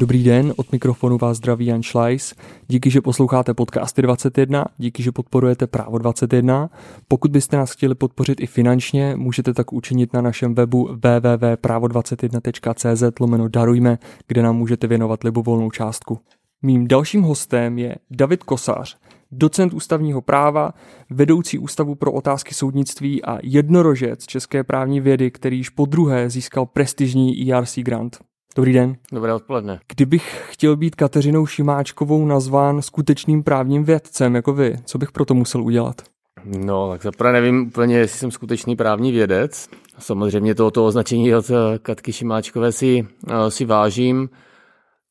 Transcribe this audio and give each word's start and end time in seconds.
Dobrý 0.00 0.24
den, 0.24 0.52
od 0.56 0.72
mikrofonu 0.72 1.18
vás 1.18 1.36
zdraví 1.36 1.66
Jan 1.66 1.82
Schleis. 1.82 2.34
Díky, 2.68 2.90
že 2.90 3.00
posloucháte 3.00 3.54
podcasty 3.54 4.02
21, 4.02 4.64
díky, 4.78 5.02
že 5.02 5.12
podporujete 5.12 5.66
Právo 5.66 5.98
21. 5.98 6.70
Pokud 7.08 7.30
byste 7.30 7.56
nás 7.56 7.72
chtěli 7.72 7.94
podpořit 7.94 8.40
i 8.40 8.46
finančně, 8.46 9.16
můžete 9.16 9.54
tak 9.54 9.72
učinit 9.72 10.12
na 10.12 10.20
našem 10.20 10.54
webu 10.54 10.84
www.pravo21.cz 10.84 13.02
lomeno 13.20 13.48
darujme, 13.48 13.98
kde 14.26 14.42
nám 14.42 14.56
můžete 14.56 14.86
věnovat 14.86 15.24
libovolnou 15.24 15.70
částku. 15.70 16.18
Mým 16.62 16.88
dalším 16.88 17.22
hostem 17.22 17.78
je 17.78 17.94
David 18.10 18.42
Kosář, 18.42 18.98
docent 19.32 19.74
ústavního 19.74 20.20
práva, 20.20 20.74
vedoucí 21.10 21.58
Ústavu 21.58 21.94
pro 21.94 22.12
otázky 22.12 22.54
soudnictví 22.54 23.24
a 23.24 23.38
jednorožec 23.42 24.26
české 24.26 24.64
právní 24.64 25.00
vědy, 25.00 25.30
který 25.30 25.56
již 25.56 25.70
po 25.70 25.86
druhé 25.86 26.30
získal 26.30 26.66
prestižní 26.66 27.52
ERC 27.52 27.78
grant. 27.78 28.29
Dobrý 28.56 28.72
den. 28.72 28.96
Dobré 29.12 29.34
odpoledne. 29.34 29.80
Kdybych 29.88 30.44
chtěl 30.50 30.76
být 30.76 30.94
Kateřinou 30.94 31.46
Šimáčkovou 31.46 32.26
nazván 32.26 32.82
skutečným 32.82 33.42
právním 33.42 33.84
vědcem 33.84 34.34
jako 34.34 34.52
vy, 34.52 34.76
co 34.84 34.98
bych 34.98 35.12
proto 35.12 35.34
musel 35.34 35.62
udělat? 35.62 36.02
No, 36.44 36.90
tak 36.90 37.02
zaprvé 37.02 37.32
nevím 37.32 37.66
úplně, 37.66 37.96
jestli 37.96 38.18
jsem 38.18 38.30
skutečný 38.30 38.76
právní 38.76 39.12
vědec. 39.12 39.68
Samozřejmě 39.98 40.54
tohoto 40.54 40.86
označení 40.86 41.34
od 41.34 41.50
eh, 41.50 41.78
Katky 41.78 42.12
Šimáčkové 42.12 42.72
si, 42.72 43.06
eh, 43.28 43.50
si 43.50 43.64
vážím. 43.64 44.28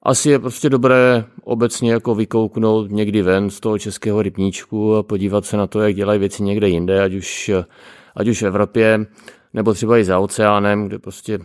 Asi 0.03 0.29
je 0.29 0.40
prostě 0.40 0.70
dobré 0.70 1.23
obecně 1.43 1.91
jako 1.91 2.15
vykouknout 2.15 2.91
někdy 2.91 3.21
ven 3.21 3.49
z 3.49 3.60
toho 3.60 3.79
českého 3.79 4.21
rybníčku 4.21 4.95
a 4.95 5.04
podívat 5.04 5.45
se 5.45 5.57
na 5.57 5.67
to, 5.67 5.82
jak 5.82 5.95
dělají 5.95 6.20
věci 6.20 6.43
někde 6.43 6.70
jinde, 6.70 7.04
ať 7.04 7.13
už, 7.13 7.51
ať 8.15 8.27
už 8.27 8.41
v 8.41 8.45
Evropě, 8.45 9.05
nebo 9.54 9.73
třeba 9.73 9.98
i 9.98 10.04
za 10.04 10.20
oceánem, 10.20 10.87
kde 10.87 10.99
prostě 10.99 11.40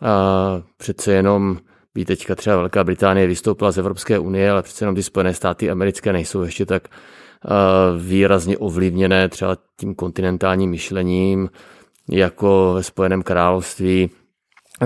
a 0.00 0.62
přece 0.76 1.12
jenom 1.12 1.58
by 1.94 2.04
teďka 2.04 2.34
třeba 2.34 2.56
Velká 2.56 2.84
Británie 2.84 3.26
vystoupila 3.26 3.70
z 3.72 3.78
Evropské 3.78 4.18
unie, 4.18 4.50
ale 4.50 4.62
přece 4.62 4.84
jenom 4.84 4.94
ty 4.94 5.02
Spojené 5.02 5.34
státy 5.34 5.70
americké 5.70 6.12
nejsou 6.12 6.42
ještě 6.42 6.66
tak 6.66 6.88
výrazně 7.98 8.58
ovlivněné 8.58 9.28
třeba 9.28 9.56
tím 9.80 9.94
kontinentálním 9.94 10.70
myšlením, 10.70 11.50
jako 12.10 12.72
ve 12.74 12.82
Spojeném 12.82 13.22
království. 13.22 14.10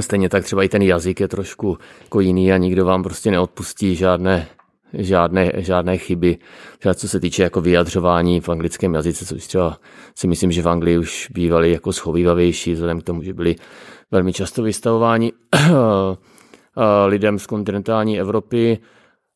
Stejně 0.00 0.28
tak 0.28 0.44
třeba 0.44 0.62
i 0.62 0.68
ten 0.68 0.82
jazyk 0.82 1.20
je 1.20 1.28
trošku 1.28 1.78
jako 2.02 2.20
jiný 2.20 2.52
a 2.52 2.56
nikdo 2.56 2.84
vám 2.84 3.02
prostě 3.02 3.30
neodpustí 3.30 3.94
žádné, 3.96 4.46
žádné, 4.92 5.52
žádné 5.56 5.98
chyby. 5.98 6.38
Třeba 6.78 6.94
co 6.94 7.08
se 7.08 7.20
týče 7.20 7.42
jako 7.42 7.60
vyjadřování 7.60 8.40
v 8.40 8.48
anglickém 8.48 8.94
jazyce, 8.94 9.26
což 9.26 9.46
třeba 9.46 9.78
si 10.14 10.26
myslím, 10.26 10.52
že 10.52 10.62
v 10.62 10.68
Anglii 10.68 10.98
už 10.98 11.28
bývali 11.34 11.72
jako 11.72 11.92
schovývavější, 11.92 12.72
vzhledem 12.72 13.00
k 13.00 13.04
tomu, 13.04 13.22
že 13.22 13.34
byli 13.34 13.56
velmi 14.12 14.32
často 14.32 14.62
vystavováni 14.62 15.32
lidem 17.06 17.38
z 17.38 17.46
kontinentální 17.46 18.20
Evropy. 18.20 18.78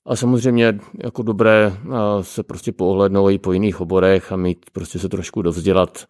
A 0.06 0.16
samozřejmě 0.16 0.78
jako 1.05 1.22
dobré 1.22 1.72
se 2.20 2.42
prostě 2.42 2.72
pohlednout 2.72 3.32
i 3.32 3.38
po 3.38 3.52
jiných 3.52 3.80
oborech 3.80 4.32
a 4.32 4.36
mít 4.36 4.66
prostě 4.72 4.98
se 4.98 5.08
trošku 5.08 5.42
dovzdělat 5.42 6.04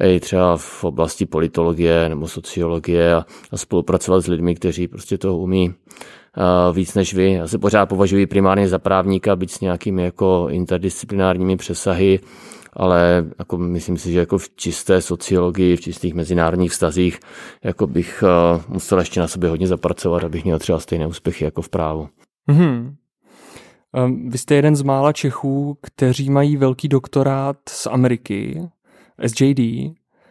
i 0.00 0.20
třeba 0.20 0.56
v 0.56 0.84
oblasti 0.84 1.26
politologie 1.26 2.08
nebo 2.08 2.28
sociologie 2.28 3.14
a, 3.14 3.26
a 3.50 3.56
spolupracovat 3.56 4.20
s 4.20 4.26
lidmi, 4.26 4.54
kteří 4.54 4.88
prostě 4.88 5.18
to 5.18 5.36
umí 5.36 5.74
víc 6.72 6.94
než 6.94 7.14
vy. 7.14 7.32
Já 7.32 7.46
se 7.46 7.58
pořád 7.58 7.86
považuji 7.86 8.26
primárně 8.26 8.68
za 8.68 8.78
právníka, 8.78 9.36
byť 9.36 9.50
s 9.50 9.60
nějakými 9.60 10.02
jako 10.02 10.46
interdisciplinárními 10.50 11.56
přesahy, 11.56 12.20
ale 12.72 13.24
jako 13.38 13.58
myslím 13.58 13.96
si, 13.96 14.12
že 14.12 14.18
jako 14.18 14.38
v 14.38 14.50
čisté 14.56 15.00
sociologii, 15.00 15.76
v 15.76 15.80
čistých 15.80 16.14
mezinárodních 16.14 16.72
vztazích, 16.72 17.20
jako 17.64 17.86
bych 17.86 18.24
uh, 18.26 18.62
musel 18.68 18.98
ještě 18.98 19.20
na 19.20 19.28
sobě 19.28 19.50
hodně 19.50 19.66
zapracovat, 19.66 20.24
abych 20.24 20.44
měl 20.44 20.58
třeba 20.58 20.80
stejné 20.80 21.06
úspěchy 21.06 21.44
jako 21.44 21.62
v 21.62 21.68
právu. 21.68 22.08
Mm-hmm. 22.48 22.94
Vy 24.28 24.38
jste 24.38 24.54
jeden 24.54 24.76
z 24.76 24.82
mála 24.82 25.12
Čechů, 25.12 25.78
kteří 25.82 26.30
mají 26.30 26.56
velký 26.56 26.88
doktorát 26.88 27.56
z 27.68 27.86
Ameriky, 27.86 28.68
SJD. 29.26 29.60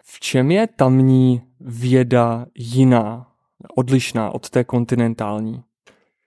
V 0.04 0.20
čem 0.20 0.52
je 0.52 0.68
tamní 0.68 1.42
věda 1.60 2.46
jiná, 2.56 3.28
odlišná 3.76 4.30
od 4.30 4.50
té 4.50 4.64
kontinentální? 4.64 5.64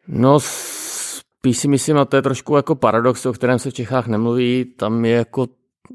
No, 0.09 0.41
spíš 0.41 1.59
si 1.59 1.69
myslím, 1.69 1.99
a 1.99 2.05
to 2.05 2.17
je 2.17 2.23
trošku 2.23 2.57
jako 2.57 2.75
paradox, 2.75 3.27
o 3.27 3.33
kterém 3.33 3.59
se 3.59 3.71
v 3.71 3.75
Čechách 3.75 4.07
nemluví, 4.07 4.65
tam 4.65 5.05
je 5.05 5.13
jako, 5.13 5.47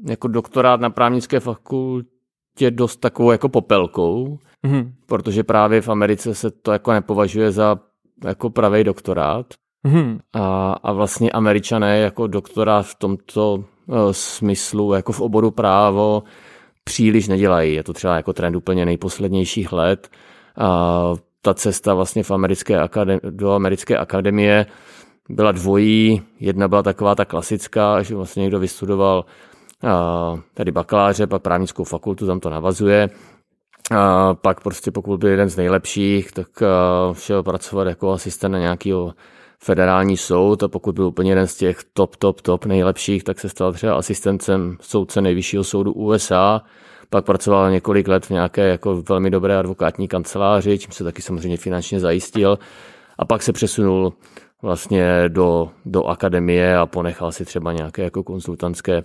jako 0.08 0.28
doktorát 0.28 0.80
na 0.80 0.90
právnické 0.90 1.40
fakultě 1.40 2.70
dost 2.70 2.96
takovou 2.96 3.30
jako 3.30 3.48
popelkou, 3.48 4.38
mm-hmm. 4.64 4.92
protože 5.06 5.44
právě 5.44 5.80
v 5.80 5.88
Americe 5.88 6.34
se 6.34 6.50
to 6.50 6.72
jako 6.72 6.92
nepovažuje 6.92 7.52
za 7.52 7.78
jako 8.24 8.50
pravý 8.50 8.84
doktorát. 8.84 9.46
Mm-hmm. 9.86 10.18
A, 10.32 10.72
a 10.72 10.92
vlastně 10.92 11.30
američané 11.30 11.98
jako 11.98 12.26
doktorát 12.26 12.86
v 12.86 12.94
tomto 12.94 13.54
uh, 13.54 13.64
smyslu, 14.10 14.92
jako 14.92 15.12
v 15.12 15.20
oboru 15.20 15.50
právo, 15.50 16.22
příliš 16.84 17.28
nedělají. 17.28 17.74
Je 17.74 17.82
to 17.82 17.92
třeba 17.92 18.16
jako 18.16 18.32
trend 18.32 18.56
úplně 18.56 18.86
nejposlednějších 18.86 19.72
let. 19.72 20.08
A 20.56 21.12
ta 21.42 21.54
cesta 21.54 21.94
vlastně 21.94 22.22
v 22.22 22.30
americké 22.30 22.88
do 23.30 23.52
americké 23.52 23.98
akademie 23.98 24.66
byla 25.28 25.52
dvojí. 25.52 26.22
Jedna 26.40 26.68
byla 26.68 26.82
taková 26.82 27.14
ta 27.14 27.24
klasická, 27.24 28.02
že 28.02 28.14
vlastně 28.14 28.40
někdo 28.40 28.58
vystudoval 28.58 29.24
tady 30.54 30.72
bakaláře, 30.72 31.26
pak 31.26 31.42
právnickou 31.42 31.84
fakultu, 31.84 32.26
tam 32.26 32.40
to 32.40 32.50
navazuje. 32.50 33.08
A 33.90 34.34
pak 34.34 34.60
prostě 34.60 34.90
pokud 34.90 35.20
byl 35.20 35.28
jeden 35.28 35.48
z 35.48 35.56
nejlepších, 35.56 36.32
tak 36.32 36.46
šel 37.12 37.42
pracovat 37.42 37.86
jako 37.86 38.12
asistent 38.12 38.52
na 38.52 38.58
nějakého 38.58 39.14
federální 39.62 40.16
soud 40.16 40.62
a 40.62 40.68
pokud 40.68 40.94
byl 40.94 41.04
úplně 41.04 41.30
jeden 41.30 41.46
z 41.46 41.56
těch 41.56 41.78
top, 41.92 42.16
top, 42.16 42.40
top 42.40 42.66
nejlepších, 42.66 43.24
tak 43.24 43.40
se 43.40 43.48
stal 43.48 43.72
třeba 43.72 43.94
asistentem 43.94 44.76
soudce 44.80 45.20
nejvyššího 45.20 45.64
soudu 45.64 45.92
USA. 45.92 46.62
Pak 47.10 47.24
pracoval 47.24 47.70
několik 47.70 48.08
let 48.08 48.26
v 48.26 48.30
nějaké 48.30 48.68
jako 48.68 49.02
velmi 49.08 49.30
dobré 49.30 49.58
advokátní 49.58 50.08
kanceláři, 50.08 50.78
čím 50.78 50.92
se 50.92 51.04
taky 51.04 51.22
samozřejmě 51.22 51.56
finančně 51.56 52.00
zajistil. 52.00 52.58
A 53.18 53.24
pak 53.24 53.42
se 53.42 53.52
přesunul 53.52 54.12
vlastně 54.62 55.24
do, 55.28 55.68
do 55.84 56.04
akademie 56.04 56.76
a 56.76 56.86
ponechal 56.86 57.32
si 57.32 57.44
třeba 57.44 57.72
nějaké 57.72 58.02
jako 58.02 58.22
konzultantské 58.22 59.02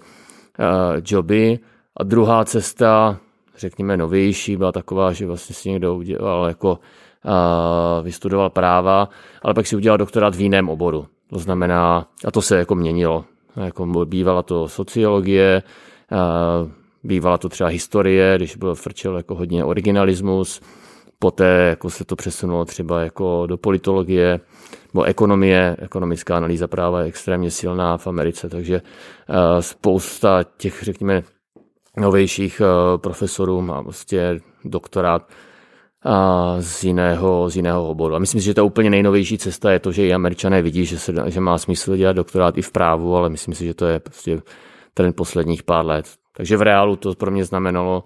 joby. 1.06 1.60
A 1.98 2.04
druhá 2.04 2.46
cesta, 2.46 3.18
řekněme 3.58 3.98
novější, 3.98 4.58
byla 4.58 4.72
taková, 4.72 5.14
že 5.14 5.28
vlastně 5.28 5.56
si 5.56 5.70
někdo 5.70 5.96
udělal 5.96 6.48
jako 6.48 6.80
vystudoval 8.02 8.50
práva, 8.50 9.10
ale 9.42 9.54
pak 9.54 9.68
si 9.68 9.76
udělal 9.76 9.98
doktorát 9.98 10.36
v 10.36 10.42
jiném 10.42 10.70
oboru. 10.70 11.06
To 11.30 11.40
znamená, 11.40 12.08
a 12.26 12.32
to 12.32 12.42
se 12.42 12.58
jako 12.58 12.76
měnilo. 12.76 13.26
Jako 13.56 14.06
bývala 14.06 14.44
to 14.44 14.68
sociologie, 14.68 15.64
bývala 17.04 17.38
to 17.38 17.50
třeba 17.50 17.70
historie, 17.70 18.34
když 18.38 18.56
byl 18.56 18.76
frčel 18.76 19.18
jako 19.18 19.36
hodně 19.36 19.64
originalismus, 19.64 20.62
poté 21.20 21.68
jako 21.70 21.90
se 21.90 22.06
to 22.06 22.16
přesunulo 22.16 22.66
třeba 22.66 23.02
jako 23.02 23.46
do 23.48 23.58
politologie, 23.58 24.40
nebo 24.96 25.04
ekonomie, 25.04 25.76
ekonomická 25.80 26.38
analýza 26.38 26.68
práva 26.68 27.00
je 27.00 27.08
extrémně 27.08 27.52
silná 27.52 27.98
v 27.98 28.08
Americe, 28.08 28.50
takže 28.50 28.82
spousta 29.60 30.44
těch, 30.58 30.84
řekněme, 30.84 31.24
novějších 31.98 32.62
profesorů 32.98 33.62
má 33.62 33.84
prostě 33.84 34.40
doktorát 34.66 35.30
z 36.60 36.84
jiného, 36.84 37.50
z 37.50 37.56
jiného 37.56 37.90
oboru. 37.90 38.16
A 38.16 38.20
myslím 38.20 38.42
si, 38.42 38.46
že 38.46 38.54
ta 38.54 38.64
úplně 38.64 38.90
nejnovější 38.90 39.38
cesta 39.38 39.72
je 39.72 39.80
to, 39.80 39.92
že 39.92 40.08
i 40.08 40.14
američané 40.14 40.62
vidí, 40.62 40.86
že, 40.86 41.00
se, 41.00 41.14
že 41.28 41.40
má 41.40 41.58
smysl 41.58 41.98
dělat 41.98 42.14
doktorát 42.14 42.58
i 42.58 42.62
v 42.62 42.72
právu, 42.72 43.16
ale 43.16 43.30
myslím 43.30 43.54
si, 43.54 43.66
že 43.66 43.74
to 43.74 43.86
je 43.86 44.00
prostě 44.00 44.42
ten 44.94 45.14
posledních 45.14 45.64
pár 45.64 45.86
let. 45.86 46.06
Takže 46.38 46.58
v 46.58 46.62
reálu 46.62 46.96
to 46.96 47.14
pro 47.14 47.32
mě 47.32 47.46
znamenalo, 47.46 48.04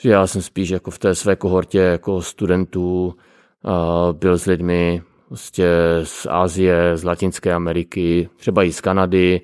že 0.00 0.10
já 0.10 0.26
jsem 0.26 0.42
spíš 0.42 0.70
jako 0.70 0.90
v 0.90 0.98
té 0.98 1.14
své 1.14 1.36
kohortě 1.36 1.78
jako 1.78 2.22
studentů 2.22 3.14
byl 4.12 4.38
s 4.38 4.46
lidmi 4.46 5.02
prostě 5.28 5.68
z 6.04 6.26
Asie, 6.30 6.96
z 6.96 7.04
Latinské 7.04 7.54
Ameriky, 7.54 8.28
třeba 8.36 8.62
i 8.62 8.72
z 8.72 8.80
Kanady. 8.80 9.40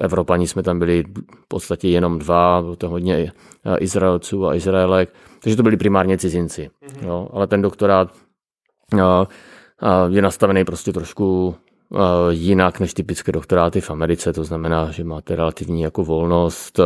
Evropani 0.00 0.46
jsme 0.46 0.62
tam 0.62 0.78
byli 0.78 1.04
v 1.44 1.48
podstatě 1.48 1.88
jenom 1.88 2.18
dva, 2.18 2.62
bylo 2.62 2.76
to 2.76 2.88
hodně 2.88 3.32
Izraelců 3.78 4.46
a 4.46 4.54
Izraelek. 4.54 5.14
Takže 5.42 5.56
to 5.56 5.62
byli 5.62 5.76
primárně 5.76 6.18
cizinci. 6.18 6.70
Mm-hmm. 6.82 7.06
Jo, 7.06 7.28
ale 7.32 7.46
ten 7.46 7.62
doktorát 7.62 8.08
je 10.08 10.22
nastavený 10.22 10.64
prostě 10.64 10.92
trošku 10.92 11.54
jinak 12.30 12.80
než 12.80 12.94
typické 12.94 13.32
doktoráty 13.32 13.80
v 13.80 13.90
Americe. 13.90 14.32
To 14.32 14.44
znamená, 14.44 14.90
že 14.90 15.04
máte 15.04 15.36
relativní 15.36 15.82
jako 15.82 16.04
volnost, 16.04 16.80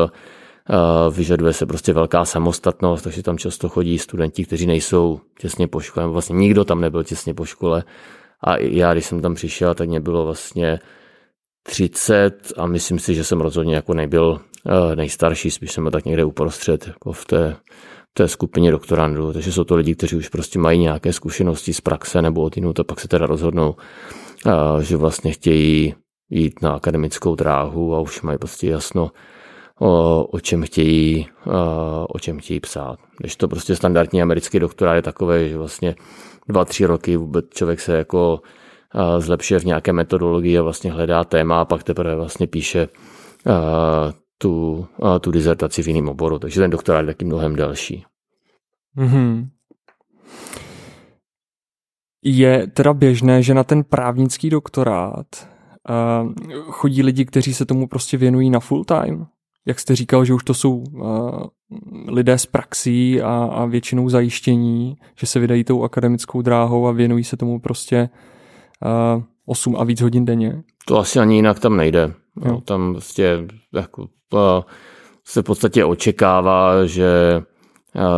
vyžaduje 1.11 1.53
se 1.53 1.67
prostě 1.67 1.93
velká 1.93 2.25
samostatnost, 2.25 3.05
takže 3.05 3.23
tam 3.23 3.39
často 3.39 3.69
chodí 3.69 3.99
studenti, 3.99 4.45
kteří 4.45 4.67
nejsou 4.67 5.21
těsně 5.39 5.69
po 5.69 5.81
škole, 5.81 6.07
vlastně 6.07 6.37
nikdo 6.37 6.65
tam 6.65 6.81
nebyl 6.81 7.05
těsně 7.05 7.35
po 7.35 7.45
škole. 7.45 7.85
A 8.47 8.57
já, 8.57 8.93
když 8.93 9.07
jsem 9.07 9.21
tam 9.21 9.35
přišel, 9.35 9.75
tak 9.75 9.89
mě 9.89 10.01
bylo 10.01 10.25
vlastně 10.25 10.79
30 11.67 12.53
a 12.57 12.67
myslím 12.67 12.99
si, 12.99 13.15
že 13.15 13.25
jsem 13.25 13.41
rozhodně 13.41 13.75
jako 13.75 13.95
nebyl 13.95 14.41
nejstarší, 14.95 15.51
spíš 15.51 15.73
jsem 15.73 15.85
byl 15.85 15.91
tak 15.91 16.05
někde 16.05 16.25
uprostřed, 16.25 16.87
jako 16.87 17.13
v 17.13 17.25
té 17.25 17.57
té 18.17 18.29
skupině 18.29 18.71
doktorandů, 18.71 19.33
takže 19.33 19.53
jsou 19.53 19.65
to 19.65 19.77
lidi, 19.77 19.95
kteří 19.95 20.17
už 20.17 20.29
prostě 20.29 20.59
mají 20.59 20.79
nějaké 20.79 21.13
zkušenosti 21.13 21.73
z 21.73 21.81
praxe 21.81 22.23
nebo 22.23 22.43
od 22.43 22.57
jinut 22.57 22.81
a 22.81 22.85
pak 22.85 23.01
se 23.01 23.09
teda 23.09 23.27
rozhodnou, 23.27 23.75
že 24.81 24.97
vlastně 24.97 25.33
chtějí 25.33 25.95
jít 26.31 26.63
na 26.63 26.73
akademickou 26.73 27.35
dráhu 27.35 27.95
a 27.95 28.01
už 28.01 28.23
mají 28.23 28.39
prostě 28.39 28.69
jasno, 28.69 29.11
o, 29.81 30.25
o, 30.25 30.41
čem 30.41 30.63
chtějí, 30.63 31.27
o 32.09 32.19
čem 32.19 32.39
chtějí 32.39 32.61
psát. 32.61 32.99
Když 33.19 33.37
to 33.37 33.49
prostě 33.49 33.77
standardní 33.77 34.23
americký 34.23 34.59
doktorát 34.59 34.97
je 34.97 35.03
takové, 35.03 35.49
že 35.49 35.59
vlastně 35.59 35.95
dva, 36.49 36.65
tři 36.65 36.87
roky 36.87 37.17
vůbec 37.17 37.45
člověk 37.55 37.81
se 37.81 37.97
jako 37.97 38.41
zlepšuje 39.19 39.61
v 39.61 39.65
nějaké 39.65 39.93
metodologii 39.93 40.59
a 40.59 40.63
vlastně 40.63 40.93
hledá 40.93 41.25
téma 41.25 41.61
a 41.61 41.65
pak 41.65 41.83
teprve 41.83 42.17
vlastně 42.17 42.47
píše 42.47 42.89
tu, 44.39 44.87
tu 45.21 45.31
dizertaci 45.31 45.83
v 45.83 45.89
jiném 45.89 46.09
oboru. 46.09 46.39
Takže 46.39 46.61
ten 46.61 46.71
doktorát 46.71 47.01
je 47.01 47.07
taky 47.07 47.25
mnohem 47.25 47.57
delší. 47.57 48.05
Mm-hmm. 48.99 49.49
Je 52.25 52.67
teda 52.67 52.95
běžné, 52.95 53.43
že 53.43 53.55
na 53.55 53.65
ten 53.65 53.85
právnický 53.85 54.51
doktorát 54.51 55.27
uh, 55.89 56.33
chodí 56.63 57.03
lidi, 57.03 57.25
kteří 57.25 57.55
se 57.55 57.67
tomu 57.67 57.89
prostě 57.89 58.17
věnují 58.17 58.51
na 58.51 58.61
full 58.61 58.85
time? 58.85 59.27
Jak 59.67 59.81
jste 59.81 59.97
říkal, 59.97 60.25
že 60.25 60.35
už 60.35 60.45
to 60.45 60.55
jsou 60.55 60.77
uh, 60.77 61.43
lidé 62.09 62.39
z 62.39 62.47
praxí 62.47 63.23
a, 63.23 63.49
a 63.53 63.65
většinou 63.65 64.09
zajištění, 64.09 64.97
že 65.19 65.27
se 65.27 65.39
vydají 65.39 65.65
tou 65.65 65.83
akademickou 65.83 66.43
dráhou 66.43 66.87
a 66.87 66.93
věnují 66.93 67.25
se 67.25 67.37
tomu 67.37 67.61
prostě 67.61 68.09
uh, 69.17 69.23
8 69.47 69.77
a 69.77 69.85
víc 69.85 70.01
hodin 70.01 70.25
denně? 70.25 70.63
To 70.87 70.99
asi 70.99 71.19
ani 71.19 71.37
jinak 71.37 71.59
tam 71.61 71.77
nejde. 71.77 72.13
Jo. 72.47 72.61
Tam 72.61 72.93
prostě 72.93 73.39
jako, 73.75 74.03
uh, 74.03 74.41
se 75.25 75.43
v 75.43 75.45
podstatě 75.45 75.85
očekává, 75.85 76.87
že 76.87 77.43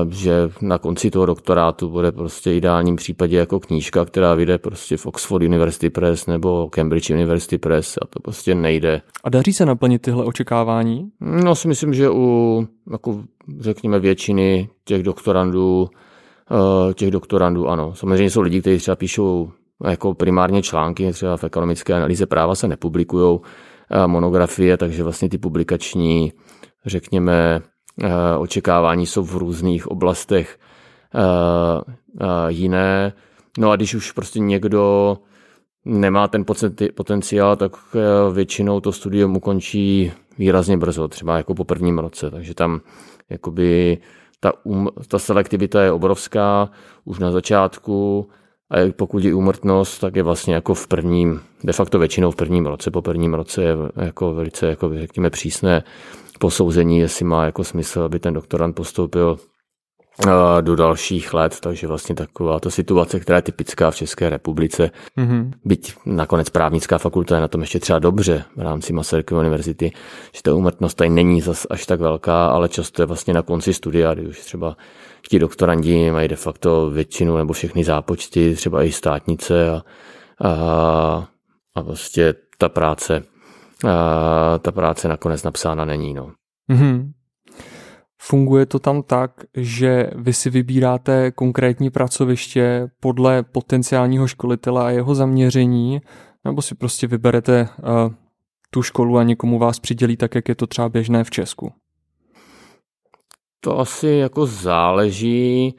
že 0.08 0.48
na 0.60 0.78
konci 0.78 1.10
toho 1.10 1.26
doktorátu 1.26 1.88
bude 1.88 2.12
prostě 2.12 2.54
ideálním 2.54 2.96
případě 2.96 3.36
jako 3.36 3.60
knížka, 3.60 4.04
která 4.04 4.34
vyjde 4.34 4.58
prostě 4.58 4.96
v 4.96 5.06
Oxford 5.06 5.42
University 5.44 5.90
Press 5.90 6.26
nebo 6.26 6.68
Cambridge 6.68 7.10
University 7.10 7.58
Press 7.58 7.98
a 8.02 8.06
to 8.06 8.20
prostě 8.20 8.54
nejde. 8.54 9.02
A 9.24 9.30
daří 9.30 9.52
se 9.52 9.66
naplnit 9.66 10.02
tyhle 10.02 10.24
očekávání? 10.24 11.08
No 11.20 11.54
si 11.54 11.68
myslím, 11.68 11.94
že 11.94 12.10
u 12.10 12.66
jako 12.92 13.22
řekněme 13.60 13.98
většiny 13.98 14.68
těch 14.84 15.02
doktorandů 15.02 15.88
eh, 16.50 16.94
těch 16.94 17.10
doktorandů 17.10 17.68
ano. 17.68 17.94
Samozřejmě 17.94 18.30
jsou 18.30 18.40
lidi, 18.40 18.60
kteří 18.60 18.78
třeba 18.78 18.96
píšou 18.96 19.50
jako 19.84 20.14
primárně 20.14 20.62
články, 20.62 21.12
třeba 21.12 21.36
v 21.36 21.44
ekonomické 21.44 21.94
analýze 21.94 22.26
práva 22.26 22.54
se 22.54 22.68
nepublikují 22.68 23.40
eh, 23.90 24.06
monografie, 24.06 24.76
takže 24.76 25.02
vlastně 25.02 25.28
ty 25.28 25.38
publikační, 25.38 26.32
řekněme, 26.86 27.60
očekávání 28.38 29.06
jsou 29.06 29.24
v 29.24 29.36
různých 29.36 29.86
oblastech 29.86 30.58
eh, 31.14 31.20
eh, 32.20 32.26
jiné. 32.48 33.12
No 33.58 33.70
a 33.70 33.76
když 33.76 33.94
už 33.94 34.12
prostě 34.12 34.38
někdo 34.38 35.16
nemá 35.84 36.28
ten 36.28 36.44
potenciál, 36.94 37.56
tak 37.56 37.76
většinou 38.32 38.80
to 38.80 38.92
studium 38.92 39.36
ukončí 39.36 40.12
výrazně 40.38 40.76
brzo, 40.76 41.08
třeba 41.08 41.36
jako 41.36 41.54
po 41.54 41.64
prvním 41.64 41.98
roce. 41.98 42.30
Takže 42.30 42.54
tam 42.54 42.80
jakoby 43.30 43.98
ta, 44.40 44.52
um, 44.64 44.88
ta 45.08 45.18
selektivita 45.18 45.82
je 45.82 45.92
obrovská 45.92 46.70
už 47.04 47.18
na 47.18 47.30
začátku 47.30 48.28
a 48.70 48.92
pokud 48.92 49.24
je 49.24 49.34
úmrtnost, 49.34 50.00
tak 50.00 50.16
je 50.16 50.22
vlastně 50.22 50.54
jako 50.54 50.74
v 50.74 50.86
prvním, 50.86 51.40
de 51.64 51.72
facto 51.72 51.98
většinou 51.98 52.30
v 52.30 52.36
prvním 52.36 52.66
roce, 52.66 52.90
po 52.90 53.02
prvním 53.02 53.34
roce 53.34 53.62
je 53.62 53.76
jako 53.96 54.34
velice, 54.34 54.66
jako 54.66 54.90
řekněme, 54.98 55.30
přísné 55.30 55.82
posouzení, 56.38 56.98
jestli 56.98 57.24
má 57.24 57.44
jako 57.44 57.64
smysl, 57.64 58.02
aby 58.02 58.18
ten 58.18 58.34
doktorant 58.34 58.76
postoupil 58.76 59.38
do 60.60 60.76
dalších 60.76 61.34
let, 61.34 61.60
takže 61.60 61.86
vlastně 61.86 62.14
taková 62.14 62.60
ta 62.60 62.70
situace, 62.70 63.20
která 63.20 63.38
je 63.38 63.42
typická 63.42 63.90
v 63.90 63.96
České 63.96 64.30
republice, 64.30 64.90
mm-hmm. 65.18 65.50
byť 65.64 65.94
nakonec 66.06 66.50
právnická 66.50 66.98
fakulta 66.98 67.34
je 67.34 67.40
na 67.40 67.48
tom 67.48 67.60
ještě 67.60 67.80
třeba 67.80 67.98
dobře 67.98 68.44
v 68.56 68.60
rámci 68.60 68.92
Masarykovy 68.92 69.40
univerzity, 69.40 69.92
že 70.34 70.42
ta 70.42 70.54
úmrtnost 70.54 70.96
tady 70.96 71.10
není 71.10 71.40
zas 71.40 71.66
až 71.70 71.86
tak 71.86 72.00
velká, 72.00 72.46
ale 72.46 72.68
často 72.68 73.02
je 73.02 73.06
vlastně 73.06 73.34
na 73.34 73.42
konci 73.42 73.74
studia, 73.74 74.14
kdy 74.14 74.26
už 74.26 74.40
třeba 74.40 74.76
ti 75.28 75.38
doktorandi 75.38 76.10
mají 76.10 76.28
de 76.28 76.36
facto 76.36 76.90
většinu 76.90 77.36
nebo 77.36 77.52
všechny 77.52 77.84
zápočty, 77.84 78.54
třeba 78.54 78.82
i 78.82 78.92
státnice 78.92 79.70
a, 79.70 79.82
a, 80.44 81.28
a 81.74 81.80
vlastně 81.80 82.34
ta 82.58 82.68
práce 82.68 83.22
ta 84.62 84.72
práce 84.72 85.08
nakonec 85.08 85.42
napsána 85.42 85.84
není. 85.84 86.14
No. 86.14 86.32
Mm-hmm. 86.70 87.12
Funguje 88.22 88.66
to 88.66 88.78
tam 88.78 89.02
tak, 89.02 89.30
že 89.56 90.10
vy 90.16 90.32
si 90.32 90.50
vybíráte 90.50 91.30
konkrétní 91.30 91.90
pracoviště 91.90 92.90
podle 93.00 93.42
potenciálního 93.42 94.26
školitele 94.26 94.84
a 94.84 94.90
jeho 94.90 95.14
zaměření, 95.14 96.00
nebo 96.44 96.62
si 96.62 96.74
prostě 96.74 97.06
vyberete 97.06 97.68
uh, 97.78 98.14
tu 98.70 98.82
školu 98.82 99.18
a 99.18 99.22
někomu 99.22 99.58
vás 99.58 99.80
přidělí 99.80 100.16
tak, 100.16 100.34
jak 100.34 100.48
je 100.48 100.54
to 100.54 100.66
třeba 100.66 100.88
běžné 100.88 101.24
v 101.24 101.30
Česku? 101.30 101.72
To 103.60 103.78
asi 103.78 104.08
jako 104.08 104.46
záleží. 104.46 105.74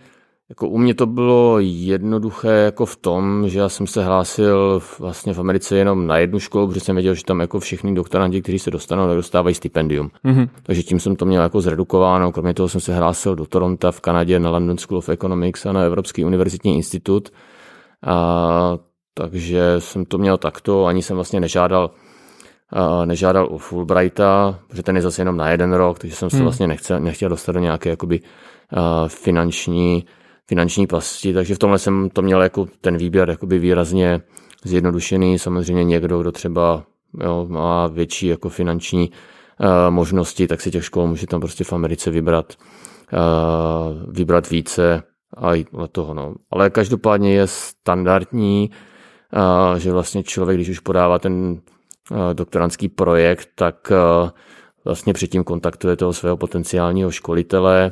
Jako 0.50 0.68
u 0.68 0.78
mě 0.78 0.94
to 0.94 1.06
bylo 1.06 1.60
jednoduché 1.60 2.50
jako 2.50 2.86
v 2.86 2.96
tom, 2.96 3.50
že 3.50 3.60
já 3.60 3.70
jsem 3.70 3.88
se 3.88 4.04
hlásil 4.04 4.82
vlastně 5.00 5.34
v 5.34 5.40
Americe 5.40 5.78
jenom 5.78 6.08
na 6.08 6.18
jednu 6.18 6.40
školu, 6.40 6.68
protože 6.68 6.80
jsem 6.80 6.96
věděl, 6.96 7.14
že 7.14 7.24
tam 7.24 7.40
jako 7.40 7.60
všichni 7.60 7.96
doktoranti, 7.96 8.42
kteří 8.42 8.60
se 8.60 8.72
dostanou, 8.72 9.16
dostávají 9.16 9.56
stipendium. 9.56 10.10
Mm-hmm. 10.26 10.50
Takže 10.64 10.84
tím 10.84 11.00
jsem 11.00 11.16
to 11.16 11.26
měl 11.26 11.44
jako 11.44 11.62
zredukováno. 11.62 12.32
Kromě 12.32 12.54
toho 12.54 12.70
jsem 12.70 12.82
se 12.82 12.96
hlásil 12.96 13.36
do 13.36 13.46
Toronto 13.46 13.92
v 13.92 14.02
Kanadě 14.02 14.40
na 14.40 14.50
London 14.50 14.78
School 14.78 14.98
of 14.98 15.10
Economics 15.10 15.66
a 15.66 15.72
na 15.72 15.82
Evropský 15.82 16.26
univerzitní 16.26 16.76
institut. 16.76 17.30
A, 18.06 18.78
takže 19.14 19.76
jsem 19.80 20.06
to 20.06 20.18
měl 20.18 20.38
takto, 20.38 20.86
ani 20.86 21.02
jsem 21.02 21.16
vlastně 21.16 21.40
nežádal 21.40 21.92
a 22.70 23.06
nežádal 23.06 23.48
o 23.52 23.58
Fulbrighta, 23.58 24.60
protože 24.68 24.84
ten 24.84 24.96
je 24.96 25.02
zase 25.02 25.22
jenom 25.22 25.38
na 25.38 25.50
jeden 25.50 25.74
rok, 25.74 26.00
takže 26.00 26.16
jsem 26.16 26.30
se 26.30 26.38
hmm. 26.38 26.44
vlastně 26.44 26.68
nechcel, 26.68 27.00
nechtěl 27.00 27.30
dostat 27.30 27.52
do 27.52 27.60
nějaké 27.60 27.90
jakoby, 27.90 28.20
finanční 29.08 30.06
finanční 30.48 30.88
pasti, 30.88 31.34
takže 31.34 31.56
v 31.56 31.60
tomhle 31.60 31.80
jsem 31.80 32.10
to 32.10 32.22
měl 32.22 32.42
jako 32.42 32.68
ten 32.82 32.98
výběr 32.98 33.30
jakoby 33.30 33.60
výrazně 33.60 34.22
zjednodušený. 34.64 35.40
Samozřejmě 35.40 35.84
někdo, 35.84 36.22
kdo 36.22 36.32
třeba 36.32 36.84
jo, 37.24 37.46
má 37.50 37.88
větší 37.88 38.28
jako 38.28 38.50
finanční 38.50 39.12
uh, 39.60 39.68
možnosti, 39.90 40.48
tak 40.48 40.62
si 40.62 40.72
těch 40.72 40.86
škol 40.86 41.08
může 41.08 41.28
tam 41.28 41.40
prostě 41.40 41.64
v 41.64 41.74
Americe 41.74 42.12
vybrat, 42.12 42.54
uh, 43.14 44.14
vybrat 44.14 44.50
více 44.50 45.04
a 45.38 45.52
na 45.74 45.88
toho. 45.88 46.14
No. 46.14 46.36
Ale 46.52 46.70
každopádně 46.70 47.34
je 47.34 47.48
standardní, 47.48 48.70
uh, 49.72 49.80
že 49.80 49.92
vlastně 49.92 50.24
člověk, 50.24 50.58
když 50.58 50.70
už 50.70 50.80
podává 50.80 51.20
ten 51.20 51.34
uh, 52.12 52.18
doktorantský 52.34 52.90
projekt, 52.90 53.50
tak 53.56 53.92
uh, 53.92 54.30
vlastně 54.86 55.14
předtím 55.14 55.44
kontaktuje 55.44 55.96
toho 55.96 56.14
svého 56.14 56.38
potenciálního 56.38 57.12
školitele, 57.12 57.92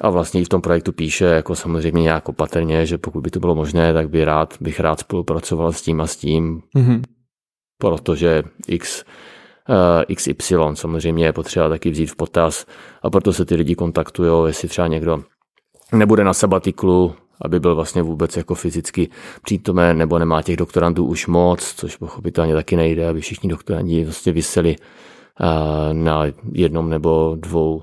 a 0.00 0.10
vlastně 0.10 0.40
i 0.40 0.44
v 0.44 0.48
tom 0.48 0.60
projektu 0.60 0.92
píše 0.92 1.24
jako 1.24 1.56
samozřejmě 1.56 2.02
nějak 2.02 2.28
opatrně, 2.28 2.86
že 2.86 2.98
pokud 2.98 3.20
by 3.20 3.30
to 3.30 3.40
bylo 3.40 3.54
možné, 3.54 3.94
tak 3.94 4.10
by 4.10 4.24
rád, 4.24 4.54
bych 4.60 4.80
rád 4.80 5.00
spolupracoval 5.00 5.72
s 5.72 5.82
tím 5.82 6.00
a 6.00 6.06
s 6.06 6.16
tím, 6.16 6.62
mm-hmm. 6.76 7.02
protože 7.78 8.42
X, 8.68 9.04
uh, 9.68 9.76
eh, 10.08 10.14
XY 10.14 10.56
samozřejmě 10.74 11.24
je 11.24 11.32
potřeba 11.32 11.68
taky 11.68 11.90
vzít 11.90 12.06
v 12.06 12.16
potaz 12.16 12.66
a 13.02 13.10
proto 13.10 13.32
se 13.32 13.44
ty 13.44 13.54
lidi 13.54 13.74
kontaktují, 13.74 14.46
jestli 14.46 14.68
třeba 14.68 14.86
někdo 14.86 15.22
nebude 15.92 16.24
na 16.24 16.34
sabatiklu, 16.34 17.14
aby 17.40 17.60
byl 17.60 17.74
vlastně 17.74 18.02
vůbec 18.02 18.36
jako 18.36 18.54
fyzicky 18.54 19.08
přítomen, 19.42 19.98
nebo 19.98 20.18
nemá 20.18 20.42
těch 20.42 20.56
doktorantů 20.56 21.06
už 21.06 21.26
moc, 21.26 21.74
což 21.76 21.96
pochopitelně 21.96 22.54
taky 22.54 22.76
nejde, 22.76 23.08
aby 23.08 23.20
všichni 23.20 23.48
doktoranti 23.50 24.04
vlastně 24.04 24.32
vyseli 24.32 24.76
uh, 24.76 25.46
na 25.92 26.24
jednom 26.52 26.90
nebo 26.90 27.36
dvou 27.40 27.82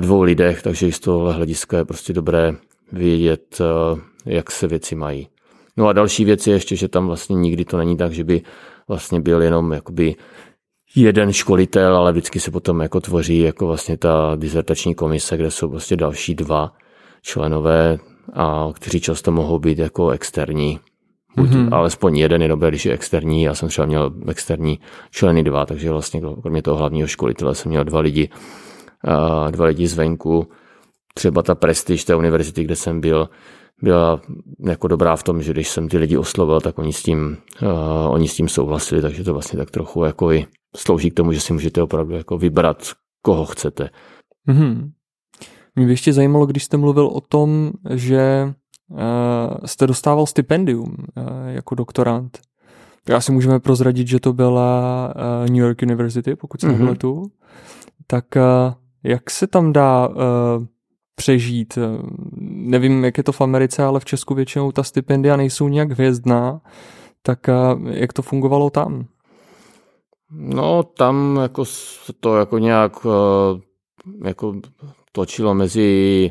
dvou 0.00 0.22
lidech, 0.22 0.62
takže 0.62 0.92
z 0.92 1.00
tohohle 1.00 1.32
hlediska 1.32 1.78
je 1.78 1.84
prostě 1.84 2.12
dobré 2.12 2.52
vědět, 2.92 3.60
eh, 3.60 4.00
jak 4.26 4.50
se 4.50 4.66
věci 4.66 4.94
mají. 4.94 5.28
No 5.76 5.88
a 5.88 5.92
další 5.92 6.24
věc 6.24 6.46
je 6.46 6.54
ještě, 6.54 6.76
že 6.76 6.88
tam 6.88 7.06
vlastně 7.06 7.36
nikdy 7.36 7.64
to 7.64 7.78
není 7.78 7.96
tak, 7.96 8.12
že 8.12 8.24
by 8.24 8.42
vlastně 8.88 9.20
byl 9.20 9.42
jenom 9.42 9.72
jakoby 9.72 10.14
jeden 10.96 11.32
školitel, 11.32 11.96
ale 11.96 12.12
vždycky 12.12 12.40
se 12.40 12.50
potom 12.50 12.80
jako 12.80 13.00
tvoří 13.00 13.38
jako 13.38 13.66
vlastně 13.66 13.96
ta 13.96 14.32
dizertační 14.36 14.94
komise, 14.94 15.36
kde 15.36 15.50
jsou 15.50 15.68
vlastně 15.68 15.96
další 15.96 16.34
dva 16.34 16.72
členové, 17.22 17.98
a 18.32 18.68
kteří 18.74 19.00
často 19.00 19.32
mohou 19.32 19.58
být 19.58 19.78
jako 19.78 20.10
externí. 20.10 20.80
Buď 21.36 21.50
mm-hmm. 21.50 21.74
alespoň 21.74 22.16
jeden 22.16 22.42
je 22.42 22.48
dobré, 22.48 22.70
když 22.70 22.86
je 22.86 22.92
externí. 22.92 23.42
Já 23.42 23.54
jsem 23.54 23.68
třeba 23.68 23.86
měl 23.86 24.12
externí 24.28 24.78
členy 25.10 25.42
dva, 25.42 25.66
takže 25.66 25.90
vlastně 25.90 26.20
kromě 26.42 26.62
toho 26.62 26.76
hlavního 26.76 27.08
školitele 27.08 27.54
jsem 27.54 27.70
měl 27.70 27.84
dva 27.84 28.00
lidi, 28.00 28.28
dva 29.50 29.66
lidi 29.66 29.86
zvenku. 29.86 30.46
Třeba 31.14 31.42
ta 31.42 31.54
prestiž 31.54 32.04
té 32.04 32.16
univerzity, 32.16 32.64
kde 32.64 32.76
jsem 32.76 33.00
byl, 33.00 33.28
byla 33.82 34.20
jako 34.66 34.88
dobrá 34.88 35.16
v 35.16 35.22
tom, 35.22 35.42
že 35.42 35.52
když 35.52 35.68
jsem 35.68 35.88
ty 35.88 35.98
lidi 35.98 36.16
oslovil, 36.16 36.60
tak 36.60 36.78
oni 36.78 36.92
s 36.92 37.02
tím, 37.02 37.36
uh, 37.62 37.68
oni 38.10 38.28
s 38.28 38.34
tím 38.34 38.48
souhlasili, 38.48 39.02
takže 39.02 39.24
to 39.24 39.32
vlastně 39.32 39.58
tak 39.58 39.70
trochu 39.70 40.04
jako 40.04 40.32
i 40.32 40.46
slouží 40.76 41.10
k 41.10 41.14
tomu, 41.14 41.32
že 41.32 41.40
si 41.40 41.52
můžete 41.52 41.82
opravdu 41.82 42.14
jako 42.14 42.38
vybrat, 42.38 42.92
koho 43.22 43.44
chcete. 43.44 43.90
Mm-hmm. 44.48 44.90
Mě 45.76 45.86
by 45.86 45.92
ještě 45.92 46.12
zajímalo, 46.12 46.46
když 46.46 46.64
jste 46.64 46.76
mluvil 46.76 47.06
o 47.06 47.20
tom, 47.20 47.70
že 47.90 48.52
uh, 48.88 48.98
jste 49.64 49.86
dostával 49.86 50.26
stipendium 50.26 50.96
uh, 51.16 51.24
jako 51.46 51.74
doktorant. 51.74 52.38
Já 53.08 53.20
si 53.20 53.32
můžeme 53.32 53.60
prozradit, 53.60 54.08
že 54.08 54.20
to 54.20 54.32
byla 54.32 55.14
uh, 55.16 55.50
New 55.50 55.64
York 55.64 55.82
University, 55.82 56.36
pokud 56.36 56.60
se 56.60 56.68
mm-hmm. 56.68 56.96
tu. 56.96 57.22
Tak 58.06 58.24
uh, 58.36 58.74
jak 59.08 59.30
se 59.30 59.46
tam 59.46 59.72
dá 59.72 60.08
uh, 60.08 60.14
přežít? 61.14 61.78
Nevím, 62.50 63.04
jak 63.04 63.18
je 63.18 63.24
to 63.24 63.32
v 63.32 63.40
Americe, 63.40 63.84
ale 63.84 64.00
v 64.00 64.04
Česku 64.04 64.34
většinou 64.34 64.72
ta 64.72 64.82
stipendia 64.82 65.36
nejsou 65.36 65.68
nějak 65.68 65.90
hvězdná. 65.90 66.60
Tak 67.22 67.38
uh, 67.48 67.90
jak 67.90 68.12
to 68.12 68.22
fungovalo 68.22 68.70
tam? 68.70 69.06
No, 70.30 70.82
tam 70.82 71.38
jako 71.42 71.64
to 72.20 72.36
jako 72.36 72.58
nějak 72.58 73.04
uh, 73.04 73.12
jako 74.24 74.54
točilo 75.12 75.54
mezi 75.54 76.30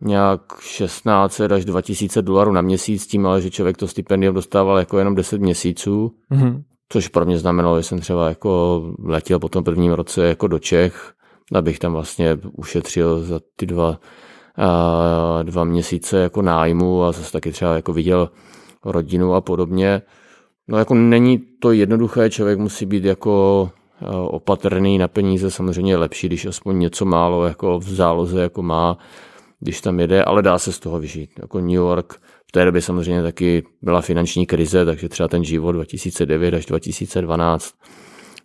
nějak 0.00 0.40
16 0.60 1.40
až 1.40 1.64
2000 1.64 2.22
dolarů 2.22 2.52
na 2.52 2.60
měsíc, 2.60 3.06
tím 3.06 3.26
ale, 3.26 3.40
že 3.40 3.50
člověk 3.50 3.76
to 3.76 3.88
stipendium 3.88 4.34
dostával 4.34 4.78
jako 4.78 4.98
jenom 4.98 5.14
10 5.14 5.40
měsíců, 5.40 6.12
mm-hmm. 6.32 6.62
což 6.88 7.08
pro 7.08 7.24
mě 7.24 7.38
znamenalo, 7.38 7.78
že 7.78 7.82
jsem 7.82 7.98
třeba 7.98 8.28
jako 8.28 8.82
letěl 8.98 9.38
po 9.38 9.48
tom 9.48 9.64
prvním 9.64 9.92
roce 9.92 10.26
jako 10.26 10.46
do 10.46 10.58
Čech, 10.58 11.14
abych 11.52 11.78
tam 11.78 11.92
vlastně 11.92 12.38
ušetřil 12.52 13.20
za 13.20 13.40
ty 13.56 13.66
dva, 13.66 14.00
a, 14.56 15.42
dva 15.42 15.64
měsíce 15.64 16.18
jako 16.18 16.42
nájmu 16.42 17.04
a 17.04 17.12
zase 17.12 17.32
taky 17.32 17.52
třeba 17.52 17.74
jako 17.74 17.92
viděl 17.92 18.30
rodinu 18.84 19.34
a 19.34 19.40
podobně. 19.40 20.02
No 20.68 20.78
jako 20.78 20.94
není 20.94 21.38
to 21.38 21.72
jednoduché, 21.72 22.30
člověk 22.30 22.58
musí 22.58 22.86
být 22.86 23.04
jako 23.04 23.70
opatrný 24.26 24.98
na 24.98 25.08
peníze, 25.08 25.50
samozřejmě 25.50 25.92
je 25.92 25.96
lepší, 25.96 26.26
když 26.26 26.46
aspoň 26.46 26.78
něco 26.78 27.04
málo 27.04 27.46
jako 27.46 27.78
v 27.78 27.88
záloze 27.88 28.42
jako 28.42 28.62
má, 28.62 28.98
když 29.60 29.80
tam 29.80 30.00
jede, 30.00 30.24
ale 30.24 30.42
dá 30.42 30.58
se 30.58 30.72
z 30.72 30.78
toho 30.78 30.98
vyžít. 30.98 31.30
Jako 31.42 31.60
New 31.60 31.70
York 31.70 32.20
v 32.48 32.52
té 32.52 32.64
době 32.64 32.82
samozřejmě 32.82 33.22
taky 33.22 33.62
byla 33.82 34.00
finanční 34.00 34.46
krize, 34.46 34.84
takže 34.84 35.08
třeba 35.08 35.28
ten 35.28 35.44
život 35.44 35.72
2009 35.72 36.54
až 36.54 36.66
2012 36.66 37.74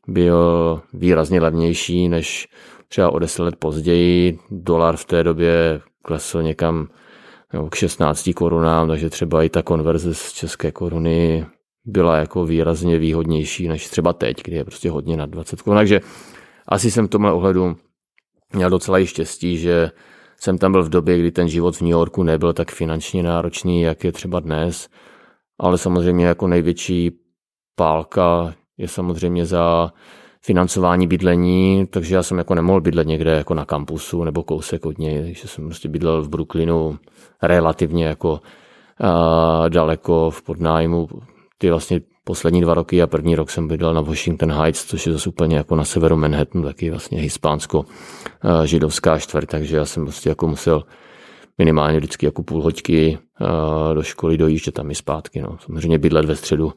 byl 0.08 0.82
výrazně 0.94 1.42
levnější 1.42 2.10
než 2.10 2.48
třeba 2.90 3.12
o 3.12 3.20
10 3.20 3.44
let 3.44 3.56
později. 3.56 4.40
Dolar 4.52 4.98
v 4.98 5.06
té 5.06 5.24
době 5.24 5.82
klesl 6.04 6.44
někam 6.44 6.88
k 7.70 7.76
16 7.76 8.30
korunám, 8.36 8.88
takže 8.88 9.10
třeba 9.10 9.44
i 9.44 9.50
ta 9.50 9.62
konverze 9.62 10.14
z 10.14 10.34
české 10.34 10.72
koruny 10.72 11.46
byla 11.86 12.18
jako 12.18 12.46
výrazně 12.46 12.98
výhodnější 12.98 13.68
než 13.68 13.88
třeba 13.88 14.14
teď, 14.14 14.44
kdy 14.44 14.56
je 14.56 14.64
prostě 14.64 14.90
hodně 14.92 15.18
nad 15.18 15.30
20 15.30 15.62
korun. 15.62 15.78
Takže 15.78 16.02
asi 16.68 16.92
jsem 16.92 17.08
v 17.08 17.10
tomhle 17.10 17.34
ohledu 17.34 17.78
měl 18.54 18.70
docela 18.70 19.00
i 19.00 19.08
štěstí, 19.08 19.58
že 19.58 19.92
jsem 20.38 20.58
tam 20.58 20.72
byl 20.72 20.84
v 20.84 20.90
době, 20.90 21.18
kdy 21.18 21.32
ten 21.32 21.50
život 21.50 21.76
v 21.76 21.82
New 21.82 21.92
Yorku 21.92 22.24
nebyl 22.24 22.54
tak 22.54 22.72
finančně 22.72 23.24
náročný, 23.24 23.82
jak 23.82 24.04
je 24.04 24.12
třeba 24.12 24.40
dnes, 24.40 24.90
ale 25.60 25.78
samozřejmě 25.78 26.26
jako 26.26 26.48
největší 26.48 27.12
pálka 27.76 28.54
je 28.78 28.88
samozřejmě 28.88 29.46
za 29.46 29.94
financování 30.42 31.08
bydlení, 31.08 31.88
takže 31.90 32.16
já 32.16 32.24
jsem 32.24 32.38
jako 32.38 32.56
nemohl 32.56 32.82
bydlet 32.82 33.08
někde 33.08 33.32
jako 33.32 33.54
na 33.54 33.66
kampusu 33.66 34.24
nebo 34.24 34.44
kousek 34.44 34.86
od 34.86 34.98
něj, 34.98 35.22
takže 35.22 35.48
jsem 35.48 35.66
prostě 35.66 35.90
bydlel 35.90 36.22
v 36.22 36.30
Brooklynu 36.30 36.98
relativně 37.42 38.06
jako 38.06 38.32
uh, 38.32 38.40
daleko 39.70 40.30
v 40.30 40.42
podnájmu. 40.42 41.08
Ty 41.58 41.70
vlastně 41.70 42.02
poslední 42.24 42.62
dva 42.62 42.74
roky 42.74 43.02
a 43.02 43.08
první 43.08 43.36
rok 43.36 43.50
jsem 43.50 43.68
bydlel 43.68 43.94
na 43.94 44.02
Washington 44.02 44.52
Heights, 44.52 44.86
což 44.86 45.06
je 45.06 45.14
zase 45.14 45.30
úplně 45.30 45.58
jako 45.58 45.76
na 45.76 45.84
severu 45.84 46.18
Manhattanu, 46.18 46.64
taky 46.64 46.90
vlastně 46.90 47.22
hispánsko-židovská 47.22 49.20
čtvrť, 49.20 49.50
takže 49.50 49.78
já 49.78 49.86
jsem 49.86 50.04
prostě 50.04 50.30
jako 50.30 50.48
musel 50.48 50.84
minimálně 51.58 51.98
vždycky 51.98 52.26
jako 52.26 52.44
půl 52.44 52.62
hoďky 52.62 53.18
do 53.94 54.04
školy 54.04 54.38
dojíždět 54.38 54.74
tam 54.74 54.92
i 54.92 54.96
zpátky. 54.96 55.42
No. 55.42 55.58
Samozřejmě 55.66 55.98
bydlet 55.98 56.26
ve 56.26 56.36
středu 56.36 56.74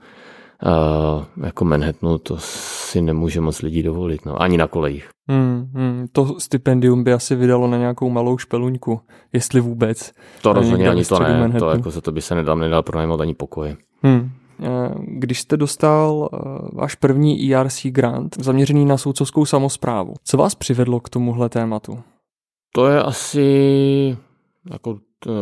jako 1.43 1.65
Manhattanu, 1.65 2.19
to 2.19 2.37
si 2.39 3.03
nemůže 3.03 3.41
moc 3.41 3.63
lidí 3.63 3.83
dovolit, 3.83 4.27
no. 4.27 4.43
ani 4.43 4.57
na 4.57 4.67
kolejích. 4.67 5.09
Hmm, 5.29 5.71
hmm, 5.75 6.07
to 6.13 6.41
stipendium 6.41 7.05
by 7.05 7.13
asi 7.13 7.35
vydalo 7.37 7.69
na 7.69 7.79
nějakou 7.79 8.11
malou 8.11 8.39
špeluňku, 8.39 9.01
jestli 9.33 9.61
vůbec. 9.61 10.13
To 10.43 10.53
rozhodně 10.53 10.89
ani 10.89 11.05
to 11.05 11.19
ne, 11.19 11.29
Manhattanu. 11.29 11.61
to 11.61 11.71
jako 11.71 11.91
za 11.91 12.01
to 12.01 12.13
by 12.13 12.23
se 12.23 12.35
nedal, 12.35 12.57
nedal 12.57 12.83
pronajmout 12.83 13.21
ani 13.21 13.35
pokoje. 13.35 13.77
Hmm. 14.03 14.31
Eh, 14.63 14.95
když 14.99 15.41
jste 15.41 15.57
dostal 15.57 16.29
eh, 16.33 16.39
váš 16.73 16.95
první 16.95 17.55
ERC 17.55 17.87
grant 17.87 18.37
zaměřený 18.41 18.85
na 18.85 18.97
soudcovskou 18.97 19.45
samozprávu, 19.45 20.15
co 20.25 20.37
vás 20.37 20.55
přivedlo 20.55 21.01
k 21.01 21.09
tomuhle 21.09 21.49
tématu? 21.49 21.99
To 22.75 22.87
je 22.87 23.03
asi 23.03 24.17
jako, 24.71 24.99
to, 25.19 25.33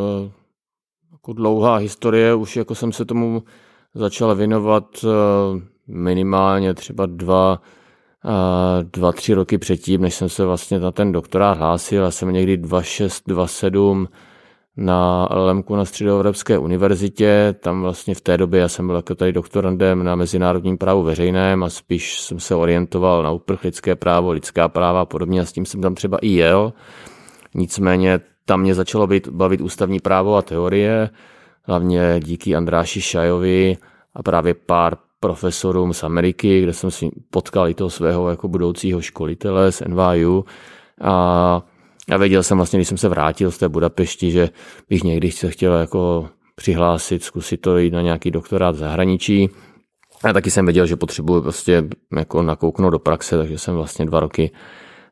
jako 1.13 1.33
dlouhá 1.33 1.77
historie, 1.77 2.35
už 2.35 2.57
jako 2.57 2.75
jsem 2.75 2.93
se 2.93 3.05
tomu 3.05 3.43
začal 3.95 4.35
věnovat 4.35 4.85
eh, 5.05 5.09
minimálně 5.87 6.75
třeba 6.75 7.07
dva, 7.07 7.61
dva, 8.83 9.13
tři 9.13 9.35
roky 9.35 9.59
předtím, 9.59 10.01
než 10.01 10.15
jsem 10.15 10.29
se 10.29 10.45
vlastně 10.45 10.79
na 10.79 10.93
ten 10.93 11.13
doktorát 11.13 11.59
hlásil. 11.59 12.03
Já 12.03 12.11
jsem 12.11 12.33
někdy 12.33 12.57
26, 12.57 13.23
27 13.27 14.09
na 14.77 15.29
LMku 15.31 15.77
na 15.77 15.85
Středoevropské 15.85 16.59
univerzitě. 16.59 17.55
Tam 17.61 17.83
vlastně 17.83 18.15
v 18.15 18.21
té 18.21 18.39
době 18.39 18.61
já 18.61 18.69
jsem 18.69 18.87
byl 18.87 18.97
jako 18.97 19.15
tady 19.15 19.33
doktorandem 19.33 20.05
na 20.05 20.15
mezinárodním 20.15 20.79
právu 20.79 21.03
veřejném 21.03 21.63
a 21.63 21.71
spíš 21.71 22.21
jsem 22.21 22.41
se 22.41 22.55
orientoval 22.55 23.23
na 23.23 23.31
uprchlické 23.31 23.97
právo, 23.97 24.31
lidská 24.31 24.69
práva 24.69 25.01
a 25.01 25.05
podobně 25.05 25.41
a 25.41 25.45
s 25.45 25.53
tím 25.53 25.67
jsem 25.67 25.81
tam 25.81 25.95
třeba 25.95 26.19
i 26.19 26.29
jel. 26.29 26.73
Nicméně 27.55 28.21
tam 28.45 28.61
mě 28.61 28.75
začalo 28.75 29.07
být, 29.07 29.29
bavit 29.29 29.61
ústavní 29.61 30.01
právo 30.01 30.37
a 30.37 30.43
teorie, 30.43 31.11
hlavně 31.71 32.21
díky 32.25 32.57
Andráši 32.57 33.01
Šajovi 33.01 33.77
a 34.15 34.23
právě 34.23 34.55
pár 34.55 34.97
profesorům 35.21 35.93
z 35.93 36.03
Ameriky, 36.05 36.63
kde 36.63 36.73
jsem 36.73 36.91
si 36.91 37.11
potkal 37.31 37.69
i 37.69 37.75
toho 37.75 37.91
svého 37.91 38.31
jako 38.31 38.49
budoucího 38.49 39.01
školitele 39.01 39.73
z 39.73 39.83
NYU. 39.89 40.45
A 41.01 41.63
a 42.11 42.17
věděl 42.17 42.43
jsem 42.43 42.57
vlastně, 42.57 42.79
když 42.79 42.89
jsem 42.89 42.99
se 42.99 43.09
vrátil 43.09 43.51
z 43.51 43.59
té 43.59 43.69
Budapešti, 43.69 44.31
že 44.31 44.49
bych 44.89 45.05
někdy 45.05 45.31
se 45.31 45.51
chtěl 45.51 45.75
jako 45.75 46.29
přihlásit, 46.55 47.23
zkusit 47.23 47.57
to 47.57 47.79
jít 47.79 47.93
na 47.93 48.03
nějaký 48.03 48.31
doktorát 48.31 48.75
v 48.75 48.79
zahraničí. 48.79 49.51
A 50.25 50.33
taky 50.33 50.51
jsem 50.51 50.67
věděl, 50.67 50.87
že 50.87 50.97
potřebuji 50.97 51.43
prostě 51.43 51.85
jako 52.17 52.43
nakouknout 52.43 52.93
do 52.93 52.99
praxe, 52.99 53.39
takže 53.39 53.59
jsem 53.59 53.75
vlastně 53.75 54.07
dva 54.07 54.21
roky 54.21 54.51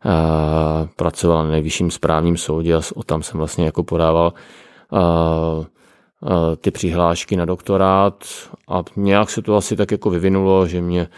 uh, 0.05 0.89
pracoval 0.97 1.45
na 1.45 1.51
nejvyšším 1.51 1.91
správním 1.91 2.37
soudě 2.37 2.75
a 2.75 2.81
tam 3.07 3.23
jsem 3.23 3.39
vlastně 3.39 3.65
jako 3.65 3.83
podával 3.83 4.33
uh, 4.93 5.65
ty 6.61 6.71
přihlášky 6.71 7.37
na 7.37 7.45
doktorát 7.45 8.25
a 8.69 8.83
nějak 8.97 9.31
se 9.31 9.43
to 9.43 9.57
asi 9.57 9.77
tak 9.77 9.91
jako 9.91 10.11
vyvinulo, 10.11 10.67
že 10.67 10.81
mě 10.81 11.09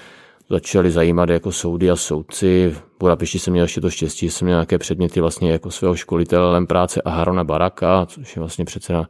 začali 0.50 0.90
zajímat 0.90 1.28
jako 1.28 1.52
soudy 1.52 1.90
a 1.90 1.96
soudci. 1.96 2.70
V 2.74 2.82
Budapešti 3.00 3.38
jsem 3.38 3.52
měl 3.52 3.64
ještě 3.64 3.80
to 3.80 3.90
štěstí, 3.90 4.26
že 4.26 4.32
jsem 4.32 4.46
měl 4.46 4.56
nějaké 4.56 4.78
předměty 4.78 5.20
vlastně 5.20 5.52
jako 5.52 5.70
svého 5.70 5.96
školitele 5.96 6.66
práce 6.66 7.02
Aharona 7.02 7.44
Baraka, 7.44 8.06
což 8.06 8.36
je 8.36 8.40
vlastně 8.40 8.64
předseda, 8.64 9.08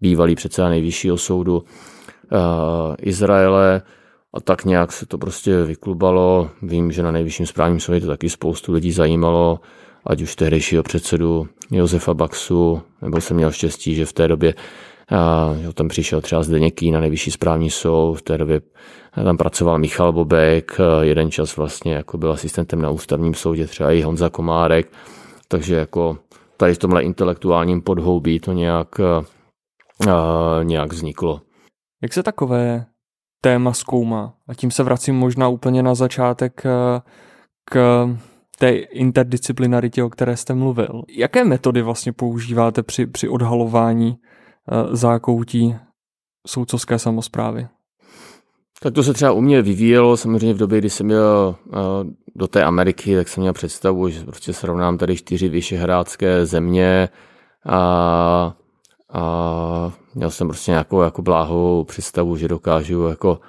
bývalý 0.00 0.34
předseda 0.34 0.68
nejvyššího 0.68 1.18
soudu 1.18 1.56
uh, 1.58 2.94
Izraele. 2.98 3.82
A 4.34 4.40
tak 4.40 4.64
nějak 4.64 4.92
se 4.92 5.06
to 5.06 5.18
prostě 5.18 5.62
vyklubalo. 5.64 6.50
Vím, 6.62 6.92
že 6.92 7.02
na 7.02 7.10
nejvyšším 7.10 7.46
správním 7.46 7.80
soudě 7.80 8.00
to 8.00 8.06
taky 8.06 8.28
spoustu 8.30 8.72
lidí 8.72 8.92
zajímalo, 8.92 9.60
ať 10.06 10.22
už 10.22 10.36
tehdejšího 10.36 10.82
předsedu 10.82 11.48
Josefa 11.70 12.14
Baxu, 12.14 12.82
nebo 13.02 13.20
jsem 13.20 13.36
měl 13.36 13.52
štěstí, 13.52 13.94
že 13.94 14.06
v 14.06 14.12
té 14.12 14.28
době 14.28 14.54
a, 14.54 14.56
jo, 15.62 15.72
tam 15.72 15.88
přišel 15.88 16.20
třeba 16.20 16.42
Zdeněký 16.42 16.90
na 16.90 17.00
nejvyšší 17.00 17.30
správní 17.30 17.70
soud, 17.70 18.14
v 18.14 18.22
té 18.22 18.38
době 18.38 18.60
tam 19.24 19.36
pracoval 19.36 19.78
Michal 19.78 20.12
Bobek, 20.12 20.78
jeden 21.00 21.30
čas 21.30 21.56
vlastně 21.56 21.94
jako 21.94 22.18
byl 22.18 22.32
asistentem 22.32 22.82
na 22.82 22.90
ústavním 22.90 23.34
soudě, 23.34 23.66
třeba 23.66 23.92
i 23.92 24.00
Honza 24.00 24.30
Komárek, 24.30 24.92
takže 25.48 25.74
jako 25.76 26.18
tady 26.56 26.74
v 26.74 26.78
tomhle 26.78 27.02
intelektuálním 27.02 27.82
podhoubí 27.82 28.40
to 28.40 28.52
nějak, 28.52 28.88
nějak 30.62 30.92
vzniklo. 30.92 31.40
Jak 32.02 32.12
se 32.12 32.22
takové 32.22 32.86
téma 33.40 33.72
zkoumá? 33.72 34.34
A 34.48 34.54
tím 34.54 34.70
se 34.70 34.82
vracím 34.82 35.16
možná 35.16 35.48
úplně 35.48 35.82
na 35.82 35.94
začátek 35.94 36.62
k 37.64 38.08
té 38.58 38.70
interdisciplinaritě, 38.70 40.04
o 40.04 40.10
které 40.10 40.36
jste 40.36 40.54
mluvil. 40.54 41.02
Jaké 41.08 41.44
metody 41.44 41.82
vlastně 41.82 42.12
používáte 42.12 42.82
při, 42.82 43.06
při 43.06 43.28
odhalování 43.28 44.16
zákoutí 44.90 45.76
soudcovské 46.46 46.98
samozprávy. 46.98 47.68
Tak 48.82 48.94
to 48.94 49.02
se 49.02 49.12
třeba 49.12 49.32
u 49.32 49.40
mě 49.40 49.62
vyvíjelo, 49.62 50.16
samozřejmě 50.16 50.54
v 50.54 50.58
době, 50.58 50.78
kdy 50.78 50.90
jsem 50.90 51.06
měl 51.06 51.56
do 52.36 52.46
té 52.46 52.64
Ameriky, 52.64 53.16
tak 53.16 53.28
jsem 53.28 53.40
měl 53.40 53.52
představu, 53.52 54.08
že 54.08 54.24
prostě 54.24 54.52
srovnám 54.52 54.98
tady 54.98 55.16
čtyři 55.16 55.48
vyšehrádské 55.48 56.46
země 56.46 57.08
a, 57.66 57.78
a 59.12 59.92
měl 60.14 60.30
jsem 60.30 60.48
prostě 60.48 60.70
nějakou 60.70 61.02
jako 61.02 61.22
bláhovou 61.22 61.84
představu, 61.84 62.36
že 62.36 62.48
dokážu 62.48 63.02
jako 63.02 63.40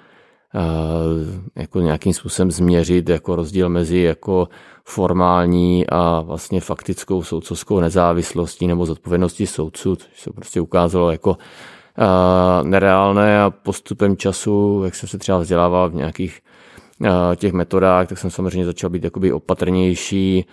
jako 1.55 1.79
nějakým 1.79 2.13
způsobem 2.13 2.51
změřit 2.51 3.09
jako 3.09 3.35
rozdíl 3.35 3.69
mezi 3.69 3.99
jako 3.99 4.47
formální 4.83 5.87
a 5.89 6.21
vlastně 6.21 6.61
faktickou 6.61 7.23
soudcovskou 7.23 7.79
nezávislostí 7.79 8.67
nebo 8.67 8.85
zodpovědností 8.85 9.47
soudců, 9.47 9.95
což 9.95 10.19
se 10.21 10.31
prostě 10.31 10.61
ukázalo 10.61 11.11
jako 11.11 11.37
nereálné 12.63 13.41
a 13.41 13.49
postupem 13.49 14.17
času, 14.17 14.81
jak 14.85 14.95
jsem 14.95 15.09
se 15.09 15.17
třeba 15.17 15.37
vzdělával 15.37 15.89
v 15.89 15.95
nějakých 15.95 16.41
těch 17.35 17.53
metodách, 17.53 18.07
tak 18.07 18.17
jsem 18.17 18.29
samozřejmě 18.29 18.65
začal 18.65 18.89
být 18.89 19.03
jakoby 19.03 19.31
opatrnější 19.31 20.45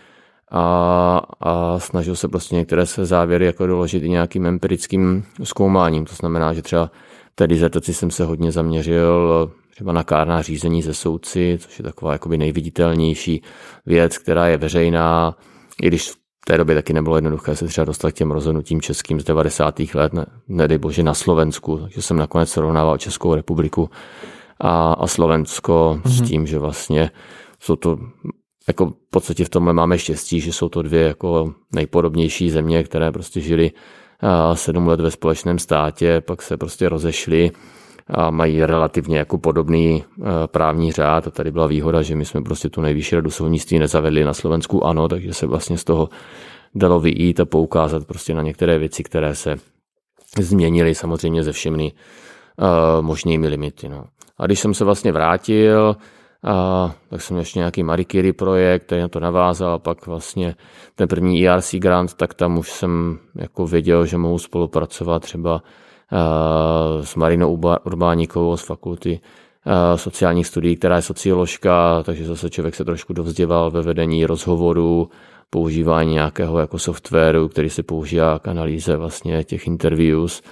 a, 0.50 1.22
a 1.40 1.78
snažil 1.78 2.16
se 2.16 2.28
prostě 2.28 2.54
některé 2.54 2.86
své 2.86 3.06
závěry 3.06 3.46
jako 3.46 3.66
doložit 3.66 4.02
i 4.02 4.08
nějakým 4.08 4.46
empirickým 4.46 5.24
zkoumáním. 5.42 6.04
To 6.04 6.14
znamená, 6.14 6.52
že 6.52 6.62
třeba 6.62 6.90
té 7.34 7.46
dizertaci 7.46 7.94
jsem 7.94 8.10
se 8.10 8.24
hodně 8.24 8.52
zaměřil 8.52 9.50
třeba 9.76 9.92
na 9.92 10.04
kárná 10.04 10.42
řízení 10.42 10.82
ze 10.82 10.94
soudci, 10.94 11.58
což 11.60 11.78
je 11.78 11.82
taková 11.82 12.12
jakoby 12.12 12.38
nejviditelnější 12.38 13.42
věc, 13.86 14.18
která 14.18 14.46
je 14.46 14.56
veřejná, 14.56 15.36
i 15.82 15.86
když 15.86 16.10
v 16.10 16.16
té 16.46 16.58
době 16.58 16.74
taky 16.74 16.92
nebylo 16.92 17.16
jednoduché 17.16 17.56
se 17.56 17.66
třeba 17.66 17.84
dostat 17.84 18.10
k 18.10 18.14
těm 18.14 18.30
rozhodnutím 18.30 18.80
českým 18.80 19.20
z 19.20 19.24
90. 19.24 19.80
let, 19.94 20.12
ne, 20.12 20.26
nedej 20.48 20.78
bože 20.78 21.02
na 21.02 21.14
Slovensku, 21.14 21.78
takže 21.78 22.02
jsem 22.02 22.16
nakonec 22.16 22.50
srovnával 22.50 22.98
Českou 22.98 23.34
republiku 23.34 23.90
a, 24.60 24.92
a 24.92 25.06
Slovensko 25.06 25.98
mm-hmm. 25.98 26.10
s 26.10 26.20
mhm. 26.20 26.28
tím, 26.28 26.46
že 26.46 26.58
vlastně 26.58 27.10
jsou 27.60 27.76
to 27.76 27.98
jako 28.68 28.86
v 28.86 29.10
podstatě 29.10 29.44
v 29.44 29.48
tomhle 29.48 29.72
máme 29.72 29.98
štěstí, 29.98 30.40
že 30.40 30.52
jsou 30.52 30.68
to 30.68 30.82
dvě 30.82 31.02
jako 31.02 31.54
nejpodobnější 31.74 32.50
země, 32.50 32.84
které 32.84 33.12
prostě 33.12 33.40
žili 33.40 33.70
sedm 34.54 34.86
let 34.86 35.00
ve 35.00 35.10
společném 35.10 35.58
státě, 35.58 36.20
pak 36.20 36.42
se 36.42 36.56
prostě 36.56 36.88
rozešli 36.88 37.50
a 38.10 38.30
mají 38.30 38.64
relativně 38.64 39.18
jako 39.18 39.38
podobný 39.38 40.04
právní 40.46 40.92
řád 40.92 41.26
a 41.26 41.30
tady 41.30 41.50
byla 41.50 41.66
výhoda, 41.66 42.02
že 42.02 42.16
my 42.16 42.24
jsme 42.24 42.42
prostě 42.42 42.68
tu 42.68 42.80
nejvyšší 42.80 43.14
radu 43.14 43.30
soudnictví 43.30 43.78
nezavedli 43.78 44.24
na 44.24 44.34
Slovensku, 44.34 44.86
ano, 44.86 45.08
takže 45.08 45.34
se 45.34 45.46
vlastně 45.46 45.78
z 45.78 45.84
toho 45.84 46.08
dalo 46.74 47.00
vyjít 47.00 47.40
a 47.40 47.44
poukázat 47.44 48.06
prostě 48.06 48.34
na 48.34 48.42
některé 48.42 48.78
věci, 48.78 49.02
které 49.02 49.34
se 49.34 49.56
změnily 50.40 50.94
samozřejmě 50.94 51.44
ze 51.44 51.52
všemi 51.52 51.92
uh, 51.92 53.02
možnými 53.02 53.48
limity. 53.48 53.88
No. 53.88 54.04
A 54.38 54.46
když 54.46 54.60
jsem 54.60 54.74
se 54.74 54.84
vlastně 54.84 55.12
vrátil, 55.12 55.96
a 56.44 56.94
tak 57.10 57.22
jsem 57.22 57.36
ještě 57.36 57.58
nějaký 57.58 57.82
Marie 57.82 58.32
projekt, 58.32 58.82
který 58.82 59.00
na 59.00 59.08
to 59.08 59.20
navázal 59.20 59.72
a 59.72 59.78
pak 59.78 60.06
vlastně 60.06 60.54
ten 60.94 61.08
první 61.08 61.48
ERC 61.48 61.74
grant, 61.74 62.14
tak 62.14 62.34
tam 62.34 62.58
už 62.58 62.72
jsem 62.72 63.18
jako 63.34 63.66
věděl, 63.66 64.06
že 64.06 64.18
mohu 64.18 64.38
spolupracovat 64.38 65.22
třeba 65.22 65.62
s 67.00 67.14
Marinou 67.16 67.60
Urbánikovou 67.84 68.56
z 68.56 68.62
fakulty 68.62 69.20
sociálních 69.96 70.46
studií, 70.46 70.76
která 70.76 70.96
je 70.96 71.02
socioložka, 71.02 72.02
takže 72.02 72.24
zase 72.24 72.50
člověk 72.50 72.74
se 72.74 72.84
trošku 72.84 73.12
dovzděval 73.12 73.70
ve 73.70 73.82
vedení 73.82 74.26
rozhovoru, 74.26 75.08
používání 75.50 76.12
nějakého 76.12 76.58
jako 76.58 76.78
softwaru, 76.78 77.48
který 77.48 77.70
se 77.70 77.82
používá 77.82 78.38
k 78.38 78.48
analýze 78.48 78.96
vlastně 78.96 79.44
těch 79.44 79.66
interviews 79.66 80.42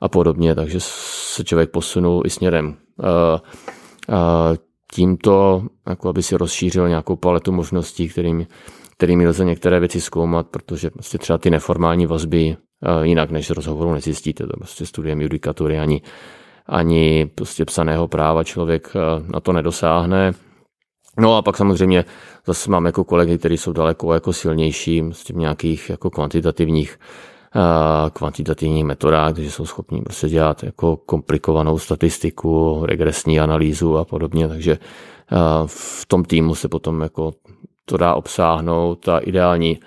a 0.00 0.08
podobně, 0.08 0.54
takže 0.54 0.78
se 0.80 1.44
člověk 1.44 1.70
posunul 1.70 2.22
i 2.26 2.30
směrem. 2.30 2.76
Tímto, 4.94 5.62
jako 5.86 6.08
aby 6.08 6.22
si 6.22 6.36
rozšířil 6.36 6.88
nějakou 6.88 7.16
paletu 7.16 7.52
možností, 7.52 8.08
kterým, 8.08 8.46
kterými 8.96 9.28
lze 9.28 9.44
některé 9.44 9.80
věci 9.80 10.00
zkoumat, 10.00 10.46
protože 10.46 10.90
prostě 10.90 11.18
třeba 11.18 11.38
ty 11.38 11.50
neformální 11.50 12.06
vazby 12.06 12.56
jinak 13.02 13.30
než 13.30 13.46
z 13.46 13.50
rozhovoru 13.50 13.94
nezjistíte, 13.94 14.46
to 14.46 14.56
prostě 14.56 14.86
studiem 14.86 15.20
judikatury 15.20 15.78
ani, 15.78 16.02
ani 16.66 17.30
prostě 17.34 17.64
psaného 17.64 18.08
práva 18.08 18.44
člověk 18.44 18.92
na 19.32 19.40
to 19.40 19.52
nedosáhne. 19.52 20.32
No 21.18 21.36
a 21.36 21.42
pak 21.42 21.56
samozřejmě 21.56 22.04
zase 22.46 22.70
mám 22.70 22.86
jako 22.86 23.04
kolegy, 23.04 23.38
kteří 23.38 23.56
jsou 23.56 23.72
daleko 23.72 24.14
jako 24.14 24.32
silnější 24.32 25.04
z 25.12 25.24
těch 25.24 25.36
nějakých 25.36 25.90
jako 25.90 26.10
kvantitativních 26.10 26.98
kvantitativních 28.12 28.84
metodách, 28.84 29.34
takže 29.34 29.50
jsou 29.50 29.66
schopni 29.66 30.02
prostě 30.02 30.28
dělat 30.28 30.62
jako 30.62 30.96
komplikovanou 30.96 31.78
statistiku, 31.78 32.82
regresní 32.86 33.40
analýzu 33.40 33.98
a 33.98 34.04
podobně, 34.04 34.48
takže 34.48 34.78
v 35.66 36.06
tom 36.06 36.24
týmu 36.24 36.54
se 36.54 36.68
potom 36.68 37.00
jako 37.00 37.32
to 37.84 37.96
dá 37.96 38.14
obsáhnout 38.14 39.08
a 39.08 39.18
ideální 39.18 39.80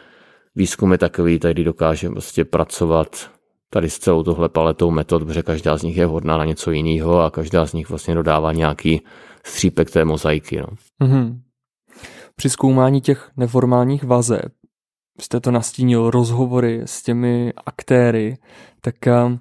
výzkum 0.57 0.91
je 0.91 0.97
takový, 0.97 1.39
tady 1.39 1.63
dokáže 1.63 2.09
prostě 2.09 2.45
pracovat 2.45 3.29
tady 3.69 3.89
s 3.89 3.99
celou 3.99 4.23
tohle 4.23 4.49
paletou 4.49 4.91
metod, 4.91 5.23
protože 5.23 5.43
každá 5.43 5.77
z 5.77 5.83
nich 5.83 5.97
je 5.97 6.05
vhodná 6.05 6.37
na 6.37 6.45
něco 6.45 6.71
jiného 6.71 7.21
a 7.21 7.31
každá 7.31 7.65
z 7.65 7.73
nich 7.73 7.89
vlastně 7.89 8.15
dodává 8.15 8.53
nějaký 8.53 9.01
střípek 9.43 9.91
té 9.91 10.05
mozaiky. 10.05 10.57
No. 10.57 10.67
Mm-hmm. 11.01 11.39
Při 12.35 12.49
zkoumání 12.49 13.01
těch 13.01 13.31
neformálních 13.37 14.03
vazeb 14.03 14.51
jste 15.19 15.39
to 15.39 15.51
nastínil, 15.51 16.09
rozhovory 16.09 16.81
s 16.85 17.03
těmi 17.03 17.53
aktéry, 17.65 18.37
tak 18.81 19.07
eh, 19.07 19.37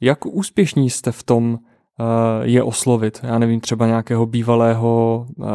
jak 0.00 0.26
úspěšní 0.26 0.90
jste 0.90 1.12
v 1.12 1.22
tom 1.22 1.58
eh, 1.58 2.04
je 2.42 2.62
oslovit? 2.62 3.20
Já 3.22 3.38
nevím, 3.38 3.60
třeba 3.60 3.86
nějakého 3.86 4.26
bývalého 4.26 5.26
eh, 5.40 5.46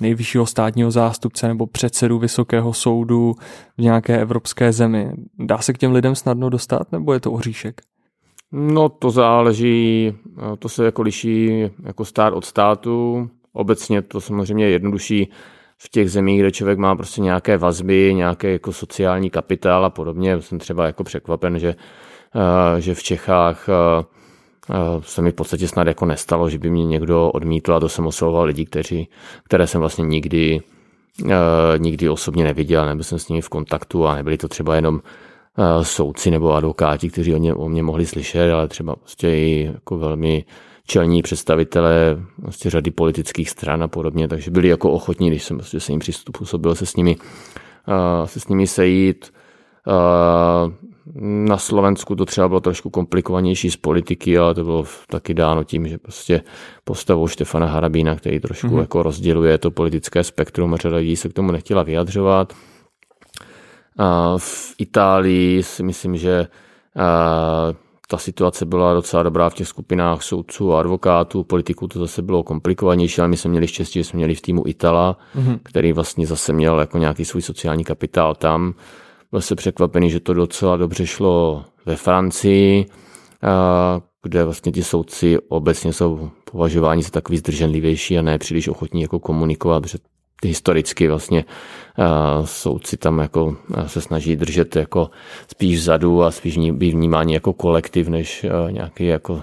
nejvyššího 0.00 0.46
státního 0.46 0.90
zástupce 0.90 1.48
nebo 1.48 1.66
předsedu 1.66 2.18
Vysokého 2.18 2.72
soudu 2.72 3.34
v 3.78 3.82
nějaké 3.82 4.20
evropské 4.20 4.72
zemi. 4.72 5.12
Dá 5.38 5.58
se 5.58 5.72
k 5.72 5.78
těm 5.78 5.92
lidem 5.92 6.14
snadno 6.14 6.50
dostat, 6.50 6.92
nebo 6.92 7.12
je 7.12 7.20
to 7.20 7.32
oříšek? 7.32 7.80
No 8.52 8.88
to 8.88 9.10
záleží, 9.10 10.12
to 10.58 10.68
se 10.68 10.84
jako 10.84 11.02
liší 11.02 11.70
jako 11.84 12.04
stát 12.04 12.34
od 12.34 12.44
státu. 12.44 13.30
Obecně 13.52 14.02
to 14.02 14.20
samozřejmě 14.20 14.64
je 14.64 14.70
jednodušší 14.70 15.30
v 15.82 15.88
těch 15.88 16.10
zemích, 16.10 16.40
kde 16.40 16.50
člověk 16.50 16.78
má 16.78 16.96
prostě 16.96 17.20
nějaké 17.20 17.56
vazby, 17.56 18.14
nějaké 18.14 18.50
jako 18.52 18.72
sociální 18.72 19.30
kapitál 19.30 19.84
a 19.84 19.90
podobně. 19.90 20.42
Jsem 20.42 20.58
třeba 20.58 20.86
jako 20.86 21.04
překvapen, 21.04 21.58
že, 21.58 21.74
eh, 22.34 22.80
že 22.80 22.94
v 22.94 23.02
Čechách 23.02 23.68
eh, 23.68 23.72
eh, 23.72 24.19
se 25.00 25.22
mi 25.22 25.30
v 25.30 25.34
podstatě 25.34 25.68
snad 25.68 25.86
jako 25.86 26.06
nestalo, 26.06 26.50
že 26.50 26.58
by 26.58 26.70
mě 26.70 26.86
někdo 26.86 27.30
odmítl 27.30 27.74
a 27.74 27.80
to 27.80 27.88
jsem 27.88 28.06
oslovoval 28.06 28.44
lidi, 28.44 28.64
kteří, 28.64 29.08
které 29.44 29.66
jsem 29.66 29.80
vlastně 29.80 30.04
nikdy, 30.04 30.60
nikdy 31.78 32.08
osobně 32.08 32.44
neviděl, 32.44 32.86
nebyl 32.86 33.04
jsem 33.04 33.18
s 33.18 33.28
nimi 33.28 33.40
v 33.40 33.48
kontaktu 33.48 34.06
a 34.06 34.14
nebyli 34.14 34.36
to 34.36 34.48
třeba 34.48 34.74
jenom 34.74 35.00
soudci 35.82 36.30
nebo 36.30 36.52
advokáti, 36.52 37.10
kteří 37.10 37.34
o 37.34 37.38
mě, 37.38 37.54
o 37.54 37.68
mě 37.68 37.82
mohli 37.82 38.06
slyšet, 38.06 38.52
ale 38.52 38.68
třeba 38.68 38.96
prostě 38.96 39.28
i 39.28 39.70
jako 39.74 39.98
velmi 39.98 40.44
čelní 40.86 41.22
představitelé 41.22 42.16
vlastně 42.38 42.70
řady 42.70 42.90
politických 42.90 43.50
stran 43.50 43.82
a 43.82 43.88
podobně, 43.88 44.28
takže 44.28 44.50
byli 44.50 44.68
jako 44.68 44.92
ochotní, 44.92 45.28
když 45.30 45.44
jsem 45.44 45.56
vlastně 45.56 45.80
se 45.80 45.92
jim 45.92 45.98
přizpůsobil 45.98 46.74
se 46.74 46.86
s 46.86 46.96
nimi, 46.96 47.16
se 48.24 48.40
s 48.40 48.48
nimi 48.48 48.66
sejít. 48.66 49.32
Na 51.14 51.58
Slovensku 51.58 52.16
to 52.16 52.26
třeba 52.26 52.48
bylo 52.48 52.60
trošku 52.60 52.90
komplikovanější 52.90 53.70
z 53.70 53.76
politiky, 53.76 54.38
ale 54.38 54.54
to 54.54 54.64
bylo 54.64 54.84
taky 55.08 55.34
dáno 55.34 55.64
tím, 55.64 55.88
že 55.88 55.98
prostě 55.98 56.42
postavou 56.84 57.28
Štefana 57.28 57.66
Harabína, 57.66 58.16
který 58.16 58.40
trošku 58.40 58.66
mm-hmm. 58.66 58.80
jako 58.80 59.02
rozděluje 59.02 59.58
to 59.58 59.70
politické 59.70 60.24
spektrum 60.24 60.74
a 60.74 60.76
řada 60.76 60.96
lidí 60.96 61.16
se 61.16 61.28
k 61.28 61.32
tomu 61.32 61.52
nechtěla 61.52 61.82
vyjadřovat. 61.82 62.52
V 64.36 64.74
Itálii 64.78 65.62
si 65.62 65.82
myslím, 65.82 66.16
že 66.16 66.46
ta 68.08 68.18
situace 68.18 68.64
byla 68.64 68.94
docela 68.94 69.22
dobrá 69.22 69.50
v 69.50 69.54
těch 69.54 69.68
skupinách 69.68 70.22
soudců 70.22 70.74
a 70.74 70.80
advokátů, 70.80 71.44
politiků 71.44 71.88
to 71.88 71.98
zase 71.98 72.22
bylo 72.22 72.42
komplikovanější, 72.42 73.20
ale 73.20 73.28
my 73.28 73.36
jsme 73.36 73.50
měli 73.50 73.66
štěstí, 73.66 73.98
že 73.98 74.04
jsme 74.04 74.16
měli 74.16 74.34
v 74.34 74.40
týmu 74.40 74.62
Itala, 74.66 75.18
mm-hmm. 75.36 75.58
který 75.62 75.92
vlastně 75.92 76.26
zase 76.26 76.52
měl 76.52 76.80
jako 76.80 76.98
nějaký 76.98 77.24
svůj 77.24 77.42
sociální 77.42 77.84
kapitál 77.84 78.34
tam. 78.34 78.74
Byl 79.32 79.40
se 79.40 79.54
překvapený, 79.54 80.10
že 80.10 80.20
to 80.20 80.34
docela 80.34 80.76
dobře 80.76 81.06
šlo 81.06 81.64
ve 81.86 81.96
Francii, 81.96 82.86
kde 84.22 84.44
vlastně 84.44 84.72
ti 84.72 84.84
soudci 84.84 85.38
obecně 85.48 85.92
jsou 85.92 86.30
považováni 86.52 87.02
za 87.02 87.10
takový 87.10 87.38
zdrženlivější 87.38 88.18
a 88.18 88.22
ne 88.22 88.38
příliš 88.38 88.68
ochotní 88.68 89.02
jako 89.02 89.18
komunikovat, 89.18 89.80
protože 89.80 89.98
historicky 90.44 91.08
vlastně 91.08 91.44
soudci 92.44 92.96
tam 92.96 93.18
jako 93.18 93.56
se 93.86 94.00
snaží 94.00 94.36
držet 94.36 94.76
jako 94.76 95.10
spíš 95.48 95.78
vzadu 95.78 96.22
a 96.22 96.30
spíš 96.30 96.58
být 96.58 96.90
vnímání 96.90 97.32
jako 97.32 97.52
kolektiv, 97.52 98.08
než 98.08 98.46
nějaký 98.70 99.06
jako 99.06 99.42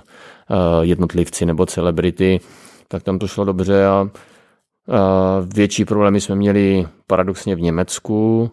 jednotlivci 0.82 1.45
nebo 1.45 1.65
celebrity, 1.65 2.39
tak 2.88 3.04
tam 3.04 3.19
to 3.19 3.28
šlo 3.28 3.45
dobře 3.45 3.86
a 3.86 4.10
větší 5.56 5.86
problémy 5.86 6.21
jsme 6.21 6.36
měli 6.36 6.88
paradoxně 7.08 7.56
v 7.56 7.62
Německu, 7.62 8.50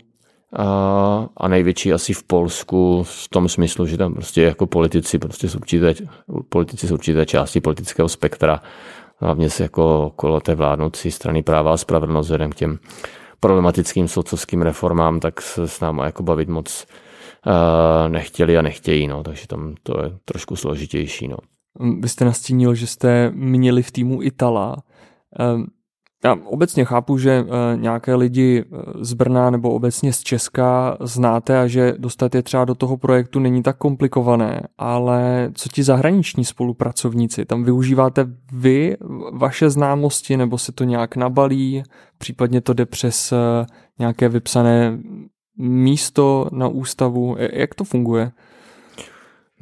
a, 0.57 1.29
a 1.37 1.49
největší 1.49 1.93
asi 1.93 2.13
v 2.13 2.23
Polsku 2.23 3.03
v 3.03 3.29
tom 3.29 3.49
smyslu, 3.49 3.87
že 3.87 3.97
tam 3.97 4.15
prostě 4.15 4.43
jako 4.43 4.67
politici, 4.67 5.19
prostě 5.19 5.49
z 5.49 5.55
určité, 5.55 5.95
politici 6.49 6.87
z 6.87 6.93
určité 6.93 7.27
části 7.27 7.61
politického 7.61 8.09
spektra 8.09 8.63
hlavně 9.17 9.51
se 9.51 9.63
jako 9.63 10.07
okolo 10.07 10.41
té 10.41 10.55
vládnoucí 10.55 11.11
strany 11.11 11.43
práva 11.43 11.73
a 11.73 11.77
spravedlnost 11.77 12.27
vzhledem 12.27 12.51
k 12.51 12.55
těm 12.55 12.79
problematickým 13.41 14.09
soudcovským 14.09 14.63
reformám, 14.63 15.21
tak 15.21 15.41
se 15.41 15.69
s 15.69 15.81
náma 15.81 16.05
jako 16.05 16.23
bavit 16.23 16.49
moc 16.49 16.87
uh, 17.47 17.53
nechtěli 18.09 18.59
a 18.59 18.63
nechtějí, 18.63 19.09
no, 19.09 19.23
takže 19.23 19.47
tam 19.47 19.75
to 19.83 20.03
je 20.03 20.13
trošku 20.25 20.57
složitější. 20.57 21.29
No. 21.29 21.37
Vy 22.01 22.09
jste 22.09 22.25
nastínil, 22.25 22.75
že 22.75 22.87
jste 22.87 23.31
měli 23.31 23.83
v 23.83 23.93
týmu 23.93 24.23
Itala. 24.23 24.77
Já 26.25 26.37
obecně 26.45 26.85
chápu, 26.85 27.19
že 27.19 27.31
eh, 27.31 27.77
nějaké 27.77 28.15
lidi 28.15 28.65
eh, 28.65 28.77
z 29.01 29.13
Brna 29.13 29.51
nebo 29.51 29.71
obecně 29.71 30.13
z 30.13 30.21
Česka 30.21 30.97
znáte 31.01 31.61
a 31.61 31.67
že 31.67 31.95
dostat 31.99 32.35
je 32.35 32.43
třeba 32.43 32.65
do 32.65 32.75
toho 32.75 32.97
projektu 32.97 33.41
není 33.41 33.63
tak 33.63 33.77
komplikované, 33.77 34.61
ale 34.79 35.51
co 35.55 35.69
ti 35.69 35.83
zahraniční 35.83 36.45
spolupracovníci? 36.45 37.45
Tam 37.45 37.65
využíváte 37.65 38.27
vy 38.53 38.97
vaše 39.33 39.71
známosti 39.71 40.37
nebo 40.37 40.59
se 40.59 40.73
to 40.73 40.85
nějak 40.85 41.17
nabalí? 41.17 41.83
Případně 42.19 42.61
to 42.61 42.73
jde 42.73 42.87
přes 42.87 43.33
eh, 43.33 43.67
nějaké 43.99 44.29
vypsané 44.29 44.99
místo 45.59 46.49
na 46.53 46.69
ústavu? 46.69 47.37
Jak 47.39 47.75
to 47.75 47.85
funguje? 47.85 48.33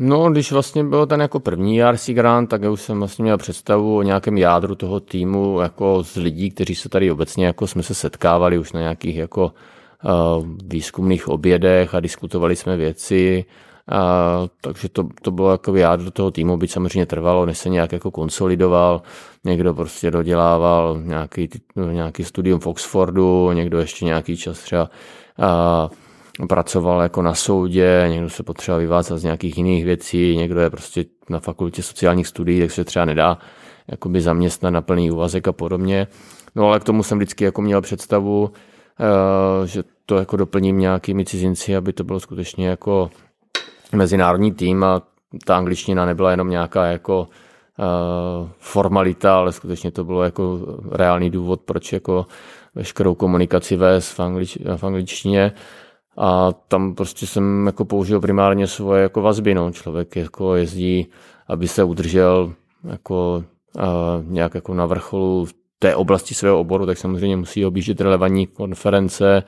No, 0.04 0.30
když 0.30 0.52
vlastně 0.52 0.84
byl 0.84 1.06
ten 1.06 1.20
jako 1.20 1.40
první 1.40 1.82
RC 1.84 2.10
Grant, 2.10 2.50
tak 2.50 2.62
já 2.62 2.70
už 2.70 2.82
jsem 2.82 2.98
vlastně 2.98 3.22
měl 3.22 3.38
představu 3.38 3.96
o 3.96 4.02
nějakém 4.02 4.38
jádru 4.38 4.74
toho 4.74 5.00
týmu, 5.00 5.60
jako 5.60 6.04
z 6.04 6.16
lidí, 6.16 6.50
kteří 6.50 6.74
se 6.74 6.88
tady 6.88 7.10
obecně, 7.10 7.46
jako 7.46 7.66
jsme 7.66 7.82
se 7.82 7.94
setkávali 7.94 8.58
už 8.58 8.72
na 8.72 8.80
nějakých 8.80 9.16
jako 9.16 9.52
uh, 10.04 10.46
výzkumných 10.64 11.28
obědech 11.28 11.94
a 11.94 12.00
diskutovali 12.00 12.56
jsme 12.56 12.76
věci, 12.76 13.44
a, 13.88 14.46
takže 14.60 14.88
to, 14.88 15.08
to 15.22 15.30
bylo 15.30 15.50
jako 15.50 15.76
jádro 15.76 16.10
toho 16.10 16.30
týmu, 16.30 16.56
byť 16.56 16.70
samozřejmě 16.70 17.06
trvalo, 17.06 17.46
než 17.46 17.58
se 17.58 17.68
nějak 17.68 17.92
jako 17.92 18.10
konsolidoval, 18.10 19.02
někdo 19.44 19.74
prostě 19.74 20.10
dodělával 20.10 21.00
nějaký, 21.04 21.48
nějaký 21.92 22.24
studium 22.24 22.60
v 22.60 22.66
Oxfordu, 22.66 23.52
někdo 23.52 23.78
ještě 23.78 24.04
nějaký 24.04 24.36
čas 24.36 24.58
třeba 24.58 24.90
a, 25.38 25.90
pracoval 26.48 27.00
jako 27.00 27.22
na 27.22 27.34
soudě, 27.34 28.06
někdo 28.08 28.30
se 28.30 28.42
potřeboval 28.42 28.80
vyvázat 28.80 29.18
z 29.18 29.24
nějakých 29.24 29.56
jiných 29.58 29.84
věcí, 29.84 30.36
někdo 30.36 30.60
je 30.60 30.70
prostě 30.70 31.04
na 31.30 31.40
fakultě 31.40 31.82
sociálních 31.82 32.26
studií, 32.26 32.60
tak 32.60 32.70
se 32.70 32.84
třeba 32.84 33.04
nedá 33.04 33.38
jakoby 33.88 34.20
zaměstnat 34.20 34.70
na 34.70 34.82
plný 34.82 35.10
úvazek 35.10 35.48
a 35.48 35.52
podobně. 35.52 36.06
No 36.54 36.68
ale 36.68 36.80
k 36.80 36.84
tomu 36.84 37.02
jsem 37.02 37.18
vždycky 37.18 37.44
jako 37.44 37.62
měl 37.62 37.80
představu, 37.80 38.50
eh, 39.00 39.66
že 39.66 39.82
to 40.06 40.16
jako 40.16 40.36
doplním 40.36 40.78
nějakými 40.78 41.24
cizinci, 41.24 41.76
aby 41.76 41.92
to 41.92 42.04
bylo 42.04 42.20
skutečně 42.20 42.68
jako 42.68 43.10
mezinárodní 43.92 44.52
tým 44.52 44.84
a 44.84 45.02
ta 45.44 45.56
angličtina 45.56 46.06
nebyla 46.06 46.30
jenom 46.30 46.50
nějaká 46.50 46.86
jako 46.86 47.28
eh, 47.78 48.48
formalita, 48.58 49.36
ale 49.36 49.52
skutečně 49.52 49.90
to 49.90 50.04
bylo 50.04 50.22
jako 50.22 50.60
reálný 50.90 51.30
důvod, 51.30 51.60
proč 51.60 51.92
jako 51.92 52.26
veškerou 52.74 53.14
komunikaci 53.14 53.76
vést 53.76 54.12
v, 54.12 54.20
anglič, 54.20 54.58
v 54.76 54.84
angličtině. 54.84 55.52
A 56.16 56.52
tam 56.68 56.94
prostě 56.94 57.26
jsem 57.26 57.66
jako 57.66 57.84
použil 57.84 58.20
primárně 58.20 58.66
svoje 58.66 59.02
jako 59.02 59.22
vazby. 59.22 59.54
No. 59.54 59.72
Člověk 59.72 60.16
jako 60.16 60.54
jezdí, 60.54 61.06
aby 61.48 61.68
se 61.68 61.84
udržel 61.84 62.52
jako 62.84 63.44
a 63.78 64.22
nějak 64.26 64.54
jako 64.54 64.74
na 64.74 64.86
vrcholu 64.86 65.44
v 65.44 65.54
té 65.78 65.94
oblasti 65.96 66.34
svého 66.34 66.60
oboru, 66.60 66.86
tak 66.86 66.98
samozřejmě 66.98 67.36
musí 67.36 67.66
objíždět 67.66 68.00
relevantní 68.00 68.46
konference, 68.46 69.42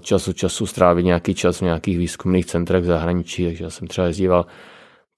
čas 0.00 0.28
od 0.28 0.36
času 0.36 0.66
strávit 0.66 1.04
nějaký 1.04 1.34
čas 1.34 1.58
v 1.58 1.64
nějakých 1.64 1.98
výzkumných 1.98 2.46
centrech 2.46 2.82
v 2.82 2.86
zahraničí, 2.86 3.44
takže 3.44 3.64
já 3.64 3.70
jsem 3.70 3.88
třeba 3.88 4.06
jezdíval 4.06 4.46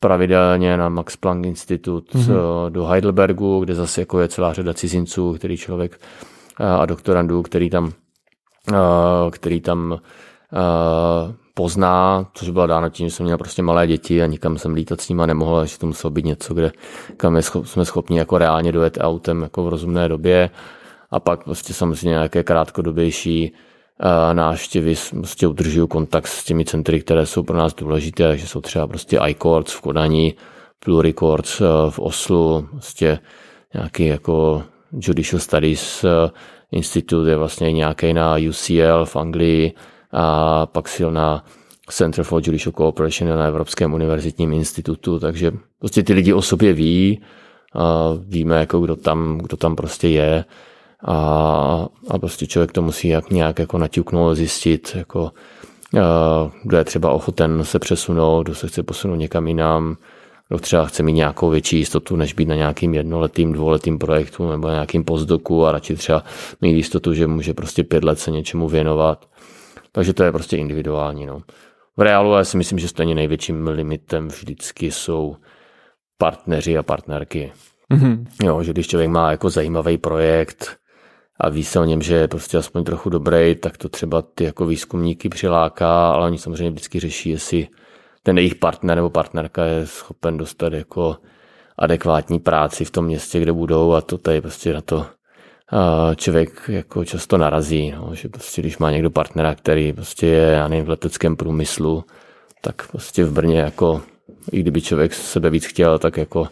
pravidelně 0.01 0.77
na 0.77 0.89
Max 0.89 1.17
Planck 1.17 1.47
Institut 1.47 2.15
mm-hmm. 2.15 2.71
do 2.71 2.87
Heidelbergu, 2.87 3.61
kde 3.61 3.75
zase 3.75 4.01
jako 4.01 4.21
je 4.21 4.29
celá 4.29 4.53
řada 4.53 4.75
cizinců, 4.75 5.35
který 5.35 5.57
člověk 5.57 6.01
a 6.59 6.87
doktorandů, 6.87 7.43
který 7.43 7.71
tam 7.71 7.93
Eh, 7.93 8.02
který 9.31 9.61
tam 9.61 9.99
eh, 10.53 11.35
pozná, 11.55 12.27
což 12.35 12.51
bylo 12.51 12.67
dáno 12.67 12.89
tím, 12.89 13.09
že 13.09 13.15
jsem 13.15 13.25
měl 13.25 13.39
prostě 13.39 13.63
malé 13.63 13.87
děti 13.87 14.23
a 14.23 14.27
nikam 14.27 14.59
jsem 14.59 14.75
lítat 14.75 15.01
s 15.01 15.09
nima 15.09 15.27
nemohl, 15.27 15.61
takže 15.61 15.79
to 15.79 15.87
muselo 15.87 16.11
být 16.11 16.25
něco, 16.25 16.55
kde, 16.55 16.73
kam 17.17 17.43
jsme 17.43 17.85
schopni 17.85 18.19
jako 18.19 18.39
reálně 18.39 18.73
dojet 18.73 18.99
autem 19.01 19.43
jako 19.43 19.65
v 19.65 19.69
rozumné 19.69 20.09
době. 20.09 20.51
A 21.11 21.21
pak 21.21 21.45
prostě 21.45 21.75
samozřejmě 21.75 22.09
nějaké 22.09 22.43
krátkodobější 22.43 23.53
uh, 23.53 24.35
návštěvy, 24.35 24.95
prostě 25.11 25.47
udržuju 25.47 25.87
kontakt 25.87 26.27
s 26.27 26.45
těmi 26.45 26.65
centry, 26.65 27.01
které 27.01 27.27
jsou 27.27 27.43
pro 27.43 27.57
nás 27.57 27.75
důležité, 27.75 28.29
takže 28.29 28.47
jsou 28.47 28.61
třeba 28.61 28.87
prostě 28.87 29.19
iCourts 29.27 29.73
v 29.73 29.81
Kodani, 29.81 30.35
Pluricourts 30.85 31.61
uh, 31.61 31.67
v 31.91 31.99
Oslu, 31.99 32.69
prostě 32.71 33.19
nějaký 33.75 34.07
jako 34.07 34.63
Judicial 34.93 35.41
Studies 35.41 36.05
institut 36.73 37.27
je 37.27 37.37
vlastně 37.37 37.73
nějaký 37.73 38.13
na 38.13 38.37
UCL 38.49 39.05
v 39.05 39.17
Anglii 39.17 39.73
a 40.13 40.67
pak 40.67 40.89
silná 40.89 41.45
Center 41.91 42.25
for 42.25 42.43
Judicial 42.45 42.73
Cooperation 42.73 43.39
na 43.39 43.47
Evropském 43.47 43.95
univerzitním 43.95 44.53
institutu, 44.53 45.19
takže 45.19 45.53
prostě 45.79 46.03
ty 46.03 46.13
lidi 46.13 46.33
o 46.33 46.43
sobě 46.43 46.73
ví, 46.73 47.21
a 47.75 48.09
víme, 48.19 48.57
jako 48.57 48.81
kdo 48.81 48.97
tam, 48.97 49.39
kdo 49.39 49.57
tam 49.57 49.77
prostě 49.77 50.09
je 50.09 50.45
a, 51.05 51.87
a 52.09 52.19
prostě 52.19 52.47
člověk 52.47 52.73
to 52.73 52.83
musí 52.83 53.09
jak 53.09 53.31
nějak 53.31 53.59
jako 53.59 53.79
naťuknout, 53.79 54.37
zjistit, 54.37 54.93
jako, 54.95 55.33
kdo 56.63 56.77
je 56.77 56.85
třeba 56.85 57.11
ochoten 57.11 57.65
se 57.65 57.79
přesunout, 57.79 58.43
kdo 58.43 58.55
se 58.55 58.69
chce 58.69 58.83
posunout 58.83 59.17
někam 59.17 59.49
jinam, 59.49 59.97
kdo 60.53 60.59
třeba 60.59 60.87
chce 60.87 61.03
mít 61.03 61.13
nějakou 61.13 61.51
větší 61.51 61.77
jistotu, 61.77 62.17
než 62.17 62.33
být 62.33 62.49
na 62.49 62.55
nějakým 62.55 62.95
jednoletým, 62.95 63.53
dvouletým 63.53 63.99
projektu 63.99 64.51
nebo 64.51 64.67
na 64.67 64.73
nějakým 64.73 65.05
postdoku 65.05 65.67
a 65.67 65.73
radši 65.73 65.97
třeba 65.97 66.25
mít 66.61 66.77
jistotu, 66.77 67.15
že 67.15 67.27
může 67.27 67.55
prostě 67.55 67.85
pět 67.85 68.05
let 68.05 68.19
se 68.19 68.31
něčemu 68.31 68.69
věnovat. 68.69 69.29
Takže 69.93 70.13
to 70.13 70.25
je 70.25 70.33
prostě 70.33 70.57
individuální. 70.57 71.27
No. 71.27 71.43
V 71.97 72.01
reálu 72.01 72.33
já 72.33 72.45
si 72.45 72.57
myslím, 72.57 72.79
že 72.79 72.89
stejně 72.89 73.15
největším 73.15 73.67
limitem 73.67 74.29
vždycky 74.29 74.91
jsou 74.91 75.37
partneři 76.19 76.79
a 76.79 76.83
partnerky. 76.83 77.53
Mm-hmm. 77.95 78.27
Jo, 78.45 78.63
že 78.63 78.73
když 78.73 78.87
člověk 78.87 79.11
má 79.11 79.31
jako 79.31 79.51
zajímavý 79.51 79.99
projekt 79.99 80.77
a 81.41 81.49
ví 81.49 81.65
se 81.65 81.81
o 81.81 81.85
něm, 81.85 82.03
že 82.03 82.15
je 82.15 82.29
prostě 82.29 82.59
aspoň 82.59 82.85
trochu 82.85 83.11
dobrý, 83.11 83.55
tak 83.55 83.77
to 83.77 83.89
třeba 83.89 84.23
ty 84.23 84.45
jako 84.45 84.67
výzkumníky 84.67 85.29
přiláká, 85.29 86.11
ale 86.11 86.27
oni 86.27 86.39
samozřejmě 86.39 86.71
vždycky 86.71 87.01
řeší, 87.01 87.31
jestli 87.31 87.69
ten 88.23 88.39
jejich 88.39 88.55
partner 88.55 88.97
nebo 88.97 89.11
partnerka 89.11 89.65
je 89.65 89.87
schopen 89.87 90.37
dostat 90.37 90.73
jako 90.73 91.17
adekvátní 91.79 92.39
práci 92.39 92.85
v 92.85 92.91
tom 92.91 93.05
městě, 93.05 93.41
kde 93.41 93.53
budou 93.53 93.93
a 93.93 94.01
to 94.01 94.19
tady 94.19 94.41
prostě 94.41 94.73
na 94.73 94.81
to 94.81 95.07
člověk 96.17 96.63
jako 96.69 97.05
často 97.05 97.39
narazí, 97.39 97.91
no, 97.91 98.15
že 98.15 98.29
prostě 98.29 98.63
když 98.63 98.79
má 98.79 98.91
někdo 98.91 99.11
partnera, 99.11 99.55
který 99.55 99.93
prostě 99.93 100.27
je, 100.27 100.53
já 100.53 100.69
nevím, 100.69 100.85
v 100.85 100.89
leteckém 100.89 101.37
průmyslu, 101.37 102.05
tak 102.61 102.89
prostě 102.91 103.25
v 103.25 103.33
Brně 103.33 103.59
jako, 103.59 104.03
i 104.53 104.61
kdyby 104.61 104.83
člověk 104.83 105.15
sebe 105.15 105.51
víc 105.51 105.67
chtěl, 105.67 105.99
tak 105.99 106.17
jako 106.17 106.49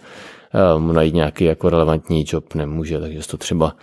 mu 0.78 0.92
najít 0.92 1.14
nějaký 1.14 1.44
jako 1.44 1.70
relevantní 1.70 2.24
job 2.28 2.54
nemůže, 2.54 3.00
takže 3.00 3.28
to 3.28 3.36
třeba 3.36 3.76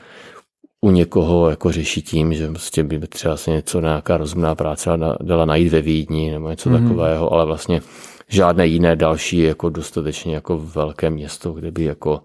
u 0.82 0.92
někoho 0.92 1.50
jako 1.50 1.72
řeší 1.72 2.02
tím, 2.02 2.34
že 2.34 2.48
prostě 2.48 2.84
by 2.84 3.00
třeba 3.00 3.38
se 3.38 3.52
něco, 3.52 3.82
nějaká 3.82 4.18
rozumná 4.18 4.56
práce 4.56 4.90
dala 5.22 5.46
najít 5.46 5.72
ve 5.72 5.82
Vídni 5.82 6.32
nebo 6.32 6.50
něco 6.50 6.70
mm-hmm. 6.70 6.88
takového, 6.88 7.34
ale 7.34 7.46
vlastně 7.46 7.82
žádné 8.28 8.68
jiné 8.68 8.96
další 8.96 9.38
jako 9.38 9.70
dostatečně 9.70 10.36
jako 10.36 10.58
velké 10.58 11.10
město, 11.10 11.52
kde 11.52 11.72
by 11.72 11.84
jako 11.84 12.22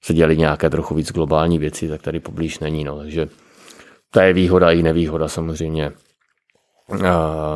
se 0.00 0.14
dělali 0.14 0.36
nějaké 0.36 0.70
trochu 0.70 0.94
víc 0.94 1.12
globální 1.12 1.58
věci, 1.58 1.88
tak 1.88 2.02
tady 2.02 2.20
poblíž 2.20 2.58
není. 2.58 2.84
No. 2.84 2.98
Takže 2.98 3.28
to 4.10 4.20
je 4.20 4.32
výhoda 4.32 4.70
i 4.70 4.82
nevýhoda 4.82 5.28
samozřejmě 5.28 5.92
uh, 6.88 6.98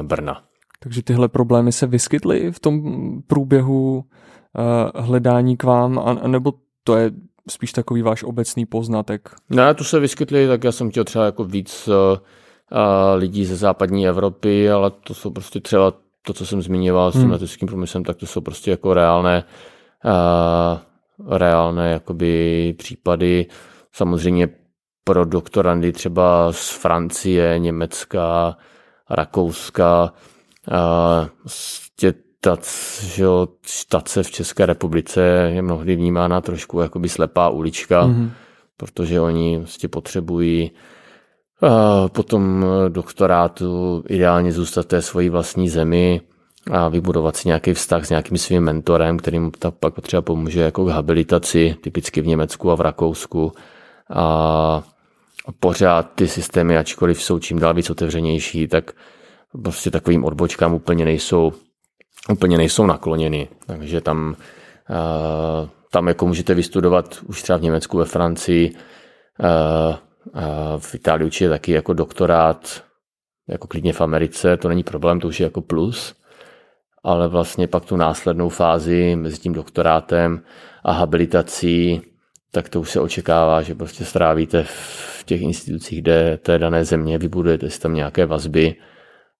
Brna. 0.03 0.43
Takže 0.83 1.03
tyhle 1.03 1.29
problémy 1.29 1.73
se 1.73 1.87
vyskytly 1.87 2.53
v 2.53 2.61
tom 2.61 2.83
průběhu 3.27 3.97
uh, 3.97 5.05
hledání 5.05 5.57
k 5.57 5.65
vám, 5.65 5.99
a, 5.99 6.29
nebo 6.29 6.53
to 6.85 6.97
je 6.97 7.11
spíš 7.51 7.73
takový 7.73 8.03
váš 8.03 8.23
obecný 8.23 8.67
poznatek? 8.67 9.31
Ne, 9.51 9.75
tu 9.75 9.85
se 9.85 10.01
vyskytly, 10.01 10.49
tak 10.49 10.65
já 10.65 10.73
jsem 10.73 10.91
chtěl 10.91 11.05
třeba 11.05 11.25
jako 11.25 11.45
víc 11.45 11.89
uh, 11.89 12.19
lidí 13.17 13.45
ze 13.45 13.57
západní 13.57 14.09
Evropy, 14.09 14.71
ale 14.71 14.91
to 14.91 15.15
jsou 15.15 15.31
prostě 15.31 15.61
třeba 15.61 15.93
to, 16.23 16.33
co 16.33 16.47
jsem 16.47 16.63
zmiňoval 16.63 17.11
s 17.11 17.13
tím 17.13 17.23
hmm. 17.23 17.31
leteckým 17.31 17.69
průmyslem, 17.69 18.05
tak 18.05 18.17
to 18.17 18.27
jsou 18.27 18.41
prostě 18.41 18.71
jako 18.71 18.95
reálné, 18.95 19.45
uh, 20.05 21.39
reálné 21.39 21.91
jakoby 21.91 22.75
případy. 22.79 23.47
Samozřejmě 23.93 24.49
pro 25.05 25.25
doktorandy 25.25 25.93
třeba 25.93 26.53
z 26.53 26.71
Francie, 26.71 27.59
Německa, 27.59 28.57
Rakouska, 29.11 30.13
uh, 30.71 31.29
tac, 32.41 33.03
že 33.05 33.23
jo, 33.23 33.49
štace 33.67 34.23
v 34.23 34.31
České 34.31 34.67
republice 34.67 35.21
je 35.55 35.63
mnohdy 35.63 35.97
vnímána 35.97 36.41
trošku 36.41 36.81
jako 36.81 36.99
by 36.99 37.09
slepá 37.09 37.49
ulička, 37.49 38.07
mm-hmm. 38.07 38.31
protože 38.77 39.21
oni 39.21 39.59
vlastně 39.59 39.89
potřebují 39.89 40.71
uh, 41.63 42.09
potom 42.09 42.65
doktorátu 42.89 44.05
ideálně 44.09 44.53
zůstat 44.53 44.87
té 44.87 45.03
svojí 45.03 45.29
vlastní 45.29 45.69
zemi 45.69 46.21
a 46.71 46.89
vybudovat 46.89 47.37
si 47.37 47.49
nějaký 47.49 47.75
vztah 47.75 48.05
s 48.05 48.11
nějakým 48.11 48.39
svým 48.39 48.63
mentorem, 48.63 49.19
kterým 49.19 49.51
ta 49.51 49.71
pak 49.71 49.95
potřeba 49.95 50.23
pomůže 50.23 50.61
jako 50.61 50.85
k 50.85 50.89
habilitaci, 50.89 51.77
typicky 51.81 52.21
v 52.21 52.27
Německu 52.27 52.71
a 52.71 52.75
v 52.75 52.81
Rakousku. 52.81 53.53
A 54.11 54.83
pořád 55.61 56.11
ty 56.15 56.29
systémy, 56.29 56.77
ačkoliv 56.77 57.23
jsou 57.23 57.39
čím 57.39 57.59
dál 57.59 57.75
víc 57.75 57.91
otevřenější, 57.91 58.69
tak 58.69 58.93
prostě 59.63 59.91
takovým 59.91 60.25
odbočkám 60.25 60.75
úplně 60.75 61.05
nejsou 61.05 61.53
úplně 62.29 62.59
nejsou 62.59 62.87
nakloněny. 62.87 63.49
Takže 63.67 64.01
tam 64.01 64.37
tam 65.91 66.09
jako 66.09 66.27
můžete 66.27 66.55
vystudovat 66.55 67.19
už 67.27 67.43
třeba 67.43 67.59
v 67.59 67.63
Německu, 67.63 67.99
ve 67.99 68.05
Francii, 68.05 68.75
v 70.79 70.95
Itálii 70.95 71.27
určitě 71.27 71.49
taky 71.49 71.73
jako 71.73 71.93
doktorát, 71.93 72.85
jako 73.49 73.67
klidně 73.67 73.93
v 73.93 74.01
Americe, 74.01 74.57
to 74.57 74.69
není 74.69 74.83
problém, 74.83 75.21
to 75.21 75.29
už 75.29 75.41
je 75.41 75.45
jako 75.45 75.61
plus, 75.61 76.15
ale 77.05 77.29
vlastně 77.29 77.69
pak 77.69 77.85
tu 77.85 77.97
následnou 77.97 78.49
fázi 78.49 79.17
mezi 79.17 79.39
tím 79.39 79.53
doktorátem 79.53 80.43
a 80.85 80.93
habilitací, 80.93 82.03
tak 82.53 82.69
to 82.69 82.81
už 82.81 82.91
se 82.91 83.01
očekává, 83.01 83.63
že 83.63 83.75
prostě 83.75 84.05
strávíte 84.05 84.63
v 84.63 85.23
těch 85.25 85.43
institucích, 85.43 86.03
kde 86.03 86.39
té 86.43 86.59
dané 86.59 86.85
země, 86.85 87.19
vybudujete 87.19 87.71
si 87.71 87.81
tam 87.81 87.95
nějaké 87.95 88.27
vazby 88.27 88.75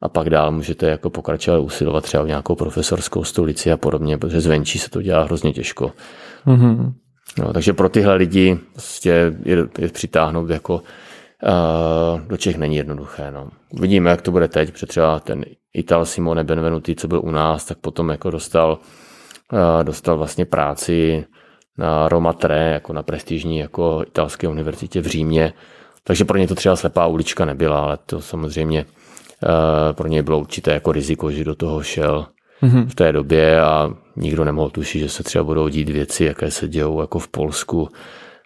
a 0.03 0.09
pak 0.09 0.31
dál 0.31 0.53
můžete 0.53 0.87
jako 0.87 1.11
pokračovat 1.11 1.59
usilovat 1.59 2.05
třeba 2.05 2.23
o 2.23 2.27
nějakou 2.27 2.55
profesorskou 2.55 3.25
stolici 3.25 3.73
a 3.73 3.77
podobně, 3.77 4.19
protože 4.19 4.41
zvenčí 4.41 4.79
se 4.79 4.91
to 4.91 5.03
dělá 5.03 5.23
hrozně 5.23 5.53
těžko. 5.53 5.93
Mm-hmm. 6.47 6.93
No, 7.39 7.53
takže 7.53 7.73
pro 7.73 7.89
tyhle 7.89 8.15
lidi 8.15 8.59
prostě 8.73 9.33
je, 9.45 9.59
je 9.79 9.89
přitáhnout 9.89 10.51
jako 10.51 10.75
uh, 10.75 12.21
do 12.27 12.37
Čech 12.37 12.57
není 12.57 12.77
jednoduché. 12.77 13.31
No. 13.31 13.49
Vidíme, 13.73 14.11
jak 14.11 14.23
to 14.23 14.31
bude 14.31 14.49
teď, 14.49 14.73
protože 14.73 14.87
třeba 14.87 15.21
ten 15.21 15.45
Ital 15.75 16.07
Simone 16.07 16.45
Benvenuti, 16.45 16.95
co 16.97 17.09
byl 17.09 17.21
u 17.25 17.31
nás, 17.31 17.65
tak 17.65 17.79
potom 17.79 18.09
jako 18.09 18.31
dostal, 18.31 18.79
uh, 19.53 19.85
dostal 19.85 20.19
vlastně 20.19 20.45
práci 20.45 21.25
na 21.79 22.09
Roma 22.09 22.33
Tre, 22.33 22.71
jako 22.73 22.93
na 22.93 23.03
prestižní 23.03 23.59
jako 23.59 24.03
italské 24.07 24.49
univerzitě 24.49 25.01
v 25.01 25.07
Římě. 25.07 25.53
Takže 26.05 26.25
pro 26.25 26.39
ně 26.39 26.49
to 26.49 26.55
třeba 26.55 26.77
slepá 26.77 27.07
ulička 27.07 27.45
nebyla, 27.45 27.81
ale 27.81 27.99
to 28.07 28.21
samozřejmě 28.21 28.85
pro 29.93 30.09
něj 30.09 30.23
bylo 30.23 30.39
určité 30.39 30.73
jako 30.73 30.93
riziko, 30.93 31.31
že 31.31 31.45
do 31.45 31.55
toho 31.55 31.83
šel 31.83 32.27
mm-hmm. 32.63 32.87
v 32.87 32.95
té 32.95 33.13
době 33.13 33.61
a 33.61 33.91
nikdo 34.17 34.45
nemohl 34.45 34.71
tušit, 34.71 34.99
že 34.99 35.09
se 35.09 35.23
třeba 35.23 35.45
budou 35.45 35.69
dít 35.69 35.89
věci, 35.89 36.25
jaké 36.25 36.51
se 36.51 36.69
dějou 36.69 37.01
jako 37.01 37.19
v 37.19 37.29
Polsku 37.29 37.89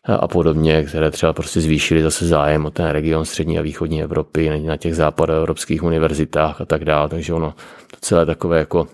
a 0.04 0.28
podobně, 0.28 0.84
které 0.84 1.10
třeba 1.10 1.32
prostě 1.32 1.60
zvýšily 1.60 2.02
zase 2.02 2.26
zájem 2.26 2.66
o 2.66 2.70
ten 2.70 2.86
region 2.86 3.24
střední 3.24 3.58
a 3.58 3.62
východní 3.62 4.02
Evropy 4.02 4.60
na 4.60 4.76
těch 4.76 4.96
západoevropských 4.96 5.82
univerzitách 5.82 6.60
a 6.60 6.64
tak 6.64 6.84
dále. 6.84 7.08
Takže 7.08 7.34
ono 7.34 7.54
to 7.90 7.96
celé 8.00 8.26
takové 8.26 8.58
jako 8.58 8.86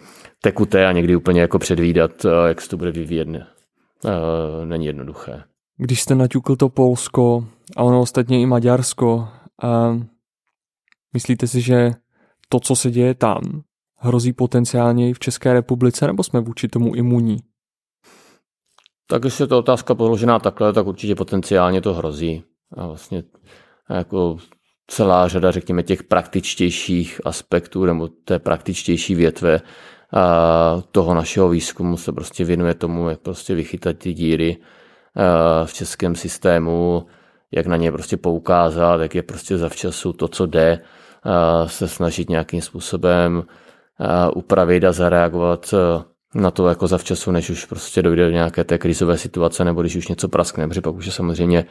tekuté 0.42 0.86
a 0.86 0.92
někdy 0.92 1.16
úplně 1.16 1.40
jako 1.40 1.58
předvídat, 1.58 2.10
jak 2.48 2.60
se 2.60 2.68
to 2.68 2.76
bude 2.76 2.90
vyvíjet, 2.92 3.28
není 4.64 4.86
jednoduché. 4.86 5.42
Když 5.76 6.02
jste 6.02 6.14
naťukl 6.14 6.56
to 6.56 6.68
Polsko 6.68 7.44
a 7.76 7.82
ono 7.82 8.00
ostatně 8.00 8.40
i 8.40 8.46
Maďarsko, 8.46 9.28
a 9.62 9.98
myslíte 11.12 11.46
si, 11.46 11.60
že 11.60 11.90
to, 12.48 12.60
co 12.60 12.76
se 12.76 12.90
děje 12.90 13.14
tam, 13.14 13.40
hrozí 13.96 14.32
potenciálně 14.32 15.10
i 15.10 15.12
v 15.12 15.18
České 15.18 15.52
republice, 15.52 16.06
nebo 16.06 16.22
jsme 16.22 16.40
vůči 16.40 16.68
tomu 16.68 16.94
imunní? 16.94 17.36
Tak 19.06 19.24
jestli 19.24 19.42
je 19.42 19.48
to 19.48 19.58
otázka 19.58 19.94
položená 19.94 20.38
takhle, 20.38 20.72
tak 20.72 20.86
určitě 20.86 21.14
potenciálně 21.14 21.80
to 21.80 21.94
hrozí. 21.94 22.44
A 22.76 22.86
vlastně 22.86 23.22
jako 23.90 24.36
celá 24.86 25.28
řada, 25.28 25.50
řekněme, 25.50 25.82
těch 25.82 26.02
praktičtějších 26.02 27.20
aspektů 27.24 27.84
nebo 27.84 28.08
té 28.08 28.38
praktičtější 28.38 29.14
větve 29.14 29.60
a 30.12 30.82
toho 30.92 31.14
našeho 31.14 31.48
výzkumu 31.48 31.96
se 31.96 32.12
prostě 32.12 32.44
věnuje 32.44 32.74
tomu, 32.74 33.08
jak 33.08 33.20
prostě 33.20 33.54
vychytat 33.54 33.98
ty 33.98 34.12
díry 34.12 34.56
v 35.64 35.72
českém 35.72 36.14
systému, 36.14 37.06
jak 37.52 37.66
na 37.66 37.76
ně 37.76 37.92
prostě 37.92 38.16
poukázat, 38.16 39.00
jak 39.00 39.14
je 39.14 39.22
prostě 39.22 39.58
zavčasu 39.58 40.12
to, 40.12 40.28
co 40.28 40.46
jde, 40.46 40.78
se 41.66 41.88
snažit 41.88 42.28
nějakým 42.28 42.62
způsobem 42.62 43.44
upravit 44.34 44.84
a 44.84 44.92
zareagovat 44.92 45.74
na 46.34 46.50
to 46.50 46.68
jako 46.68 46.86
zavčasu, 46.86 47.30
než 47.30 47.50
už 47.50 47.64
prostě 47.64 48.02
dojde 48.02 48.24
do 48.24 48.30
nějaké 48.30 48.64
té 48.64 48.78
krizové 48.78 49.18
situace, 49.18 49.64
nebo 49.64 49.80
když 49.80 49.96
už 49.96 50.08
něco 50.08 50.28
praskne, 50.28 50.68
protože 50.68 50.80
pak 50.80 50.94
už 50.94 51.06
je 51.06 51.12
samozřejmě, 51.12 51.64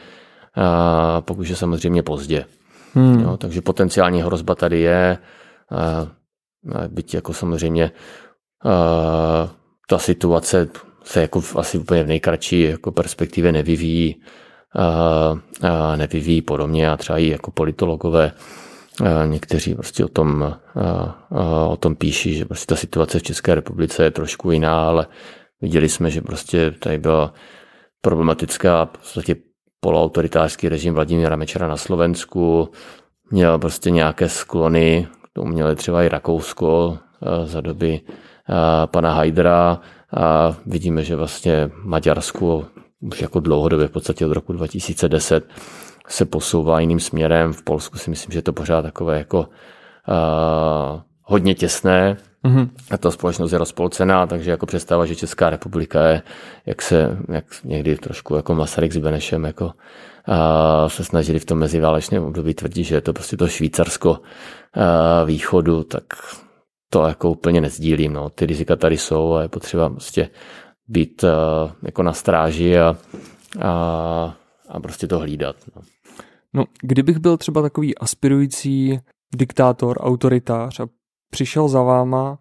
pak 1.19 1.38
už 1.38 1.49
je 1.49 1.55
samozřejmě 1.55 2.03
pozdě. 2.03 2.45
Hmm. 2.93 3.19
Jo, 3.19 3.38
takže 3.38 3.62
potenciální 3.62 4.21
hrozba 4.21 4.55
tady 4.55 4.79
je, 4.79 5.17
byť 6.88 7.13
jako 7.13 7.33
samozřejmě 7.33 7.91
ta 9.89 9.99
situace 9.99 10.69
se 11.03 11.21
jako 11.21 11.41
asi 11.55 11.77
úplně 11.77 12.03
v 12.03 12.07
nejkratší 12.07 12.62
jako 12.62 12.91
perspektivě 12.91 13.51
nevyvíjí, 13.51 14.21
nevyvíjí 15.95 16.41
podobně 16.41 16.89
a 16.89 16.97
třeba 16.97 17.17
i 17.17 17.27
jako 17.27 17.51
politologové 17.51 18.31
Někteří 19.25 19.75
prostě 19.75 20.05
o 20.05 20.07
tom, 20.07 20.55
o 21.67 21.77
tom 21.77 21.95
píší, 21.95 22.33
že 22.35 22.45
prostě 22.45 22.65
ta 22.65 22.75
situace 22.75 23.19
v 23.19 23.23
České 23.23 23.55
republice 23.55 24.03
je 24.03 24.12
trošku 24.12 24.51
jiná, 24.51 24.88
ale 24.88 25.07
viděli 25.62 25.89
jsme, 25.89 26.12
že 26.12 26.21
prostě 26.21 26.71
tady 26.71 26.97
byla 26.97 27.33
problematická 28.01 28.85
v 28.85 28.89
podstatě 28.89 29.35
poloautoritářský 29.79 30.69
režim 30.69 30.93
Vladimíra 30.93 31.35
Mečera 31.35 31.67
na 31.67 31.77
Slovensku, 31.77 32.69
měl 33.31 33.59
prostě 33.59 33.91
nějaké 33.91 34.29
sklony, 34.29 35.07
tomu 35.33 35.51
měli 35.51 35.75
třeba 35.75 36.03
i 36.03 36.09
Rakousko 36.09 36.97
za 37.43 37.62
doby 37.62 38.01
pana 38.85 39.13
Hajdra 39.13 39.79
a 40.17 40.55
vidíme, 40.65 41.03
že 41.03 41.15
vlastně 41.15 41.69
Maďarsku 41.83 42.65
už 42.99 43.21
jako 43.21 43.39
dlouhodobě, 43.39 43.88
v 43.88 43.91
podstatě 43.91 44.25
od 44.25 44.31
roku 44.31 44.53
2010, 44.53 45.49
se 46.10 46.26
posouvá 46.26 46.80
jiným 46.80 47.00
směrem. 47.00 47.54
V 47.54 47.63
Polsku 47.63 47.98
si 47.98 48.10
myslím, 48.10 48.32
že 48.32 48.38
je 48.38 48.43
to 48.43 48.54
pořád 48.54 48.82
takové 48.82 49.17
jako 49.17 49.39
uh, 49.39 51.02
hodně 51.24 51.56
těsné. 51.56 52.17
Mm-hmm. 52.45 52.69
A 52.91 52.98
ta 52.98 53.12
společnost 53.12 53.52
je 53.52 53.58
rozpolcená, 53.58 54.28
takže 54.28 54.52
jako 54.52 54.65
představa, 54.65 55.06
že 55.06 55.15
Česká 55.15 55.50
republika 55.50 56.08
je, 56.08 56.22
jak 56.65 56.82
se 56.82 57.17
jak 57.30 57.45
někdy 57.63 57.95
trošku 57.95 58.36
jako 58.36 58.56
Masaryk 58.56 58.91
s 58.91 58.98
Benešem 58.98 59.43
jako 59.43 59.65
uh, 59.65 59.74
se 60.88 61.04
snažili 61.04 61.39
v 61.39 61.45
tom 61.45 61.58
meziválečném 61.58 62.24
období 62.24 62.54
tvrdit, 62.54 62.84
že 62.84 62.95
je 62.95 63.02
to 63.02 63.13
prostě 63.13 63.38
to 63.38 63.48
Švýcarsko 63.48 64.10
uh, 64.12 64.17
východu, 65.28 65.84
tak 65.84 66.04
to 66.89 67.08
jako 67.08 67.30
úplně 67.30 67.62
nezdílím. 67.62 68.13
No. 68.13 68.30
Ty 68.30 68.45
rizika 68.45 68.76
tady 68.76 68.98
jsou 68.98 69.34
a 69.34 69.41
je 69.41 69.48
potřeba 69.48 69.89
prostě 69.89 70.30
být 70.88 71.24
uh, 71.24 71.30
jako 71.84 72.04
na 72.04 72.13
stráži 72.13 72.80
a, 72.80 72.98
a, 73.62 73.72
a 74.69 74.80
prostě 74.80 75.08
to 75.08 75.19
hlídat. 75.19 75.56
No. 75.76 75.82
No, 76.53 76.65
kdybych 76.81 77.17
byl 77.17 77.38
třeba 77.38 77.62
takový 77.62 77.97
aspirující 77.97 78.99
diktátor, 79.35 79.97
autoritář 79.99 80.79
a 80.79 80.88
přišel 81.31 81.67
za 81.67 81.81
váma, 81.81 82.39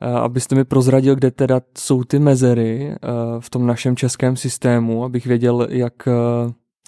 eh, 0.00 0.06
abyste 0.06 0.54
mi 0.54 0.64
prozradil, 0.64 1.14
kde 1.14 1.30
teda 1.30 1.60
jsou 1.78 2.04
ty 2.04 2.18
mezery 2.18 2.90
eh, 2.90 2.96
v 3.40 3.50
tom 3.50 3.66
našem 3.66 3.96
českém 3.96 4.36
systému, 4.36 5.04
abych 5.04 5.26
věděl, 5.26 5.66
jak 5.70 6.08
eh, 6.08 6.12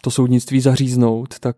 to 0.02 0.10
soudnictví 0.10 0.60
zaříznout, 0.60 1.38
tak 1.38 1.56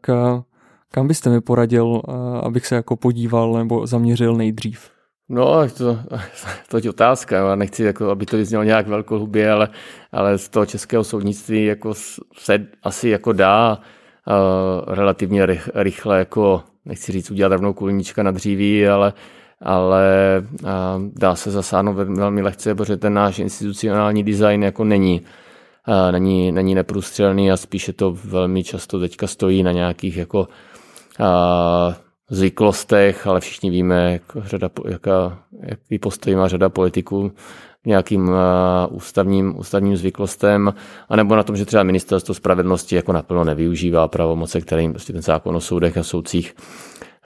kam 0.92 1.08
byste 1.08 1.30
mi 1.30 1.40
poradil, 1.40 2.02
abych 2.42 2.66
se 2.66 2.74
jako 2.74 2.96
podíval 2.96 3.52
nebo 3.52 3.86
zaměřil 3.86 4.34
nejdřív? 4.36 4.90
No, 5.28 5.68
to, 5.68 5.98
to 6.68 6.78
je 6.78 6.90
otázka. 6.90 7.36
Já 7.36 7.54
nechci, 7.54 7.82
jako, 7.82 8.10
aby 8.10 8.26
to 8.26 8.36
vyznělo 8.36 8.64
nějak 8.64 8.86
velkohubě, 8.86 9.50
ale, 9.50 9.68
ale 10.12 10.38
z 10.38 10.48
toho 10.48 10.66
českého 10.66 11.04
soudnictví 11.04 11.64
jako 11.64 11.94
se 12.38 12.66
asi 12.82 13.08
jako 13.08 13.32
dá 13.32 13.80
relativně 14.86 15.46
rychle, 15.74 16.18
jako 16.18 16.62
nechci 16.84 17.12
říct 17.12 17.30
udělat 17.30 17.52
rovnou 17.52 17.72
kulnička 17.72 18.22
na 18.22 18.30
dříví, 18.30 18.88
ale, 18.88 19.12
ale 19.60 20.06
dá 21.12 21.34
se 21.34 21.50
zasáhnout 21.50 21.92
velmi 21.92 22.42
lehce, 22.42 22.74
protože 22.74 22.96
ten 22.96 23.14
náš 23.14 23.38
institucionální 23.38 24.24
design 24.24 24.62
jako 24.62 24.84
není, 24.84 25.20
není, 26.10 26.52
není 26.52 26.74
neprůstřelný 26.74 27.52
a 27.52 27.56
spíše 27.56 27.92
to 27.92 28.16
velmi 28.24 28.64
často 28.64 29.00
teďka 29.00 29.26
stojí 29.26 29.62
na 29.62 29.72
nějakých 29.72 30.16
jako 30.16 30.48
zvyklostech, 32.30 33.26
ale 33.26 33.40
všichni 33.40 33.70
víme, 33.70 34.12
jak 34.12 34.22
řada, 34.44 34.70
jaká, 34.88 35.38
jaký 35.60 35.98
postoj 35.98 36.36
má 36.36 36.48
řada 36.48 36.68
politiků 36.68 37.32
nějakým 37.86 38.28
uh, 38.28 38.34
ústavním, 38.90 39.58
ústavním 39.58 39.96
zvyklostem, 39.96 40.74
anebo 41.08 41.36
na 41.36 41.42
tom, 41.42 41.56
že 41.56 41.64
třeba 41.64 41.82
ministerstvo 41.82 42.34
spravedlnosti 42.34 42.96
jako 42.96 43.12
naplno 43.12 43.44
nevyužívá 43.44 44.08
pravomoce, 44.08 44.60
které 44.60 44.82
jim 44.82 44.92
prostě 44.92 45.12
ten 45.12 45.22
zákon 45.22 45.56
o 45.56 45.60
soudech 45.60 45.96
a 45.96 46.02
soudcích, 46.02 46.54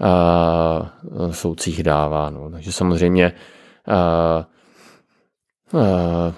uh, 0.00 1.30
soudcích 1.30 1.82
dává. 1.82 2.30
No. 2.30 2.50
Takže 2.50 2.72
samozřejmě 2.72 3.32
uh, 3.88 4.44
uh, 5.80 6.34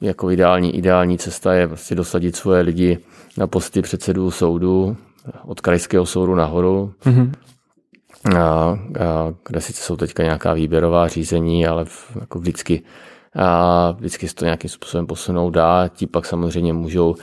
jako 0.00 0.30
ideální, 0.30 0.76
ideální 0.76 1.18
cesta 1.18 1.54
je 1.54 1.68
prostě 1.68 1.94
dosadit 1.94 2.36
svoje 2.36 2.62
lidi 2.62 2.98
na 3.38 3.46
posty 3.46 3.82
předsedů 3.82 4.30
soudu, 4.30 4.96
od 5.44 5.60
krajského 5.60 6.06
soudu 6.06 6.34
nahoru, 6.34 6.92
mm-hmm. 7.04 7.32
a, 8.36 8.40
a, 8.40 8.78
kde 9.48 9.60
sice 9.60 9.82
jsou 9.82 9.96
teďka 9.96 10.22
nějaká 10.22 10.52
výběrová 10.54 11.08
řízení, 11.08 11.66
ale 11.66 11.84
v, 11.84 12.16
jako 12.20 12.38
vždycky 12.38 12.82
a 13.36 13.90
vždycky 13.90 14.28
se 14.28 14.34
to 14.34 14.44
nějakým 14.44 14.70
způsobem 14.70 15.06
posunou 15.06 15.50
dá. 15.50 15.88
Ti 15.88 16.06
pak 16.06 16.26
samozřejmě 16.26 16.72
můžou 16.72 17.14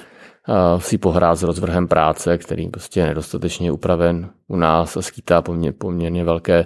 si 0.78 0.98
pohrát 0.98 1.36
s 1.36 1.44
rozvrhem 1.44 1.88
práce, 1.88 2.38
který 2.38 2.70
prostě 2.70 3.00
je 3.00 3.06
nedostatečně 3.06 3.72
upraven 3.72 4.30
u 4.48 4.56
nás 4.56 4.98
a 4.98 5.02
skýtá 5.02 5.42
poměrně, 5.42 5.72
poměrně 5.72 6.24
velké, 6.24 6.66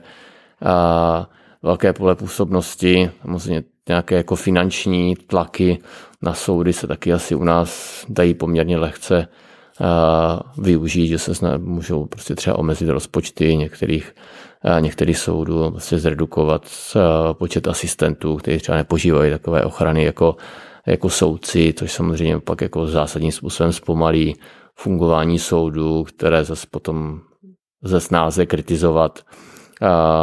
a, 0.65 1.29
velké 1.63 1.93
pole 1.93 2.15
působnosti. 2.15 3.12
Samozřejmě 3.21 3.63
nějaké 3.88 4.15
jako 4.15 4.36
finanční 4.36 5.15
tlaky 5.15 5.79
na 6.21 6.34
soudy 6.34 6.73
se 6.73 6.88
taky 6.88 7.13
asi 7.13 7.36
u 7.36 7.43
nás 7.43 8.06
dají 8.10 8.34
poměrně 8.34 8.77
lehce 8.77 9.27
využít, 10.58 11.08
že 11.08 11.19
se 11.19 11.58
můžou 11.58 12.06
prostě 12.06 12.36
třeba 12.36 12.60
omezit 12.60 12.89
rozpočty 12.89 13.56
některých, 13.56 14.15
některých 14.80 15.17
soudů, 15.17 15.71
prostě 15.71 15.99
zredukovat 15.99 16.67
počet 17.34 17.67
asistentů, 17.67 18.36
kteří 18.36 18.58
třeba 18.58 18.78
nepožívají 18.78 19.32
takové 19.32 19.63
ochrany 19.63 20.04
jako, 20.04 20.36
jako 20.88 21.10
soudci, 21.10 21.73
což 21.78 21.91
samozřejmě 21.91 22.39
pak 22.39 22.62
jako 22.62 22.88
zásadním 22.88 23.32
způsobem 23.32 23.73
zpomalí 23.73 24.36
fungování 24.76 25.39
soudu, 25.39 26.04
které 26.04 26.43
zase 26.43 26.67
potom 26.71 27.19
ze 27.84 28.02
snáze 28.02 28.45
kritizovat 28.45 29.19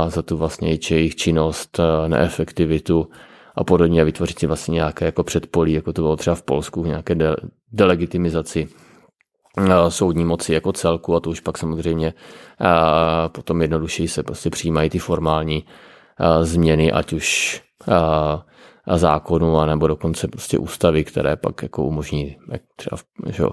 za 0.08 0.22
tu 0.22 0.36
vlastně 0.36 0.78
jejich 0.90 1.16
činnost, 1.16 1.80
neefektivitu 2.08 3.08
a 3.54 3.64
podobně 3.64 4.02
a 4.02 4.04
vytvořit 4.04 4.38
si 4.38 4.46
vlastně 4.46 4.72
nějaké 4.72 5.04
jako 5.04 5.22
předpolí, 5.22 5.72
jako 5.72 5.92
to 5.92 6.02
bylo 6.02 6.16
třeba 6.16 6.36
v 6.36 6.42
Polsku, 6.42 6.84
nějaké 6.84 7.14
de- 7.14 7.36
delegitimizaci 7.72 8.68
soudní 9.88 10.24
moci 10.24 10.54
jako 10.54 10.72
celku 10.72 11.14
a 11.16 11.20
to 11.20 11.30
už 11.30 11.40
pak 11.40 11.58
samozřejmě 11.58 12.14
potom 13.32 13.62
jednodušeji 13.62 14.08
se 14.08 14.22
prostě 14.22 14.50
přijímají 14.50 14.90
ty 14.90 14.98
formální 14.98 15.64
změny, 16.42 16.92
ať 16.92 17.12
už 17.12 17.60
zákonu, 18.94 19.58
anebo 19.58 19.86
dokonce 19.86 20.28
prostě 20.28 20.58
ústavy, 20.58 21.04
které 21.04 21.36
pak 21.36 21.62
jako 21.62 21.84
umožní, 21.84 22.36
jak 22.52 22.62
třeba 22.76 22.96
v, 22.96 23.04
že, 23.32 23.44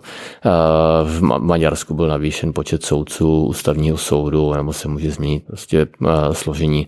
v 1.04 1.22
Maďarsku 1.22 1.94
byl 1.94 2.08
navýšen 2.08 2.54
počet 2.54 2.84
soudců 2.84 3.46
ústavního 3.46 3.98
soudu, 3.98 4.54
nebo 4.54 4.74
se 4.74 4.88
může 4.88 5.12
změnit 5.12 5.44
prostě 5.48 5.88
složení 6.32 6.88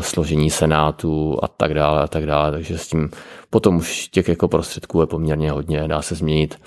složení 0.00 0.50
senátu 0.50 1.38
a 1.42 1.48
tak 1.48 1.74
dále 1.74 2.02
a 2.02 2.06
tak 2.06 2.26
dále, 2.26 2.52
takže 2.52 2.78
s 2.78 2.88
tím 2.88 3.10
potom 3.50 3.76
už 3.76 4.08
těch 4.08 4.28
jako 4.28 4.48
prostředků 4.48 5.00
je 5.00 5.06
poměrně 5.06 5.50
hodně, 5.50 5.88
dá 5.88 6.02
se 6.02 6.14
změnit 6.14 6.58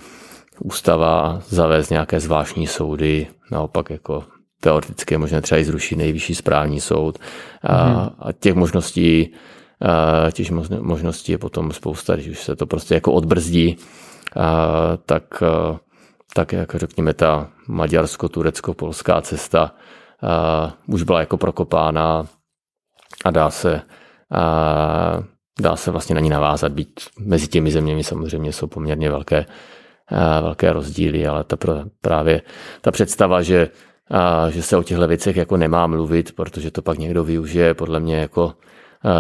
ústava, 0.60 1.41
zavést 1.48 1.89
nějaké 1.89 2.19
zvláštní 2.19 2.67
soudy, 2.67 3.28
naopak 3.52 3.89
jako 3.89 4.24
teoreticky 4.60 5.13
je 5.13 5.17
možné 5.17 5.41
třeba 5.41 5.60
i 5.60 5.63
zrušit 5.63 5.95
nejvyšší 5.95 6.36
správní 6.36 6.82
soud. 6.82 7.19
A, 7.63 7.84
hmm. 7.84 8.10
a 8.19 8.32
těch 8.32 8.54
možností 8.54 9.34
a 10.26 10.32
těch 10.32 10.52
možností 10.82 11.32
je 11.32 11.38
potom 11.38 11.72
spousta, 11.72 12.15
když 12.15 12.28
už 12.28 12.39
se 12.39 12.56
to 12.56 12.65
prostě 12.65 12.93
jako 12.93 13.13
odbrzdí, 13.13 13.78
a, 14.36 14.98
tak, 15.06 15.43
a, 15.43 15.80
tak 16.34 16.52
jako 16.54 16.78
řekněme 16.78 17.13
ta 17.13 17.50
maďarsko-turecko-polská 17.67 19.22
cesta 19.22 19.72
a, 20.22 20.74
už 20.88 21.04
byla 21.04 21.19
jako 21.19 21.38
prokopána 21.38 22.28
a 23.26 23.32
dá 23.32 23.50
se, 23.50 23.82
a, 24.32 25.24
dá 25.62 25.76
se 25.76 25.91
vlastně 25.91 26.15
na 26.15 26.22
ní 26.22 26.30
navázat, 26.30 26.72
být 26.72 27.00
mezi 27.19 27.48
těmi 27.48 27.72
zeměmi 27.72 28.04
samozřejmě 28.04 28.54
jsou 28.54 28.67
poměrně 28.67 29.10
velké, 29.10 29.45
velké 30.41 30.74
rozdíly, 30.74 31.28
ale 31.28 31.43
ta 31.43 31.58
právě 32.02 32.41
ta 32.82 32.91
představa, 32.91 33.41
že, 33.41 33.69
že 34.50 34.63
se 34.63 34.78
o 34.78 34.84
těchto 34.84 35.08
věcech 35.08 35.36
jako 35.36 35.58
nemá 35.58 35.88
mluvit, 35.88 36.32
protože 36.32 36.72
to 36.72 36.82
pak 36.82 36.98
někdo 36.98 37.24
využije, 37.24 37.74
podle 37.74 38.00
mě 38.00 38.15
jako 38.15 38.54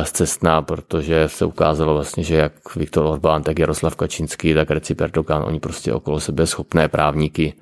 zcestná, 0.03 0.61
protože 0.61 1.29
se 1.29 1.45
ukázalo 1.45 1.93
vlastně, 1.93 2.23
že 2.23 2.35
jak 2.35 2.75
Viktor 2.75 3.05
Orbán, 3.05 3.43
tak 3.43 3.59
Jaroslav 3.59 3.95
Kačinský, 3.95 4.53
tak 4.53 4.71
Recep 4.71 5.01
Erdogan, 5.01 5.43
oni 5.43 5.59
prostě 5.59 5.93
okolo 5.93 6.19
sebe 6.19 6.47
schopné 6.47 6.87
právníky 6.87 7.53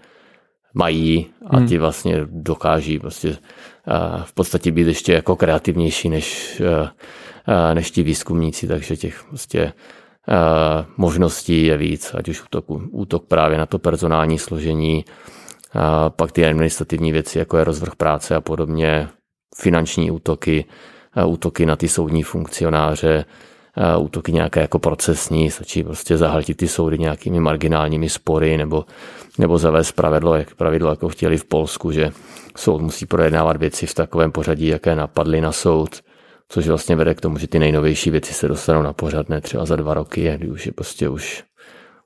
mají 0.74 1.28
a 1.50 1.58
hmm. 1.58 1.68
ti 1.68 1.78
vlastně 1.78 2.26
dokáží 2.26 3.00
prostě 3.00 3.38
v 4.24 4.34
podstatě 4.34 4.72
být 4.72 4.88
ještě 4.88 5.13
jako 5.13 5.36
kreativnější 5.36 6.10
než, 6.10 6.62
než 7.74 7.92
ti 7.92 8.04
výzkumníci, 8.04 8.68
takže 8.68 8.98
těch 8.98 9.24
prostě 9.30 9.74
možností 10.98 11.66
je 11.66 11.78
víc, 11.78 12.16
ať 12.18 12.30
už 12.30 12.44
útok, 12.44 12.66
útok 12.92 13.26
právě 13.26 13.58
na 13.58 13.66
to 13.66 13.80
personální 13.80 14.40
složení, 14.40 15.06
pak 16.10 16.32
ty 16.32 16.46
administrativní 16.46 17.12
věci, 17.12 17.40
jako 17.40 17.58
je 17.58 17.63
rozvrh 17.63 17.96
práce 17.96 18.36
a 18.36 18.42
podobně, 18.42 19.08
finanční 19.56 20.12
útoky, 20.12 20.66
útoky 21.26 21.66
na 21.66 21.76
ty 21.76 21.88
soudní 21.88 22.24
funkcionáře, 22.24 23.26
útoky 24.00 24.32
nějaké 24.32 24.62
jako 24.62 24.80
procesní, 24.80 25.52
stačí 25.52 25.84
prostě 25.84 26.18
zahltit 26.18 26.58
ty 26.58 26.68
soudy 26.68 26.98
nějakými 26.98 27.40
marginálními 27.40 28.10
spory 28.10 28.58
nebo, 28.58 28.86
nebo 29.38 29.58
zavést 29.58 29.92
pravidlo, 29.92 30.36
jak, 30.36 30.56
pravidlo, 30.56 30.90
jako 30.90 31.10
chtěli 31.10 31.38
v 31.38 31.46
Polsku, 31.46 31.92
že 31.92 32.12
soud 32.58 32.82
musí 32.82 33.06
projednávat 33.06 33.58
věci 33.58 33.86
v 33.86 33.94
takovém 33.94 34.32
pořadí, 34.32 34.68
jaké 34.68 34.96
napadly 34.96 35.42
na 35.42 35.52
soud, 35.52 35.90
což 36.50 36.68
vlastně 36.68 36.96
vede 36.96 37.14
k 37.14 37.22
tomu, 37.22 37.38
že 37.38 37.48
ty 37.48 37.60
nejnovější 37.60 38.10
věci 38.10 38.34
se 38.34 38.48
dostanou 38.48 38.82
na 38.82 38.94
pořad, 38.94 39.30
ne 39.30 39.42
třeba 39.42 39.66
za 39.66 39.76
dva 39.76 39.94
roky, 39.94 40.34
kdy 40.38 40.50
už 40.50 40.66
je 40.66 40.72
prostě 40.72 41.10
už, 41.10 41.44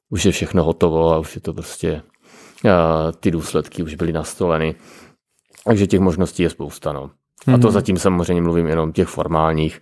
už 0.10 0.26
je 0.26 0.32
všechno 0.32 0.64
hotovo 0.64 1.14
a 1.14 1.18
už 1.18 1.36
je 1.36 1.42
to 1.42 1.54
prostě 1.54 2.02
a 2.70 3.12
ty 3.12 3.32
důsledky 3.32 3.84
už 3.84 3.96
byly 3.96 4.14
nastoleny. 4.14 4.76
Takže 5.66 5.88
těch 5.88 6.00
možností 6.00 6.44
je 6.44 6.50
spousta. 6.50 6.94
No. 6.94 7.12
A 7.48 7.58
to 7.58 7.68
mhm. 7.68 7.72
zatím 7.72 7.98
samozřejmě 7.98 8.42
mluvím 8.42 8.68
jenom 8.68 8.94
těch 8.94 9.08
formálních 9.08 9.82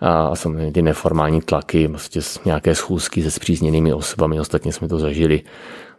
a 0.00 0.36
samozřejmě 0.36 0.72
ty 0.72 0.82
neformální 0.82 1.40
tlaky, 1.40 1.88
prostě 1.88 2.20
nějaké 2.44 2.74
schůzky 2.74 3.22
se 3.22 3.30
zpřízněnými 3.30 3.92
osobami, 3.92 4.40
ostatně 4.40 4.72
jsme 4.72 4.88
to 4.88 4.98
zažili 4.98 5.42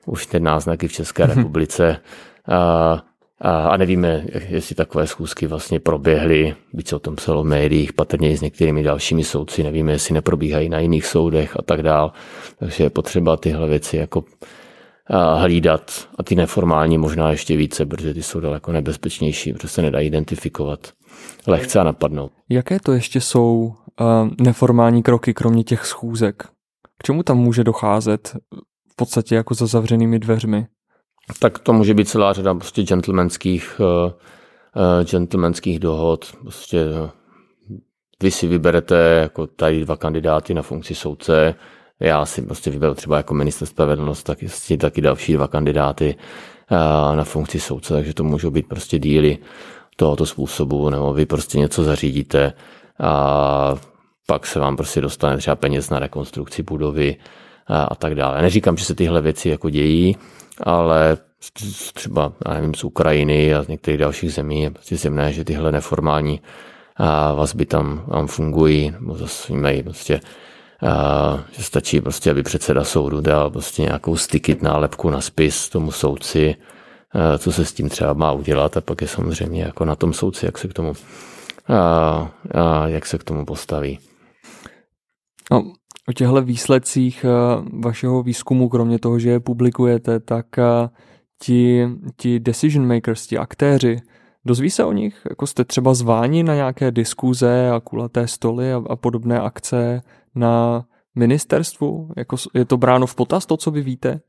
už 0.06 0.26
ty 0.26 0.40
náznaky 0.40 0.88
v 0.88 0.92
České 0.92 1.28
mhm. 1.28 1.38
republice 1.38 2.00
a, 2.48 3.04
a, 3.42 3.70
a 3.70 3.78
nevíme, 3.78 4.26
jestli 4.50 4.76
takové 4.76 5.08
schůzky 5.08 5.48
vlastně 5.48 5.80
proběhly, 5.80 6.56
byť 6.74 6.94
o 6.94 7.00
tom 7.00 7.16
psalo 7.16 7.44
v 7.44 7.48
médiích, 7.48 7.94
patrně 7.94 8.32
i 8.32 8.38
s 8.38 8.42
některými 8.42 8.84
dalšími 8.84 9.24
soudci, 9.24 9.64
nevíme, 9.64 9.92
jestli 9.92 10.14
neprobíhají 10.14 10.70
na 10.70 10.80
jiných 10.80 11.06
soudech 11.06 11.58
a 11.60 11.62
tak 11.62 11.82
dál, 11.82 12.12
takže 12.60 12.84
je 12.84 12.90
potřeba 12.90 13.38
tyhle 13.38 13.68
věci 13.68 13.98
jako 13.98 14.24
hlídat 15.38 16.08
a 16.18 16.24
ty 16.24 16.36
neformální 16.36 16.98
možná 16.98 17.32
ještě 17.32 17.58
více, 17.58 17.86
protože 17.86 18.14
ty 18.14 18.24
jsou 18.24 18.40
daleko 18.40 18.72
nebezpečnější, 18.72 19.54
protože 19.54 19.68
se 19.68 19.82
nedá 19.82 20.00
identifikovat 20.00 20.80
lehce 21.48 21.80
a 21.80 21.84
napadnout. 21.84 22.32
Jaké 22.50 22.80
to 22.80 22.94
ještě 22.94 23.22
jsou 23.22 23.74
uh, 24.02 24.30
neformální 24.42 25.04
kroky, 25.04 25.34
kromě 25.34 25.64
těch 25.64 25.86
schůzek? 25.86 26.44
K 27.00 27.04
čemu 27.04 27.24
tam 27.24 27.38
může 27.38 27.64
docházet 27.64 28.38
v 28.92 28.96
podstatě 28.96 29.36
jako 29.36 29.54
za 29.54 29.66
zavřenými 29.66 30.20
dveřmi? 30.20 30.68
Tak 31.40 31.60
to 31.60 31.74
může 31.74 31.94
být 31.94 32.10
celá 32.10 32.34
řada 32.34 32.54
prostě 32.54 32.84
gentlemanských, 32.84 33.80
uh, 33.80 33.86
uh, 33.86 34.12
gentlemanských 35.12 35.80
dohod. 35.80 36.36
Prostě 36.42 36.86
uh, 36.86 37.10
vy 38.24 38.32
si 38.32 38.48
vyberete 38.48 38.96
jako 39.22 39.48
tady 39.48 39.86
dva 39.86 39.96
kandidáty 39.98 40.54
na 40.54 40.62
funkci 40.62 40.96
soudce, 40.96 41.56
já 42.00 42.26
si 42.26 42.42
prostě 42.42 42.70
vyberu 42.70 42.94
třeba 42.94 43.18
jako 43.18 43.34
minister 43.34 43.68
spravedlnost, 43.68 44.24
tak 44.24 44.42
jestli 44.42 44.78
taky 44.78 45.02
další 45.02 45.34
dva 45.34 45.48
kandidáty 45.48 46.16
na 47.16 47.24
funkci 47.24 47.60
soudce, 47.60 47.94
takže 47.94 48.14
to 48.14 48.24
můžou 48.24 48.52
být 48.52 48.68
prostě 48.68 49.00
díly 49.00 49.38
tohoto 49.96 50.26
způsobu, 50.26 50.90
nebo 50.90 51.14
vy 51.14 51.26
prostě 51.26 51.60
něco 51.60 51.84
zařídíte 51.84 52.54
a 53.00 53.76
pak 54.28 54.46
se 54.46 54.60
vám 54.60 54.78
prostě 54.78 55.02
dostane 55.02 55.38
třeba 55.38 55.56
peněz 55.56 55.90
na 55.90 56.00
rekonstrukci 56.00 56.64
budovy 56.64 57.16
a, 57.68 57.84
a 57.84 57.96
tak 57.96 58.16
dále. 58.16 58.42
Neříkám, 58.42 58.78
že 58.78 58.86
se 58.86 58.96
tyhle 58.96 59.22
věci 59.22 59.50
jako 59.50 59.70
dějí, 59.70 60.16
ale 60.64 61.18
třeba, 61.94 62.34
nevím, 62.54 62.74
z 62.74 62.84
Ukrajiny 62.84 63.56
a 63.56 63.64
z 63.64 63.68
některých 63.68 64.00
dalších 64.00 64.34
zemí 64.34 64.62
je 64.62 64.70
prostě 64.70 64.98
zjemné, 64.98 65.34
že 65.34 65.44
tyhle 65.44 65.72
neformální 65.72 66.42
vazby 67.36 67.66
tam, 67.66 68.06
tam 68.12 68.28
fungují, 68.28 68.92
nebo 68.92 69.16
zase 69.16 69.54
mají 69.54 69.84
prostě 69.84 70.20
a, 70.88 71.44
že 71.52 71.64
stačí 71.64 72.02
prostě, 72.02 72.32
aby 72.32 72.44
předseda 72.44 72.84
soudu 72.84 73.22
dal 73.22 73.50
prostě 73.50 73.82
nějakou 73.82 74.18
stykit 74.18 74.62
nálepku 74.62 75.10
na 75.10 75.22
spis 75.22 75.70
tomu 75.70 75.92
soudci, 75.92 76.56
a, 77.12 77.38
co 77.38 77.52
se 77.52 77.66
s 77.66 77.74
tím 77.74 77.90
třeba 77.90 78.14
má 78.14 78.32
udělat 78.32 78.78
a 78.78 78.82
pak 78.82 79.02
je 79.02 79.08
samozřejmě 79.08 79.64
jako 79.64 79.86
na 79.86 79.96
tom 79.96 80.14
soudci, 80.14 80.46
jak 80.46 80.58
se 80.58 80.68
k 80.68 80.74
tomu, 80.74 80.94
a, 81.68 81.76
a, 82.54 82.88
jak 82.88 83.06
se 83.06 83.18
k 83.18 83.24
tomu 83.24 83.46
postaví. 83.46 84.00
No, 85.52 85.74
o 86.10 86.14
těchto 86.14 86.42
výsledcích 86.42 87.26
vašeho 87.74 88.24
výzkumu, 88.24 88.70
kromě 88.70 89.00
toho, 89.00 89.20
že 89.20 89.30
je 89.30 89.40
publikujete, 89.40 90.20
tak 90.20 90.46
ti, 91.40 91.88
ti 92.18 92.40
decision 92.40 92.88
makers, 92.88 93.28
ti 93.28 93.38
aktéři, 93.38 94.02
Dozví 94.48 94.70
se 94.70 94.84
o 94.84 94.92
nich? 94.92 95.22
Jako 95.30 95.48
jste 95.48 95.64
třeba 95.66 95.94
zváni 95.94 96.44
na 96.44 96.56
nějaké 96.56 96.92
diskuze 96.92 97.70
a 97.70 97.80
kulaté 97.80 98.28
stoly 98.28 98.74
a, 98.74 98.82
a 98.90 98.96
podobné 98.96 99.40
akce 99.40 100.02
na 100.36 100.86
ministerstvu? 101.16 102.10
Jako 102.18 102.36
je 102.54 102.66
to 102.66 102.78
bráno 102.78 103.08
v 103.08 103.16
potaz 103.16 103.46
to, 103.46 103.58
co 103.58 103.72
vy 103.72 103.82
víte? 103.82 104.20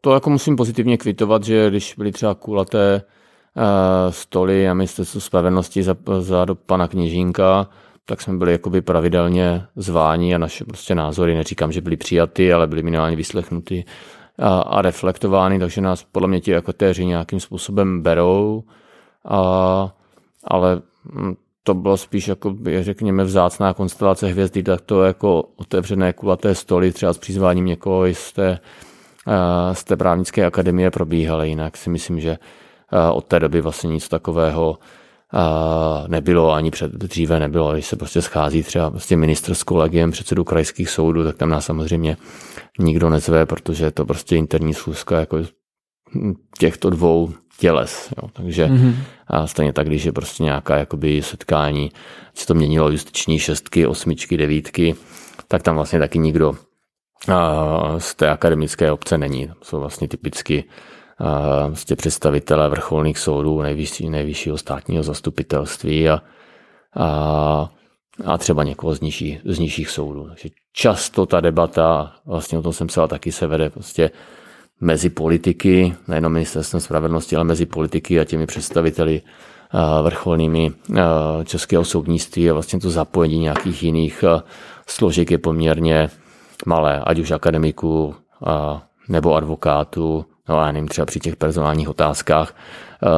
To 0.00 0.14
jako 0.14 0.30
musím 0.30 0.56
pozitivně 0.56 0.98
kvitovat, 0.98 1.44
že 1.44 1.70
když 1.70 1.94
byly 1.98 2.12
třeba 2.12 2.34
kulaté 2.34 3.02
uh, 3.56 3.62
stoly 4.10 4.68
a 4.68 4.74
ministerstvo 4.74 5.20
spravedlnosti 5.20 5.82
za, 5.82 5.96
za 6.18 6.44
do 6.44 6.54
pana 6.54 6.88
kněžínka, 6.88 7.68
tak 8.08 8.20
jsme 8.22 8.34
byli 8.36 8.52
jakoby 8.52 8.80
pravidelně 8.80 9.66
zváni 9.76 10.34
a 10.34 10.38
naše 10.38 10.64
prostě 10.64 10.94
názory, 10.94 11.34
neříkám, 11.34 11.72
že 11.72 11.80
byly 11.80 11.96
přijaty, 11.96 12.52
ale 12.52 12.66
byly 12.66 12.82
minimálně 12.82 13.16
vyslechnuty 13.16 13.84
a, 14.38 14.60
a 14.60 14.82
reflektovány, 14.82 15.58
takže 15.58 15.80
nás 15.80 16.04
podle 16.12 16.28
mě 16.28 16.40
ti 16.40 16.50
jako 16.50 16.72
téři 16.72 17.06
nějakým 17.06 17.40
způsobem 17.40 18.02
berou, 18.02 18.64
a, 19.28 19.92
ale 20.44 20.82
hm, 21.12 21.34
to 21.62 21.74
bylo 21.74 21.96
spíš 21.96 22.28
jako, 22.28 22.56
řekněme, 22.80 23.24
vzácná 23.24 23.74
konstelace 23.74 24.26
hvězdy, 24.26 24.62
tak 24.62 24.80
to 24.80 25.02
jako 25.02 25.44
otevřené 25.56 26.12
kulaté 26.12 26.54
stoly, 26.54 26.92
třeba 26.92 27.12
s 27.12 27.18
přizváním 27.18 27.64
někoho 27.64 28.06
z 28.12 28.32
té, 28.32 28.58
z 29.72 29.84
té 29.84 29.96
právnické 29.96 30.46
akademie 30.46 30.90
probíhaly. 30.90 31.48
Jinak 31.48 31.76
si 31.76 31.90
myslím, 31.90 32.20
že 32.20 32.38
od 33.12 33.24
té 33.24 33.40
doby 33.40 33.60
vlastně 33.60 33.90
nic 33.90 34.08
takového 34.08 34.78
nebylo, 36.06 36.52
ani 36.52 36.70
před, 36.70 36.92
dříve 36.92 37.40
nebylo. 37.40 37.72
Když 37.72 37.86
se 37.86 37.96
prostě 37.96 38.22
schází 38.22 38.62
třeba 38.62 38.90
prostě 38.90 39.16
ministr 39.16 39.54
s 39.54 39.62
kolegiem 39.62 40.10
předsedu 40.10 40.44
krajských 40.44 40.90
soudů, 40.90 41.24
tak 41.24 41.36
tam 41.36 41.48
nás 41.48 41.64
samozřejmě 41.64 42.16
nikdo 42.78 43.10
nezve, 43.10 43.46
protože 43.46 43.84
je 43.84 43.90
to 43.90 44.04
prostě 44.04 44.36
interní 44.36 44.74
schůzka 44.74 45.20
jako 45.20 45.38
těchto 46.58 46.90
dvou 46.90 47.32
těles. 47.58 48.12
Jo. 48.22 48.28
Takže 48.32 48.66
mm-hmm. 48.66 48.94
a 49.26 49.46
stejně 49.46 49.72
tak, 49.72 49.86
když 49.86 50.04
je 50.04 50.12
prostě 50.12 50.44
nějaká 50.44 50.76
jakoby 50.76 51.22
setkání, 51.22 51.90
se 52.34 52.46
to 52.46 52.54
měnilo 52.54 52.90
justiční 52.90 53.38
šestky, 53.38 53.86
osmičky, 53.86 54.36
devítky, 54.36 54.94
tak 55.48 55.62
tam 55.62 55.74
vlastně 55.74 55.98
taky 55.98 56.18
nikdo 56.18 56.54
a, 57.28 57.94
z 57.98 58.14
té 58.14 58.30
akademické 58.30 58.92
obce 58.92 59.18
není. 59.18 59.46
Tam 59.46 59.56
jsou 59.62 59.80
vlastně 59.80 60.08
typicky 60.08 60.64
a, 60.64 60.95
vlastně 61.68 61.96
představitelé 61.96 62.68
vrcholných 62.68 63.18
soudů, 63.18 63.62
nejvyšší, 63.62 64.10
nejvyššího 64.10 64.58
státního 64.58 65.02
zastupitelství 65.02 66.08
a, 66.08 66.22
a, 66.96 67.70
a 68.24 68.38
třeba 68.38 68.64
někoho 68.64 68.94
z, 68.94 69.00
nižší, 69.00 69.40
z 69.44 69.58
nižších 69.58 69.90
soudů. 69.90 70.28
Takže 70.28 70.48
často 70.72 71.26
ta 71.26 71.40
debata, 71.40 72.12
vlastně 72.26 72.58
o 72.58 72.62
tom 72.62 72.72
jsem 72.72 72.86
psal, 72.86 73.08
taky 73.08 73.32
se 73.32 73.46
vede 73.46 73.70
prostě 73.70 74.10
mezi 74.80 75.10
politiky, 75.10 75.94
nejenom 76.08 76.32
ministerstvem 76.32 76.80
spravedlnosti, 76.80 77.36
ale 77.36 77.44
mezi 77.44 77.66
politiky 77.66 78.20
a 78.20 78.24
těmi 78.24 78.46
představiteli 78.46 79.22
vrcholnými 80.02 80.72
českého 81.44 81.84
soudnictví 81.84 82.50
a 82.50 82.52
vlastně 82.52 82.80
to 82.80 82.90
zapojení 82.90 83.38
nějakých 83.38 83.82
jiných 83.82 84.24
složek 84.86 85.30
je 85.30 85.38
poměrně 85.38 86.08
malé, 86.66 87.00
ať 87.06 87.18
už 87.18 87.30
akademiků 87.30 88.14
nebo 89.08 89.34
advokátů, 89.34 90.24
no 90.48 90.60
já 90.60 90.72
nevím, 90.72 90.88
třeba 90.88 91.06
při 91.06 91.20
těch 91.20 91.36
personálních 91.36 91.88
otázkách, 91.88 92.54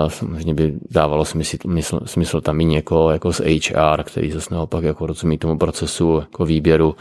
samozřejmě 0.08 0.54
by 0.54 0.74
dávalo 0.90 1.24
smysl, 1.24 1.56
smysl, 1.62 2.00
smysl 2.04 2.40
tam 2.40 2.60
i 2.60 2.64
někoho 2.64 3.10
jako 3.10 3.32
z 3.32 3.40
HR, 3.40 4.02
který 4.02 4.30
zase 4.30 4.54
naopak 4.54 4.84
jako 4.84 5.06
rozumí 5.06 5.38
tomu 5.38 5.58
procesu 5.58 6.18
jako 6.20 6.44
výběru 6.44 6.96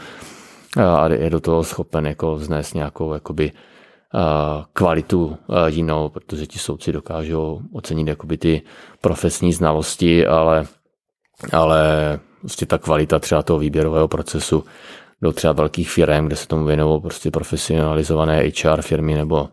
a 0.76 1.08
je 1.08 1.30
do 1.30 1.40
toho 1.40 1.64
schopen 1.64 2.06
jako 2.06 2.34
vznést 2.34 2.74
nějakou 2.74 3.12
jakoby 3.12 3.52
kvalitu 4.72 5.36
jinou, 5.66 6.08
protože 6.08 6.46
ti 6.46 6.58
soudci 6.58 6.92
dokážou 6.92 7.60
ocenit 7.72 8.08
jakoby 8.08 8.38
ty 8.38 8.62
profesní 9.00 9.52
znalosti, 9.52 10.26
ale, 10.26 10.66
ale 11.52 11.82
prostě 12.40 12.66
ta 12.66 12.78
kvalita 12.78 13.18
třeba 13.18 13.42
toho 13.42 13.58
výběrového 13.58 14.08
procesu 14.08 14.64
do 15.22 15.32
třeba 15.32 15.52
velkých 15.52 15.90
firm, 15.90 16.26
kde 16.26 16.36
se 16.36 16.46
tomu 16.46 16.64
věnují 16.64 17.00
prostě 17.00 17.30
profesionalizované 17.30 18.50
HR 18.62 18.82
firmy 18.82 19.14
nebo 19.14 19.48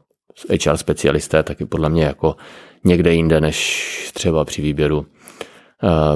HR 0.49 0.77
specialisté, 0.77 1.43
taky 1.43 1.65
podle 1.65 1.89
mě 1.89 2.03
jako 2.03 2.35
někde 2.83 3.13
jinde, 3.13 3.41
než 3.41 4.11
třeba 4.13 4.45
při 4.45 4.61
výběru 4.61 5.05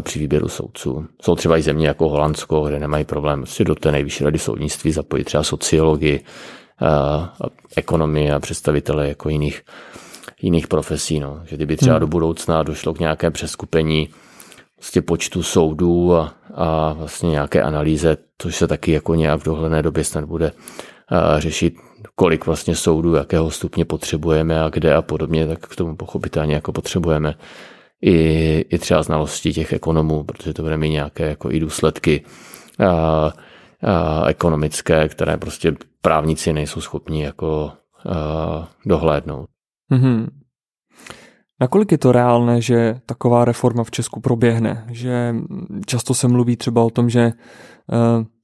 při 0.02 0.20
výběru 0.20 0.48
soudců. 0.48 1.06
Jsou 1.22 1.36
třeba 1.36 1.58
i 1.58 1.62
země 1.62 1.88
jako 1.88 2.10
Holandsko, 2.10 2.62
kde 2.62 2.80
nemají 2.80 3.06
problém 3.06 3.46
si 3.46 3.64
do 3.64 3.76
té 3.76 3.92
nejvyšší 3.92 4.24
rady 4.24 4.40
soudnictví 4.40 4.92
zapojit 4.92 5.24
třeba 5.24 5.44
sociologii, 5.44 6.24
ekonomie 7.76 8.34
a 8.34 8.40
představitele 8.40 9.08
jako 9.08 9.30
jiných, 9.30 9.62
jiných 10.42 10.68
profesí. 10.68 11.20
No. 11.20 11.42
Že 11.46 11.56
kdyby 11.56 11.78
třeba 11.78 11.96
hmm. 11.96 12.00
do 12.00 12.08
budoucna 12.08 12.64
došlo 12.64 12.94
k 12.94 13.00
nějaké 13.00 13.32
přeskupení 13.32 14.10
vlastně 14.78 15.02
počtu 15.02 15.44
soudů 15.44 16.16
a, 16.16 16.34
a 16.56 16.94
vlastně 16.94 17.30
nějaké 17.30 17.62
analýze, 17.62 18.18
což 18.38 18.56
se 18.56 18.68
taky 18.68 18.92
jako 18.92 19.16
nějak 19.16 19.40
v 19.40 19.46
dohledné 19.46 19.82
době 19.82 20.04
snad 20.04 20.26
bude 20.26 20.52
a, 21.08 21.40
řešit, 21.40 21.74
kolik 22.16 22.46
vlastně 22.46 22.76
soudů, 22.76 23.14
jakého 23.14 23.52
stupně 23.52 23.86
potřebujeme 23.86 24.62
a 24.62 24.70
kde 24.70 24.96
a 24.96 25.02
podobně, 25.02 25.48
tak 25.48 25.60
k 25.60 25.76
tomu 25.76 25.96
pochopitelně 25.96 26.56
jako 26.56 26.72
potřebujeme 26.72 27.36
i, 28.02 28.16
i 28.70 28.80
třeba 28.80 29.04
znalosti 29.04 29.54
těch 29.54 29.74
ekonomů, 29.74 30.24
protože 30.24 30.54
to 30.54 30.62
bude 30.62 30.78
mít 30.78 30.90
nějaké 30.90 31.30
jako 31.30 31.52
i 31.52 31.60
důsledky 31.60 32.26
a, 32.80 33.34
ekonomické, 34.28 35.10
které 35.10 35.38
prostě 35.38 35.76
právníci 36.02 36.54
nejsou 36.54 36.82
schopni 36.82 37.24
jako 37.24 37.72
dohlédnout. 38.86 39.50
Mm-hmm. 39.92 40.28
Nakolik 41.62 41.92
je 41.92 41.98
to 41.98 42.12
reálné, 42.12 42.62
že 42.62 42.96
taková 43.06 43.46
reforma 43.46 43.84
v 43.84 43.92
Česku 43.92 44.20
proběhne? 44.20 44.88
Že 44.92 45.36
často 45.86 46.14
se 46.14 46.28
mluví 46.28 46.56
třeba 46.56 46.84
o 46.84 46.90
tom, 46.90 47.10
že 47.10 47.32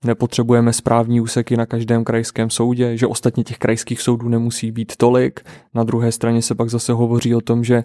nepotřebujeme 0.05 0.73
správní 0.73 1.21
úseky 1.21 1.57
na 1.57 1.65
každém 1.65 2.03
krajském 2.03 2.49
soudě, 2.49 2.97
že 2.97 3.07
ostatně 3.07 3.43
těch 3.43 3.57
krajských 3.57 4.01
soudů 4.01 4.29
nemusí 4.29 4.71
být 4.71 4.95
tolik. 4.97 5.39
Na 5.73 5.83
druhé 5.83 6.11
straně 6.11 6.41
se 6.41 6.55
pak 6.55 6.69
zase 6.69 6.93
hovoří 6.93 7.35
o 7.35 7.41
tom, 7.41 7.63
že 7.63 7.83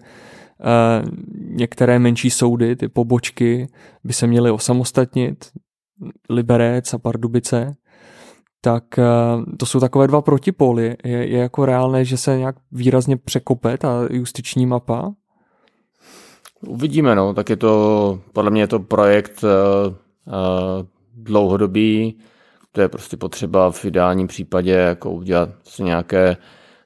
některé 1.51 1.99
menší 1.99 2.31
soudy, 2.31 2.77
ty 2.77 2.89
pobočky, 2.89 3.69
by 4.05 4.13
se 4.13 4.27
měly 4.27 4.51
osamostatnit, 4.51 5.45
Liberec 6.31 6.95
a 6.95 6.99
Pardubice, 6.99 7.77
tak 8.61 8.99
eh, 8.99 9.05
to 9.57 9.67
jsou 9.67 9.81
takové 9.81 10.07
dva 10.07 10.23
protipóly. 10.23 10.97
Je, 11.05 11.27
je 11.27 11.39
jako 11.39 11.67
reálné, 11.67 12.05
že 12.05 12.17
se 12.17 12.39
nějak 12.39 12.57
výrazně 12.73 13.17
překope 13.17 13.79
ta 13.79 14.07
justiční 14.11 14.67
mapa? 14.67 15.13
Uvidíme, 16.67 17.15
no, 17.15 17.35
tak 17.35 17.51
je 17.51 17.57
to, 17.57 18.21
podle 18.33 18.51
mě 18.51 18.63
je 18.63 18.67
to 18.67 18.79
projekt 18.79 19.45
uh, 19.45 19.95
uh, 20.27 20.87
dlouhodobý, 21.23 22.19
to 22.73 22.81
je 22.81 22.89
prostě 22.89 23.17
potřeba 23.17 23.71
v 23.71 23.85
ideálním 23.85 24.27
případě 24.27 24.73
jako 24.73 25.11
udělat 25.11 25.49
nějaké 25.79 26.37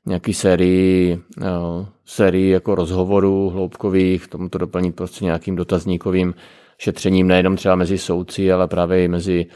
nějaký 0.07 0.35
sérii, 0.35 1.21
uh, 1.41 1.87
sérii 2.05 2.51
jako 2.51 2.75
rozhovorů 2.75 3.51
hloubkových, 3.51 4.29
tomu 4.29 4.49
to 4.49 4.59
doplnit 4.59 4.97
prostě 4.97 5.25
nějakým 5.25 5.57
dotazníkovým 5.57 6.35
šetřením 6.79 7.27
nejenom 7.27 7.57
třeba 7.57 7.75
mezi 7.75 7.99
soudci, 7.99 8.53
ale 8.53 8.69
právě 8.69 9.05
i 9.05 9.09
mezi, 9.09 9.47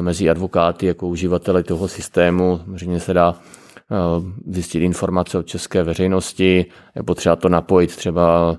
mezi 0.00 0.30
advokáty 0.30 0.86
jako 0.86 1.08
uživateli 1.08 1.62
toho 1.62 1.88
systému. 1.88 2.60
Samozřejmě 2.64 3.00
se 3.00 3.14
dá 3.14 3.34
zjistit 4.46 4.82
informace 4.82 5.38
od 5.38 5.46
české 5.46 5.82
veřejnosti, 5.82 6.66
je 6.96 7.02
potřeba 7.02 7.36
to 7.36 7.48
napojit 7.48 7.96
třeba 7.96 8.56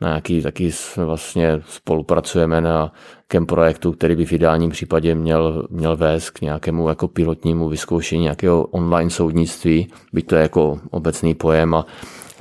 na 0.00 0.08
nějaký, 0.08 0.42
taky 0.42 0.70
vlastně 0.96 1.62
spolupracujeme 1.68 2.60
na 2.60 2.92
nějakém 3.22 3.46
projektu, 3.46 3.92
který 3.92 4.16
by 4.16 4.26
v 4.26 4.32
ideálním 4.32 4.70
případě 4.70 5.14
měl, 5.14 5.66
měl 5.70 5.96
vést 5.96 6.30
k 6.30 6.40
nějakému 6.40 6.88
jako 6.88 7.08
pilotnímu 7.08 7.68
vyzkoušení 7.68 8.22
nějakého 8.22 8.64
online 8.64 9.10
soudnictví, 9.10 9.88
byť 10.12 10.26
to 10.26 10.36
je 10.36 10.42
jako 10.42 10.80
obecný 10.90 11.34
pojem 11.34 11.74
a 11.74 11.86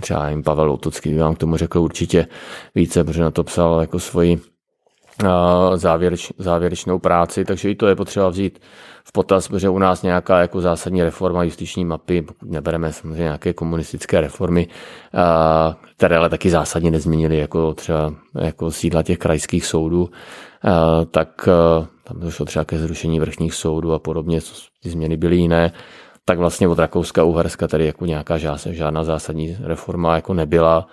třeba 0.02 0.30
jim 0.30 0.44
Pavel 0.44 0.72
Otocký 0.72 1.18
vám 1.18 1.36
k 1.36 1.38
tomu 1.38 1.58
řekl 1.58 1.80
určitě 1.80 2.28
více, 2.76 3.04
protože 3.04 3.22
na 3.22 3.32
to 3.32 3.44
psal 3.44 3.82
jako 3.82 4.00
svoji 4.00 4.40
závěreč, 5.76 6.32
závěrečnou 6.38 7.00
práci, 7.00 7.46
takže 7.46 7.70
i 7.70 7.76
to 7.76 7.88
je 7.88 7.96
potřeba 7.96 8.30
vzít 8.30 8.60
v 9.10 9.12
potaz, 9.12 9.48
protože 9.48 9.70
u 9.70 9.80
nás 9.80 10.04
nějaká 10.04 10.40
jako 10.40 10.62
zásadní 10.62 11.04
reforma 11.04 11.44
justiční 11.44 11.86
mapy, 11.86 12.22
pokud 12.22 12.52
nebereme 12.52 12.94
samozřejmě 12.94 13.24
nějaké 13.24 13.54
komunistické 13.54 14.22
reformy, 14.22 14.68
které 15.98 16.18
ale 16.18 16.30
taky 16.30 16.50
zásadně 16.50 16.92
nezměnily 16.92 17.38
jako 17.38 17.74
třeba 17.74 18.14
jako 18.42 18.72
sídla 18.72 19.04
těch 19.04 19.18
krajských 19.18 19.66
soudů, 19.66 20.10
tak 21.12 21.50
tam 22.04 22.20
došlo 22.20 22.46
třeba 22.46 22.66
ke 22.66 22.78
zrušení 22.80 23.20
vrchních 23.20 23.54
soudů 23.54 23.94
a 23.94 24.00
podobně, 24.00 24.40
ty 24.84 24.90
změny 24.90 25.18
byly 25.18 25.36
jiné, 25.36 25.72
tak 26.26 26.38
vlastně 26.38 26.68
od 26.68 26.80
Rakouska, 26.80 27.24
Uherska 27.24 27.68
tady 27.68 27.86
jako 27.86 28.06
nějaká 28.06 28.38
žádná 28.72 29.04
zásadní 29.04 29.58
reforma 29.64 30.16
jako 30.16 30.34
nebyla 30.34 30.88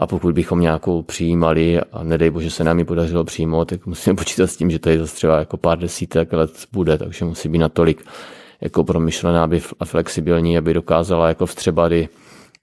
a 0.00 0.06
pokud 0.06 0.34
bychom 0.34 0.60
nějakou 0.60 1.02
přijímali 1.02 1.80
a 1.80 2.04
nedej 2.04 2.30
bože 2.30 2.50
se 2.50 2.64
nám 2.64 2.78
ji 2.78 2.84
podařilo 2.84 3.24
přijmout, 3.24 3.64
tak 3.64 3.86
musíme 3.86 4.16
počítat 4.22 4.46
s 4.46 4.56
tím, 4.56 4.70
že 4.70 4.78
to 4.78 4.88
je 4.88 4.98
zase 4.98 5.14
třeba 5.14 5.38
jako 5.38 5.56
pár 5.56 5.78
desítek 5.78 6.32
let 6.32 6.50
bude, 6.72 6.98
takže 6.98 7.24
musí 7.24 7.48
být 7.48 7.58
natolik 7.58 8.04
jako 8.60 8.84
promyšlená 8.84 9.44
aby 9.44 9.62
a 9.80 9.84
flexibilní, 9.84 10.58
aby 10.58 10.74
dokázala 10.74 11.28
jako 11.28 11.46
vstřebat 11.46 11.92
i 11.92 12.08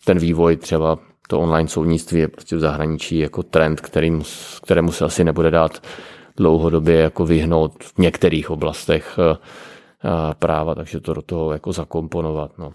ten 0.06 0.18
vývoj 0.18 0.56
třeba 0.56 0.98
to 1.28 1.40
online 1.40 1.70
soudnictví 1.70 2.20
je 2.20 2.28
prostě 2.28 2.56
v 2.56 2.60
zahraničí 2.60 3.20
jako 3.20 3.44
trend, 3.44 3.82
který, 3.82 4.20
kterému 4.64 4.92
se 4.92 5.06
asi 5.06 5.24
nebude 5.24 5.52
dát 5.52 5.82
dlouhodobě 6.38 6.96
jako 6.96 7.26
vyhnout 7.26 7.84
v 7.84 7.98
některých 7.98 8.50
oblastech 8.50 9.20
eh, 9.20 9.38
eh, 10.06 10.34
práva, 10.40 10.76
takže 10.76 11.00
to 11.00 11.14
do 11.14 11.22
toho 11.22 11.52
jako 11.52 11.74
zakomponovat. 11.74 12.58
No. 12.58 12.74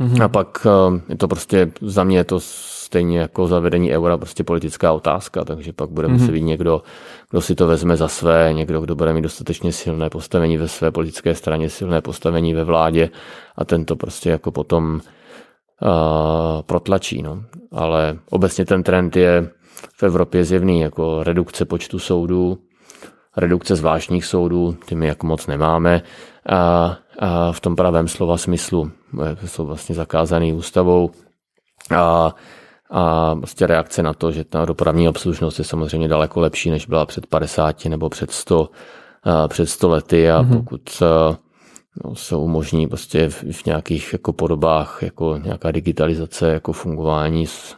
Mm-hmm. 0.00 0.24
A 0.24 0.28
pak 0.28 0.66
eh, 0.66 1.00
je 1.08 1.16
to 1.16 1.28
prostě, 1.28 1.72
za 1.80 2.04
mě 2.04 2.16
je 2.16 2.24
to 2.24 2.40
stejně 2.86 3.18
jako 3.18 3.46
zavedení 3.46 3.92
eura 3.92 4.16
prostě 4.16 4.44
politická 4.44 4.92
otázka, 4.92 5.44
takže 5.44 5.72
pak 5.72 5.90
bude 5.90 6.08
muset 6.08 6.24
mm-hmm. 6.24 6.32
být 6.32 6.42
někdo, 6.42 6.82
kdo 7.30 7.40
si 7.40 7.54
to 7.54 7.66
vezme 7.66 7.96
za 7.96 8.08
své, 8.08 8.52
někdo, 8.52 8.80
kdo 8.80 8.94
bude 8.94 9.12
mít 9.12 9.22
dostatečně 9.22 9.72
silné 9.72 10.10
postavení 10.10 10.56
ve 10.56 10.68
své 10.68 10.90
politické 10.90 11.34
straně, 11.34 11.70
silné 11.70 12.00
postavení 12.00 12.54
ve 12.54 12.64
vládě 12.64 13.10
a 13.56 13.64
tento 13.64 13.96
prostě 13.96 14.30
jako 14.30 14.50
potom 14.50 14.94
uh, 14.94 16.62
protlačí. 16.62 17.22
No. 17.22 17.42
Ale 17.72 18.18
obecně 18.30 18.64
ten 18.64 18.82
trend 18.82 19.16
je 19.16 19.50
v 19.98 20.02
Evropě 20.02 20.44
zjevný, 20.44 20.80
jako 20.80 21.24
redukce 21.24 21.64
počtu 21.64 21.98
soudů, 21.98 22.58
redukce 23.36 23.76
zvláštních 23.76 24.24
soudů, 24.24 24.76
ty 24.86 24.94
my 24.94 25.06
jako 25.06 25.26
moc 25.26 25.46
nemáme 25.46 26.02
a, 26.48 26.96
a 27.18 27.52
v 27.52 27.60
tom 27.60 27.76
pravém 27.76 28.08
slova 28.08 28.36
smyslu, 28.36 28.90
jsou 29.46 29.66
vlastně 29.66 29.94
zakázaný 29.94 30.52
ústavou 30.52 31.10
a, 31.96 32.34
a 32.90 33.34
prostě 33.34 33.66
reakce 33.66 34.02
na 34.02 34.14
to, 34.14 34.32
že 34.32 34.44
ta 34.44 34.64
dopravní 34.64 35.08
obslužnost 35.08 35.58
je 35.58 35.64
samozřejmě 35.64 36.08
daleko 36.08 36.40
lepší, 36.40 36.70
než 36.70 36.86
byla 36.86 37.06
před 37.06 37.26
50 37.26 37.84
nebo 37.84 38.08
před 38.08 38.30
100, 38.30 38.70
a 39.22 39.48
před 39.48 39.66
100 39.66 39.88
lety 39.88 40.30
a 40.30 40.42
mm-hmm. 40.42 40.56
pokud 40.56 41.02
no, 42.04 42.14
se 42.14 42.36
umožní 42.36 42.86
prostě 42.88 43.28
v, 43.28 43.44
v 43.52 43.66
nějakých 43.66 44.12
jako 44.12 44.32
podobách 44.32 44.98
jako 45.02 45.38
nějaká 45.44 45.70
digitalizace 45.70 46.48
jako 46.52 46.72
fungování 46.72 47.46
s 47.46 47.76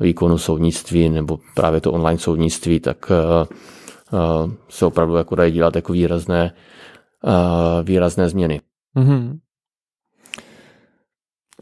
výkonu 0.00 0.38
soudnictví 0.38 1.08
nebo 1.08 1.38
právě 1.54 1.80
to 1.80 1.92
online 1.92 2.18
soudnictví, 2.18 2.80
tak 2.80 3.10
uh, 3.10 4.52
se 4.68 4.86
opravdu 4.86 5.16
jako 5.16 5.34
dají 5.34 5.52
dělat 5.52 5.76
jako 5.76 5.92
výrazné, 5.92 6.52
uh, 7.24 7.32
výrazné 7.82 8.28
změny. 8.28 8.60
Mm-hmm. 8.96 9.38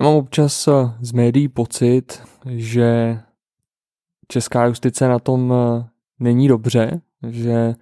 Mám 0.01 0.15
občas 0.15 0.69
z 1.01 1.13
médií 1.13 1.49
pocit, 1.49 2.23
že 2.51 3.21
česká 4.29 4.67
justice 4.67 5.09
na 5.09 5.19
tom 5.19 5.55
není 6.21 6.49
dobře, 6.49 7.01
že 7.29 7.75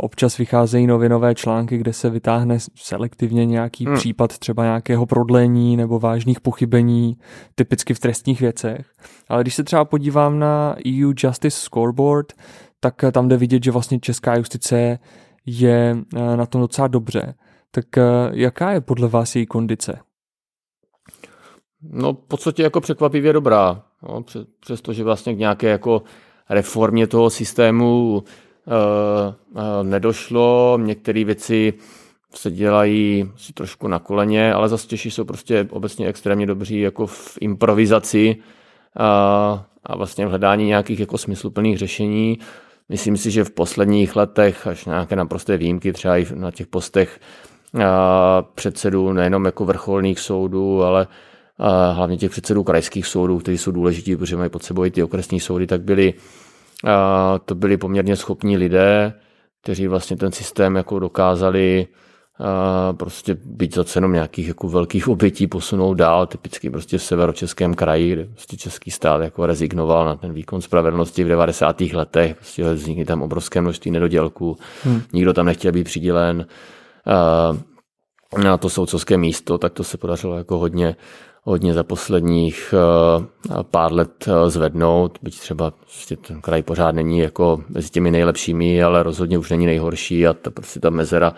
Občas 0.00 0.38
vycházejí 0.38 0.86
novinové 0.86 1.34
články, 1.34 1.78
kde 1.78 1.92
se 1.92 2.10
vytáhne 2.10 2.58
selektivně 2.74 3.46
nějaký 3.46 3.86
hmm. 3.86 3.94
případ 3.94 4.38
třeba 4.38 4.64
nějakého 4.64 5.06
prodlení 5.06 5.76
nebo 5.76 5.98
vážných 5.98 6.40
pochybení, 6.40 7.16
typicky 7.54 7.94
v 7.94 7.98
trestních 7.98 8.40
věcech. 8.40 8.86
Ale 9.28 9.42
když 9.42 9.54
se 9.54 9.64
třeba 9.64 9.84
podívám 9.84 10.38
na 10.38 10.76
EU 10.86 11.12
Justice 11.16 11.60
Scoreboard, 11.60 12.32
tak 12.80 13.04
tam 13.12 13.28
jde 13.28 13.36
vidět, 13.36 13.64
že 13.64 13.70
vlastně 13.70 14.00
česká 14.00 14.36
justice 14.36 14.98
je 15.46 15.96
eh, 16.16 16.36
na 16.36 16.46
tom 16.46 16.60
docela 16.60 16.88
dobře. 16.88 17.34
Tak 17.70 17.98
eh, 17.98 18.02
jaká 18.32 18.72
je 18.72 18.80
podle 18.80 19.08
vás 19.08 19.36
její 19.36 19.46
kondice? 19.46 19.98
No 21.82 22.12
v 22.12 22.28
podstatě 22.28 22.62
jako 22.62 22.80
překvapivě 22.80 23.32
dobrá. 23.32 23.82
No, 24.02 24.24
přestože 24.60 25.04
vlastně 25.04 25.34
k 25.34 25.38
nějaké 25.38 25.68
jako 25.68 26.02
reformě 26.50 27.06
toho 27.06 27.30
systému 27.30 28.24
Eh, 28.68 29.34
eh, 29.56 29.84
nedošlo, 29.84 30.78
některé 30.82 31.24
věci 31.24 31.72
se 32.34 32.50
dělají 32.50 33.30
si 33.36 33.52
trošku 33.52 33.88
na 33.88 33.98
koleně, 33.98 34.52
ale 34.52 34.68
zase 34.68 34.88
Češi 34.88 35.10
jsou 35.10 35.24
prostě 35.24 35.68
obecně 35.70 36.06
extrémně 36.06 36.46
dobří 36.46 36.80
jako 36.80 37.06
v 37.06 37.38
improvizaci 37.40 38.36
a, 38.96 39.66
a 39.84 39.96
vlastně 39.96 40.26
v 40.26 40.28
hledání 40.28 40.66
nějakých 40.66 41.00
jako 41.00 41.18
smysluplných 41.18 41.78
řešení. 41.78 42.38
Myslím 42.88 43.16
si, 43.16 43.30
že 43.30 43.44
v 43.44 43.50
posledních 43.50 44.16
letech, 44.16 44.66
až 44.66 44.84
nějaké 44.84 45.16
naprosté 45.16 45.56
výjimky, 45.56 45.92
třeba 45.92 46.16
i 46.16 46.26
na 46.34 46.50
těch 46.50 46.66
postech 46.66 47.20
a, 47.84 48.42
předsedů 48.54 49.12
nejenom 49.12 49.44
jako 49.44 49.64
vrcholných 49.64 50.20
soudů, 50.20 50.82
ale 50.82 51.06
hlavně 51.92 52.16
těch 52.16 52.30
předsedů 52.30 52.64
krajských 52.64 53.06
soudů, 53.06 53.38
kteří 53.38 53.58
jsou 53.58 53.70
důležití, 53.70 54.16
protože 54.16 54.36
mají 54.36 54.50
pod 54.50 54.62
sebou 54.62 54.84
i 54.84 54.90
ty 54.90 55.02
okresní 55.02 55.40
soudy, 55.40 55.66
tak 55.66 55.82
byli 55.82 56.14
to 57.44 57.54
byli 57.54 57.76
poměrně 57.76 58.16
schopní 58.16 58.56
lidé, 58.56 59.12
kteří 59.62 59.86
vlastně 59.86 60.16
ten 60.16 60.32
systém 60.32 60.76
jako 60.76 60.98
dokázali 60.98 61.86
prostě 62.92 63.36
být 63.44 63.74
za 63.74 63.84
cenu 63.84 64.08
nějakých 64.08 64.48
jako 64.48 64.68
velkých 64.68 65.08
obětí 65.08 65.46
posunout 65.46 65.94
dál, 65.94 66.26
typicky 66.26 66.70
prostě 66.70 66.98
v 66.98 67.02
severočeském 67.02 67.74
kraji, 67.74 68.12
kde 68.12 68.24
prostě 68.24 68.56
český 68.56 68.90
stát 68.90 69.22
jako 69.22 69.46
rezignoval 69.46 70.04
na 70.04 70.16
ten 70.16 70.32
výkon 70.32 70.60
spravedlnosti 70.60 71.24
v 71.24 71.28
90. 71.28 71.80
letech, 71.80 72.34
prostě 72.34 72.72
vznikly 72.72 73.04
tam 73.04 73.22
obrovské 73.22 73.60
množství 73.60 73.90
nedodělků, 73.90 74.56
hmm. 74.84 75.02
nikdo 75.12 75.32
tam 75.32 75.46
nechtěl 75.46 75.72
být 75.72 75.84
přidělen 75.84 76.46
na 78.44 78.56
to 78.58 78.70
soudcovské 78.70 79.16
místo, 79.16 79.58
tak 79.58 79.72
to 79.72 79.84
se 79.84 79.98
podařilo 79.98 80.36
jako 80.36 80.58
hodně, 80.58 80.96
hodně 81.48 81.74
za 81.74 81.82
posledních 81.82 82.74
eh, 82.74 83.62
pár 83.70 83.92
let 83.92 84.28
eh, 84.28 84.50
zvednout, 84.50 85.18
byť 85.22 85.40
třeba 85.40 85.70
prostě 85.70 86.16
ten 86.16 86.40
kraj 86.40 86.62
pořád 86.62 86.94
není 86.94 87.18
jako 87.18 87.62
mezi 87.68 87.90
těmi 87.90 88.10
nejlepšími, 88.10 88.82
ale 88.82 89.02
rozhodně 89.02 89.38
už 89.38 89.50
není 89.50 89.66
nejhorší 89.66 90.26
a 90.26 90.32
ta, 90.32 90.50
prostě 90.50 90.80
ta 90.80 90.90
mezera 90.90 91.34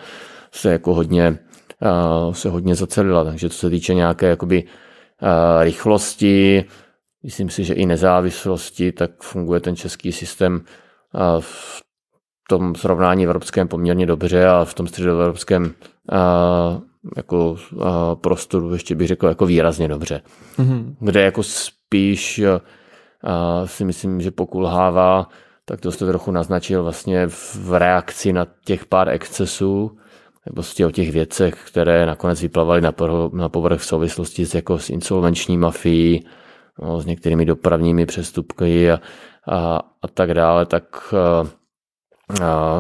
se 0.53 0.73
jako 0.73 0.95
hodně, 0.95 1.39
eh, 1.83 2.35
se 2.35 2.49
hodně 2.51 2.75
zacelila. 2.75 3.25
Takže 3.25 3.49
co 3.49 3.59
se 3.59 3.71
týče 3.71 3.95
nějaké 3.95 4.27
jakoby 4.27 4.65
rychlosti, 5.61 6.65
myslím 7.23 7.51
si, 7.51 7.65
že 7.65 7.75
i 7.75 7.87
nezávislosti, 7.87 8.93
tak 8.93 9.11
funguje 9.23 9.61
ten 9.61 9.77
český 9.77 10.13
systém 10.13 10.61
v 11.41 11.83
tom 12.51 12.74
srovnání 12.74 13.24
evropském 13.24 13.68
poměrně 13.68 14.07
dobře 14.07 14.48
a 14.48 14.64
v 14.64 14.74
tom 14.74 14.86
středoevropském 14.86 15.72
jako 17.16 17.57
prostoru 18.14 18.72
ještě 18.72 18.94
bych 18.94 19.09
řekl 19.09 19.26
jako 19.26 19.46
výrazně 19.46 19.88
dobře. 19.88 20.20
Mm-hmm. 20.59 20.94
Kde 21.01 21.22
jako 21.22 21.42
spíš 21.42 22.42
si 23.64 23.84
myslím, 23.84 24.20
že 24.20 24.30
pokulhává, 24.30 25.28
tak 25.64 25.80
to 25.80 25.92
jste 25.92 26.07
trochu 26.07 26.30
naznačil 26.30 26.82
vlastně 26.82 27.26
v 27.28 27.78
reakci 27.78 28.32
na 28.32 28.46
těch 28.64 28.86
pár 28.86 29.09
excesů, 29.09 29.96
nebo 30.46 30.55
prostě 30.55 30.86
o 30.86 30.90
těch 30.90 31.12
věcech, 31.12 31.55
které 31.66 32.07
nakonec 32.07 32.42
vyplavaly 32.42 32.80
na, 32.80 32.94
na 33.32 33.48
povrch 33.48 33.80
v 33.80 33.84
souvislosti 33.84 34.46
s, 34.46 34.55
jako 34.55 34.78
s 34.78 34.90
insolvenční 34.90 35.59
mafií, 35.59 36.26
no, 36.82 37.01
s 37.01 37.07
některými 37.07 37.44
dopravními 37.44 38.07
přestupky 38.07 38.90
a, 38.90 39.01
a, 39.48 39.80
a 40.03 40.09
tak 40.14 40.34
dále, 40.34 40.66
tak 40.66 41.14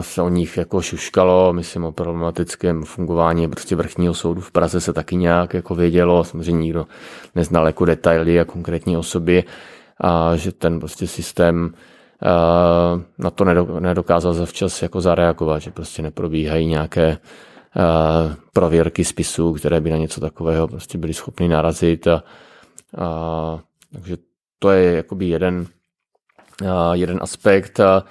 se 0.00 0.22
o 0.22 0.28
nich 0.28 0.56
jako 0.56 0.82
šuškalo, 0.82 1.52
myslím 1.52 1.84
o 1.84 1.92
problematickém 1.92 2.84
fungování 2.84 3.48
prostě 3.48 3.76
vrchního 3.76 4.14
soudu 4.14 4.40
v 4.40 4.50
Praze 4.50 4.80
se 4.80 4.92
taky 4.92 5.16
nějak 5.16 5.54
jako 5.54 5.74
vědělo, 5.74 6.24
samozřejmě 6.24 6.62
nikdo 6.62 6.86
neznal 7.34 7.66
jako 7.66 7.84
detaily 7.84 8.40
a 8.40 8.44
konkrétní 8.44 8.96
osoby 8.96 9.44
a 10.00 10.36
že 10.36 10.52
ten 10.52 10.80
prostě 10.80 11.06
systém 11.06 11.74
na 13.18 13.30
to 13.30 13.44
nedokázal 13.80 14.34
zavčas 14.34 14.82
jako 14.82 15.00
zareagovat, 15.00 15.58
že 15.58 15.70
prostě 15.70 16.02
neprobíhají 16.02 16.66
nějaké 16.66 17.18
prověrky 18.52 19.04
spisů, 19.04 19.54
které 19.54 19.80
by 19.80 19.90
na 19.90 19.96
něco 19.96 20.20
takového 20.20 20.68
prostě 20.68 20.98
byly 20.98 21.14
schopny 21.14 21.48
narazit 21.48 22.06
a, 22.06 22.22
a 22.98 23.58
takže 23.92 24.16
to 24.58 24.70
je 24.70 24.92
jakoby 24.92 25.28
jeden, 25.28 25.66
jeden 26.92 27.18
aspekt 27.22 27.80
a, 27.80 28.04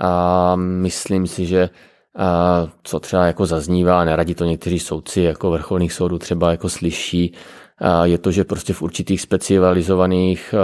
a 0.00 0.56
myslím 0.56 1.26
si, 1.26 1.46
že 1.46 1.70
a 2.18 2.68
co 2.82 3.00
třeba 3.00 3.26
jako 3.26 3.46
zaznívá, 3.46 4.04
neradi 4.04 4.34
to 4.34 4.44
někteří 4.44 4.78
soudci 4.78 5.20
jako 5.20 5.50
vrcholných 5.50 5.92
soudů 5.92 6.18
třeba 6.18 6.50
jako 6.50 6.68
slyší, 6.68 7.34
a 7.78 8.06
je 8.06 8.18
to, 8.18 8.30
že 8.30 8.44
prostě 8.44 8.72
v 8.72 8.82
určitých 8.82 9.20
specializovaných 9.20 10.54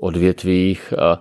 odvětvích 0.00 0.94
a, 0.98 1.20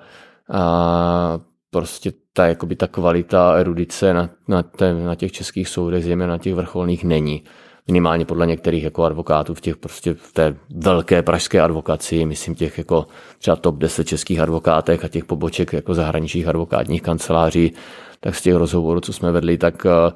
a 0.59 1.39
prostě 1.69 2.13
ta, 2.33 2.47
jakoby 2.47 2.75
ta 2.75 2.87
kvalita 2.87 3.53
erudice 3.53 4.13
na, 4.13 4.29
na, 4.47 4.63
na 5.03 5.15
těch 5.15 5.31
českých 5.31 5.69
soudech, 5.69 6.03
zejména 6.03 6.31
na 6.31 6.37
těch 6.37 6.53
vrcholných, 6.55 7.03
není 7.03 7.43
minimálně 7.87 8.25
podle 8.25 8.47
některých 8.47 8.83
jako 8.83 9.03
advokátů 9.03 9.53
v 9.53 9.61
těch 9.61 9.77
prostě 9.77 10.13
v 10.13 10.33
té 10.33 10.55
velké 10.69 11.21
pražské 11.21 11.61
advokaci, 11.61 12.25
myslím 12.25 12.55
těch 12.55 12.77
jako 12.77 13.07
třeba 13.39 13.55
top 13.55 13.75
10 13.77 14.07
českých 14.07 14.39
advokátech 14.39 15.05
a 15.05 15.07
těch 15.07 15.25
poboček 15.25 15.73
jako 15.73 15.93
zahraničních 15.93 16.47
advokátních 16.47 17.01
kanceláří, 17.01 17.73
tak 18.19 18.35
z 18.35 18.41
těch 18.41 18.55
rozhovorů, 18.55 19.01
co 19.01 19.13
jsme 19.13 19.31
vedli, 19.31 19.57
tak, 19.57 19.85
eh, 19.85 20.11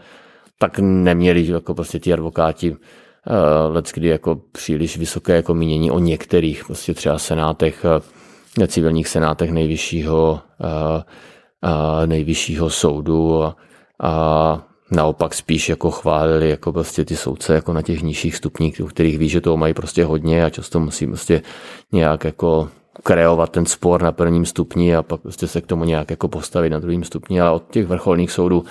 tak 0.60 0.80
neměli 0.80 1.48
jako 1.48 1.74
prostě 1.74 2.00
ti 2.00 2.14
advokáti 2.14 2.72
uh, 2.72 2.78
leckdy 3.70 4.08
jako 4.08 4.42
příliš 4.52 4.98
vysoké 4.98 5.36
jako 5.36 5.54
mínění 5.54 5.92
o 5.92 6.00
některých 6.00 6.66
prostě 6.66 6.94
třeba 6.94 7.20
senátech, 7.20 7.86
uh, 8.60 8.66
civilních 8.68 9.08
senátech 9.08 9.52
nejvyššího, 9.52 10.40
nejvyššího 12.06 12.70
soudu 12.70 13.44
a, 13.44 13.56
a 14.00 14.71
naopak 14.92 15.34
spíš 15.34 15.70
jako 15.70 15.92
chválili 15.92 16.50
jako 16.50 16.74
prostě 16.74 17.06
ty 17.06 17.16
soudce 17.16 17.54
jako 17.54 17.74
na 17.74 17.82
těch 17.82 18.02
nižších 18.02 18.36
stupních, 18.36 18.82
u 18.84 18.88
kterých 18.88 19.18
ví, 19.18 19.30
že 19.30 19.42
toho 19.42 19.58
mají 19.58 19.74
prostě 19.74 20.06
hodně 20.06 20.46
a 20.46 20.50
často 20.50 20.80
musí 20.80 21.08
prostě 21.08 21.42
nějak 21.92 22.24
jako 22.24 22.70
kreovat 23.04 23.50
ten 23.50 23.66
spor 23.66 24.02
na 24.02 24.12
prvním 24.12 24.46
stupni 24.46 24.96
a 24.96 25.04
pak 25.04 25.22
prostě 25.22 25.48
se 25.48 25.62
k 25.62 25.68
tomu 25.68 25.84
nějak 25.84 26.10
jako 26.10 26.28
postavit 26.28 26.70
na 26.70 26.80
druhém 26.80 27.04
stupni, 27.04 27.42
ale 27.42 27.52
od 27.52 27.72
těch 27.72 27.88
vrcholných 27.88 28.32
soudů 28.32 28.66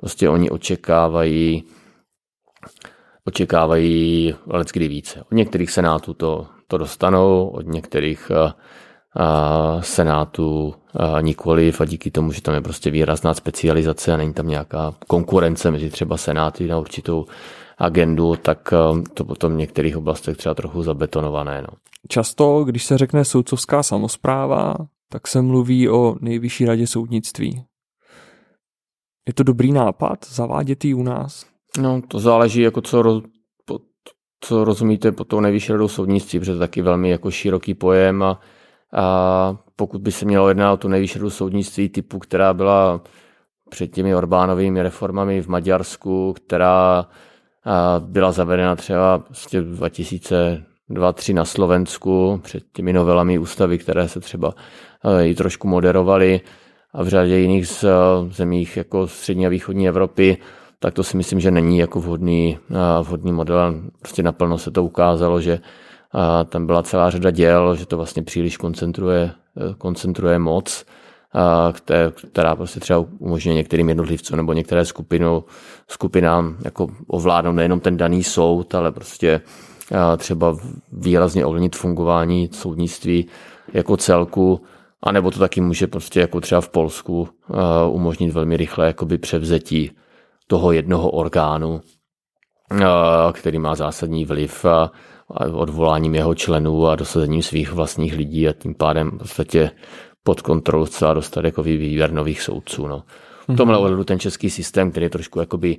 prostě 0.00 0.28
oni 0.28 0.50
očekávají 0.50 1.64
očekávají 3.26 4.34
leckdy 4.46 4.88
více. 4.88 5.20
Od 5.20 5.32
některých 5.32 5.70
senátů 5.70 6.14
to, 6.14 6.46
to 6.66 6.78
dostanou, 6.78 7.48
od 7.48 7.66
některých 7.66 8.30
uh, 8.30 8.52
Senátu 9.80 10.74
nikoliv 11.20 11.80
a 11.80 11.84
díky 11.84 12.10
tomu, 12.10 12.32
že 12.32 12.42
tam 12.42 12.54
je 12.54 12.60
prostě 12.60 12.90
výrazná 12.90 13.34
specializace 13.34 14.12
a 14.12 14.16
není 14.16 14.32
tam 14.34 14.48
nějaká 14.48 14.94
konkurence 15.06 15.70
mezi 15.70 15.90
třeba 15.90 16.16
Senáty 16.16 16.68
na 16.68 16.78
určitou 16.78 17.26
agendu, 17.78 18.36
tak 18.36 18.74
to 19.14 19.24
potom 19.24 19.52
v 19.52 19.56
některých 19.56 19.96
oblastech 19.96 20.36
třeba 20.36 20.54
trochu 20.54 20.82
zabetonované. 20.82 21.62
No. 21.62 21.68
Často, 22.08 22.64
když 22.64 22.84
se 22.84 22.98
řekne 22.98 23.24
soudcovská 23.24 23.82
samozpráva, 23.82 24.74
tak 25.08 25.28
se 25.28 25.42
mluví 25.42 25.88
o 25.88 26.16
nejvyšší 26.20 26.64
radě 26.64 26.86
soudnictví. 26.86 27.64
Je 29.28 29.34
to 29.34 29.42
dobrý 29.42 29.72
nápad 29.72 30.26
zavádět 30.28 30.84
ji 30.84 30.94
u 30.94 31.02
nás? 31.02 31.46
No, 31.78 32.02
to 32.08 32.18
záleží, 32.18 32.60
jako 32.60 32.80
co, 32.80 33.02
roz, 33.02 33.22
po, 33.64 33.78
co 34.40 34.64
rozumíte 34.64 35.12
pod 35.12 35.28
tou 35.28 35.40
nejvyšší 35.40 35.72
radou 35.72 35.88
soudnictví, 35.88 36.38
protože 36.38 36.50
to 36.50 36.56
je 36.56 36.58
taky 36.58 36.82
velmi 36.82 37.10
jako 37.10 37.30
široký 37.30 37.74
pojem 37.74 38.22
a, 38.22 38.40
a 38.94 39.56
pokud 39.76 40.00
by 40.00 40.12
se 40.12 40.24
mělo 40.24 40.48
jednat 40.48 40.72
o 40.72 40.76
tu 40.76 40.88
nejvyšší 40.88 41.18
radu 41.18 41.30
soudnictví 41.30 41.88
typu, 41.88 42.18
která 42.18 42.54
byla 42.54 43.00
před 43.70 43.86
těmi 43.86 44.14
Orbánovými 44.14 44.82
reformami 44.82 45.42
v 45.42 45.48
Maďarsku, 45.48 46.32
která 46.32 47.06
byla 47.98 48.32
zavedena 48.32 48.76
třeba 48.76 49.16
vlastně 49.16 49.62
2002-2003 49.62 51.34
na 51.34 51.44
Slovensku 51.44 52.40
před 52.42 52.64
těmi 52.72 52.92
novelami 52.92 53.38
ústavy, 53.38 53.78
které 53.78 54.08
se 54.08 54.20
třeba 54.20 54.54
i 55.24 55.34
trošku 55.34 55.68
moderovaly 55.68 56.40
a 56.92 57.02
v 57.02 57.08
řadě 57.08 57.36
jiných 57.36 57.68
z 57.68 57.84
zemích 58.30 58.76
jako 58.76 59.06
střední 59.06 59.46
a 59.46 59.48
východní 59.48 59.88
Evropy, 59.88 60.36
tak 60.78 60.94
to 60.94 61.04
si 61.04 61.16
myslím, 61.16 61.40
že 61.40 61.50
není 61.50 61.78
jako 61.78 62.00
vhodný, 62.00 62.58
vhodný 63.02 63.32
model. 63.32 63.74
Prostě 64.00 64.22
naplno 64.22 64.58
se 64.58 64.70
to 64.70 64.84
ukázalo, 64.84 65.40
že 65.40 65.58
tam 66.48 66.66
byla 66.66 66.82
celá 66.82 67.10
řada 67.10 67.30
děl, 67.30 67.76
že 67.76 67.86
to 67.86 67.96
vlastně 67.96 68.22
příliš 68.22 68.56
koncentruje, 68.56 69.30
koncentruje 69.78 70.38
moc 70.38 70.84
která 72.12 72.56
prostě 72.56 72.80
třeba 72.80 73.04
umožňuje 73.18 73.54
některým 73.54 73.88
jednotlivcům 73.88 74.36
nebo 74.36 74.52
některé 74.52 74.84
skupinu, 74.84 75.44
skupinám 75.88 76.56
jako 76.64 76.88
ovládnout 77.06 77.52
nejenom 77.52 77.80
ten 77.80 77.96
daný 77.96 78.24
soud, 78.24 78.74
ale 78.74 78.92
prostě 78.92 79.40
třeba 80.16 80.56
výrazně 80.92 81.46
ovlivnit 81.46 81.76
fungování 81.76 82.48
soudnictví 82.52 83.26
jako 83.72 83.96
celku, 83.96 84.60
a 85.02 85.12
nebo 85.12 85.30
to 85.30 85.38
taky 85.38 85.60
může 85.60 85.86
prostě 85.86 86.20
jako 86.20 86.40
třeba 86.40 86.60
v 86.60 86.68
Polsku 86.68 87.28
umožnit 87.90 88.32
velmi 88.32 88.56
rychle 88.56 88.86
jakoby 88.86 89.18
převzetí 89.18 89.90
toho 90.46 90.72
jednoho 90.72 91.10
orgánu, 91.10 91.80
který 93.32 93.58
má 93.58 93.74
zásadní 93.74 94.24
vliv 94.24 94.64
a 94.64 94.90
odvoláním 95.52 96.14
jeho 96.14 96.34
členů 96.34 96.86
a 96.86 96.96
dosazením 96.96 97.42
svých 97.42 97.72
vlastních 97.72 98.16
lidí 98.16 98.48
a 98.48 98.52
tím 98.52 98.74
pádem 98.74 99.10
v 99.10 99.18
podstatě 99.18 99.70
pod 100.22 100.40
kontrolu 100.40 100.86
a 101.06 101.14
dostat 101.14 101.44
jako 101.44 101.62
výběr 101.62 102.12
nových 102.12 102.42
soudců. 102.42 102.86
No. 102.86 103.02
V 103.48 103.56
tomhle 103.56 103.76
mhm. 103.76 103.84
ohledu 103.84 104.04
ten 104.04 104.18
český 104.18 104.50
systém, 104.50 104.90
který 104.90 105.06
je 105.06 105.10
trošku 105.10 105.40
jakoby 105.40 105.76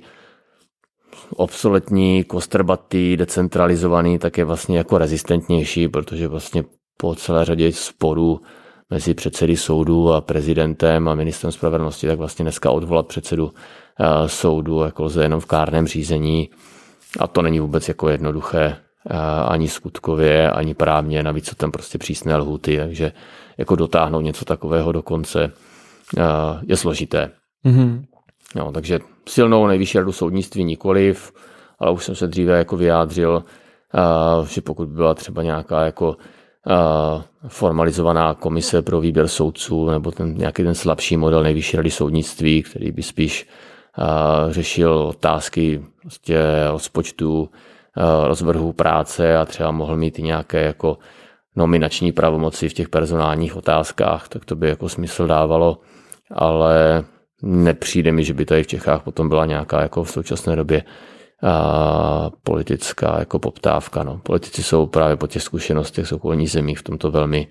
obsoletní, 1.36 2.24
kostrbatý, 2.24 3.16
decentralizovaný, 3.16 4.18
tak 4.18 4.38
je 4.38 4.44
vlastně 4.44 4.78
jako 4.78 4.98
rezistentnější, 4.98 5.88
protože 5.88 6.28
vlastně 6.28 6.64
po 6.96 7.14
celé 7.14 7.44
řadě 7.44 7.72
sporů 7.72 8.40
mezi 8.90 9.14
předsedy 9.14 9.56
soudů 9.56 10.12
a 10.12 10.20
prezidentem 10.20 11.08
a 11.08 11.14
ministrem 11.14 11.52
spravedlnosti, 11.52 12.06
tak 12.06 12.18
vlastně 12.18 12.42
dneska 12.42 12.70
odvolat 12.70 13.06
předsedu 13.06 13.44
uh, 13.44 13.52
soudu 14.26 14.80
jako 14.80 15.04
lze 15.04 15.22
jenom 15.22 15.40
v 15.40 15.46
kárném 15.46 15.86
řízení 15.86 16.50
a 17.18 17.26
to 17.26 17.42
není 17.42 17.60
vůbec 17.60 17.88
jako 17.88 18.08
jednoduché 18.08 18.76
ani 19.48 19.68
skutkově, 19.68 20.50
ani 20.50 20.74
právně, 20.74 21.22
navíc 21.22 21.48
jsou 21.48 21.54
tam 21.54 21.72
prostě 21.72 21.98
přísné 21.98 22.36
lhuty, 22.36 22.78
takže 22.78 23.12
jako 23.58 23.76
dotáhnout 23.76 24.20
něco 24.20 24.44
takového 24.44 24.92
do 24.92 25.02
konce 25.02 25.52
je 26.66 26.76
složité. 26.76 27.30
Mm-hmm. 27.66 28.04
No, 28.54 28.72
takže 28.72 28.98
silnou 29.28 29.66
nejvyšší 29.66 29.98
radu 29.98 30.12
soudnictví 30.12 30.64
nikoliv, 30.64 31.32
ale 31.78 31.90
už 31.90 32.04
jsem 32.04 32.14
se 32.14 32.26
dříve 32.26 32.58
jako 32.58 32.76
vyjádřil, 32.76 33.44
že 34.48 34.60
pokud 34.60 34.88
by 34.88 34.94
byla 34.94 35.14
třeba 35.14 35.42
nějaká 35.42 35.84
jako 35.84 36.16
formalizovaná 37.48 38.34
komise 38.34 38.82
pro 38.82 39.00
výběr 39.00 39.28
soudců 39.28 39.90
nebo 39.90 40.10
ten, 40.10 40.34
nějaký 40.34 40.62
ten 40.62 40.74
slabší 40.74 41.16
model 41.16 41.42
nejvyšší 41.42 41.76
rady 41.76 41.90
soudnictví, 41.90 42.62
který 42.62 42.92
by 42.92 43.02
spíš 43.02 43.48
řešil 44.48 44.92
otázky 44.92 45.84
prostě 46.00 46.38
rozpočtu, 46.70 47.48
rozvrhu 48.26 48.72
práce 48.72 49.36
a 49.36 49.44
třeba 49.44 49.70
mohl 49.70 49.96
mít 49.96 50.18
i 50.18 50.22
nějaké 50.22 50.62
jako 50.62 50.98
nominační 51.56 52.12
pravomoci 52.12 52.68
v 52.68 52.74
těch 52.74 52.88
personálních 52.88 53.56
otázkách, 53.56 54.28
tak 54.28 54.44
to 54.44 54.56
by 54.56 54.68
jako 54.68 54.88
smysl 54.88 55.26
dávalo, 55.26 55.78
ale 56.34 57.04
nepřijde 57.42 58.12
mi, 58.12 58.24
že 58.24 58.34
by 58.34 58.44
tady 58.44 58.62
v 58.62 58.66
Čechách 58.66 59.02
potom 59.02 59.28
byla 59.28 59.46
nějaká 59.46 59.82
jako 59.82 60.04
v 60.04 60.10
současné 60.10 60.56
době 60.56 60.82
a, 61.42 62.30
politická 62.42 63.16
jako 63.18 63.38
poptávka. 63.38 64.04
No. 64.04 64.20
Politici 64.22 64.62
jsou 64.62 64.86
právě 64.86 65.16
po 65.16 65.26
těch 65.26 65.42
zkušenostech 65.42 66.06
z 66.06 66.12
okolních 66.12 66.50
zemí 66.50 66.74
v 66.74 66.82
tomto 66.82 67.10
velmi, 67.10 67.48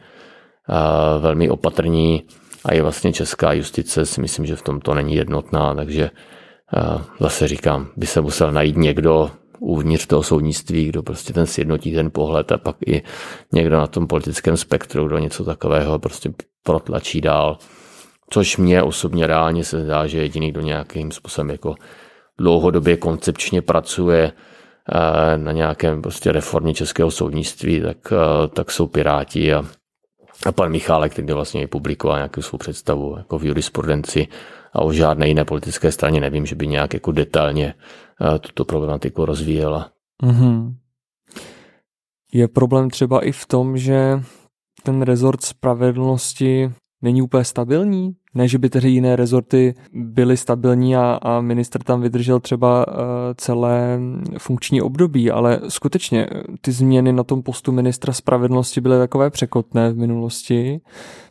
a, 0.69 1.17
velmi 1.17 1.49
opatrní 1.49 2.23
a 2.65 2.73
i 2.73 2.81
vlastně 2.81 3.13
česká 3.13 3.53
justice 3.53 4.05
si 4.05 4.21
myslím, 4.21 4.45
že 4.45 4.55
v 4.55 4.61
tomto 4.61 4.93
není 4.93 5.15
jednotná, 5.15 5.75
takže 5.75 6.09
a, 6.75 7.01
zase 7.19 7.47
říkám, 7.47 7.87
by 7.97 8.05
se 8.05 8.21
musel 8.21 8.51
najít 8.51 8.77
někdo, 8.77 9.31
uvnitř 9.59 10.05
toho 10.05 10.23
soudnictví, 10.23 10.85
kdo 10.85 11.03
prostě 11.03 11.33
ten 11.33 11.45
sjednotí 11.45 11.93
ten 11.93 12.11
pohled 12.11 12.51
a 12.51 12.57
pak 12.57 12.75
i 12.87 13.03
někdo 13.53 13.77
na 13.77 13.87
tom 13.87 14.07
politickém 14.07 14.57
spektru, 14.57 15.07
kdo 15.07 15.17
něco 15.17 15.43
takového 15.43 15.99
prostě 15.99 16.29
protlačí 16.63 17.21
dál. 17.21 17.57
Což 18.29 18.57
mě 18.57 18.83
osobně 18.83 19.27
reálně 19.27 19.63
se 19.63 19.83
zdá, 19.83 20.07
že 20.07 20.17
jediný, 20.17 20.51
kdo 20.51 20.61
nějakým 20.61 21.11
způsobem 21.11 21.49
jako 21.49 21.75
dlouhodobě 22.37 22.97
koncepčně 22.97 23.61
pracuje 23.61 24.31
eh, 24.31 25.37
na 25.37 25.51
nějakém 25.51 26.01
prostě 26.01 26.31
reformě 26.31 26.73
českého 26.73 27.11
soudnictví, 27.11 27.81
tak, 27.81 27.97
eh, 28.11 28.47
tak 28.47 28.71
jsou 28.71 28.87
Piráti 28.87 29.53
a, 29.53 29.63
a 30.45 30.51
pan 30.51 30.71
Michálek, 30.71 31.11
který 31.11 31.33
vlastně 31.33 31.67
publikoval 31.67 32.17
nějakou 32.17 32.41
svou 32.41 32.57
představu 32.57 33.15
jako 33.17 33.39
v 33.39 33.45
jurisprudenci 33.45 34.27
a 34.73 34.81
o 34.81 34.91
žádné 34.91 35.27
jiné 35.27 35.45
politické 35.45 35.91
straně 35.91 36.21
nevím, 36.21 36.45
že 36.45 36.55
by 36.55 36.67
nějak 36.67 36.93
jako 36.93 37.11
detailně 37.11 37.73
tuto 38.41 38.65
problematiku 38.65 39.25
rozvíjela. 39.25 39.91
Mm-hmm. 40.23 40.75
Je 42.33 42.47
problém 42.47 42.89
třeba 42.89 43.25
i 43.25 43.31
v 43.31 43.45
tom, 43.45 43.77
že 43.77 44.21
ten 44.83 45.01
rezort 45.01 45.41
spravedlnosti 45.41 46.71
není 47.01 47.21
úplně 47.21 47.43
stabilní? 47.43 48.15
Ne, 48.33 48.47
že 48.47 48.57
by 48.57 48.69
tedy 48.69 48.89
jiné 48.89 49.15
rezorty 49.15 49.73
byly 49.93 50.37
stabilní 50.37 50.95
a, 50.95 51.19
a 51.21 51.41
minister 51.41 51.83
tam 51.83 52.01
vydržel 52.01 52.39
třeba 52.39 52.87
uh, 52.87 52.93
celé 53.35 53.99
funkční 54.37 54.81
období, 54.81 55.31
ale 55.31 55.59
skutečně 55.67 56.27
ty 56.61 56.71
změny 56.71 57.13
na 57.13 57.23
tom 57.23 57.43
postu 57.43 57.71
ministra 57.71 58.13
spravedlnosti 58.13 58.81
byly 58.81 58.97
takové 58.97 59.29
překotné 59.29 59.91
v 59.91 59.97
minulosti 59.97 60.81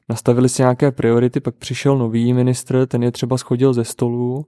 nastavili 0.09 0.49
si 0.49 0.63
nějaké 0.63 0.93
priority, 0.93 1.41
pak 1.41 1.55
přišel 1.55 1.99
nový 1.99 2.33
ministr, 2.33 2.87
ten 2.87 3.03
je 3.03 3.13
třeba 3.13 3.39
schodil 3.39 3.73
ze 3.73 3.85
stolu. 3.85 4.45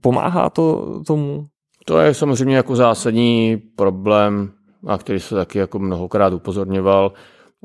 Pomáhá 0.00 0.50
to 0.50 1.00
tomu? 1.06 1.46
To 1.84 1.98
je 1.98 2.14
samozřejmě 2.14 2.56
jako 2.56 2.76
zásadní 2.76 3.62
problém, 3.76 4.52
a 4.86 4.98
který 4.98 5.20
se 5.20 5.34
taky 5.34 5.58
jako 5.58 5.78
mnohokrát 5.78 6.32
upozorňoval. 6.32 7.12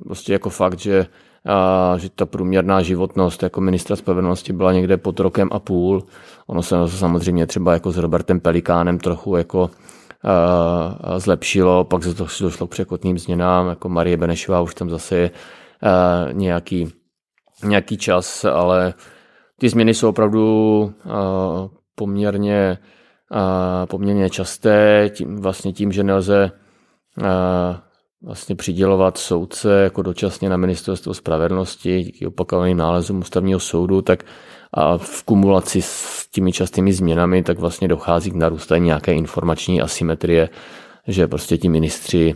Prostě 0.05 0.33
jako 0.33 0.49
fakt, 0.49 0.79
že, 0.79 1.05
a, 1.45 1.97
že 1.97 2.09
ta 2.09 2.25
průměrná 2.25 2.81
životnost 2.81 3.43
jako 3.43 3.61
ministra 3.61 3.95
spravedlnosti 3.95 4.53
byla 4.53 4.73
někde 4.73 4.97
pod 4.97 5.19
rokem 5.19 5.49
a 5.51 5.59
půl. 5.59 6.03
Ono 6.47 6.63
se 6.63 6.75
samozřejmě 6.87 7.47
třeba 7.47 7.73
jako 7.73 7.91
s 7.91 7.97
Robertem 7.97 8.39
Pelikánem 8.39 8.99
trochu 8.99 9.35
jako 9.35 9.69
a, 10.23 11.19
zlepšilo, 11.19 11.83
pak 11.83 12.03
se 12.03 12.13
to 12.13 12.27
došlo 12.41 12.67
k 12.67 12.69
překotným 12.69 13.19
změnám, 13.19 13.67
jako 13.67 13.89
Marie 13.89 14.17
Benešová 14.17 14.61
už 14.61 14.75
tam 14.75 14.89
zase 14.89 15.31
a, 15.81 16.31
nějaký 16.31 16.93
nějaký 17.63 17.97
čas, 17.97 18.45
ale 18.45 18.93
ty 19.59 19.69
změny 19.69 19.93
jsou 19.93 20.09
opravdu 20.09 20.93
poměrně, 21.95 22.77
poměrně 23.85 24.29
časté, 24.29 25.09
tím, 25.13 25.35
vlastně 25.35 25.73
tím, 25.73 25.91
že 25.91 26.03
nelze 26.03 26.51
vlastně 28.21 28.55
přidělovat 28.55 29.17
soudce 29.17 29.81
jako 29.83 30.01
dočasně 30.01 30.49
na 30.49 30.57
ministerstvo 30.57 31.13
spravedlnosti 31.13 32.03
díky 32.03 32.27
opakovaným 32.27 32.77
nálezům 32.77 33.19
ústavního 33.19 33.59
soudu, 33.59 34.01
tak 34.01 34.23
a 34.73 34.97
v 34.97 35.23
kumulaci 35.23 35.81
s 35.81 36.27
těmi 36.31 36.51
častými 36.51 36.93
změnami, 36.93 37.43
tak 37.43 37.59
vlastně 37.59 37.87
dochází 37.87 38.31
k 38.31 38.35
narůstání 38.35 38.85
nějaké 38.85 39.13
informační 39.13 39.81
asymetrie, 39.81 40.49
že 41.07 41.27
prostě 41.27 41.57
ti 41.57 41.69
ministři 41.69 42.35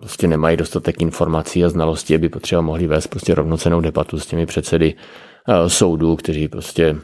prostě 0.00 0.28
nemají 0.28 0.56
dostatek 0.56 1.00
informací 1.00 1.64
a 1.64 1.68
znalostí, 1.68 2.14
aby 2.14 2.28
potřeba 2.28 2.60
mohli 2.60 2.86
vést 2.86 3.06
prostě 3.06 3.34
rovnocenou 3.34 3.80
debatu 3.80 4.18
s 4.18 4.26
těmi 4.26 4.46
předsedy 4.46 4.94
soudů, 5.66 6.16
kteří 6.16 6.48
prostě 6.48 6.96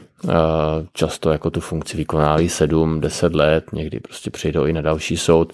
často 0.93 1.29
jako 1.29 1.49
tu 1.49 1.59
funkci 1.59 1.97
vykonávají 1.97 2.49
7, 2.49 3.01
10 3.01 3.35
let, 3.35 3.73
někdy 3.73 3.99
prostě 3.99 4.31
přijdou 4.31 4.65
i 4.65 4.73
na 4.73 4.81
další 4.81 5.17
soud, 5.17 5.53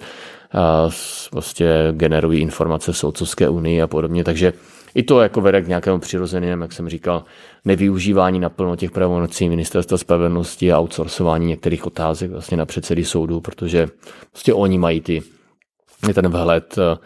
prostě 1.31 1.87
generují 1.91 2.41
informace 2.41 2.91
v 2.91 2.97
soudcovské 2.97 3.49
unii 3.49 3.81
a 3.81 3.87
podobně, 3.87 4.23
takže 4.23 4.53
i 4.95 5.03
to 5.03 5.21
jako 5.21 5.41
vede 5.41 5.61
k 5.61 5.67
nějakému 5.67 5.99
přirozenému, 5.99 6.61
jak 6.61 6.73
jsem 6.73 6.89
říkal, 6.89 7.23
nevyužívání 7.65 8.39
naplno 8.39 8.75
těch 8.75 8.91
pravomocí 8.91 9.49
ministerstva 9.49 9.97
spravedlnosti 9.97 10.71
a 10.71 10.79
outsourcování 10.79 11.47
některých 11.47 11.85
otázek 11.85 12.31
vlastně 12.31 12.57
na 12.57 12.65
předsedy 12.65 13.05
soudů, 13.05 13.41
protože 13.41 13.87
prostě 14.31 14.53
oni 14.53 14.77
mají 14.77 15.01
ty 15.01 15.23
ten 16.13 16.27
vhled, 16.27 16.77
eh, 16.77 16.97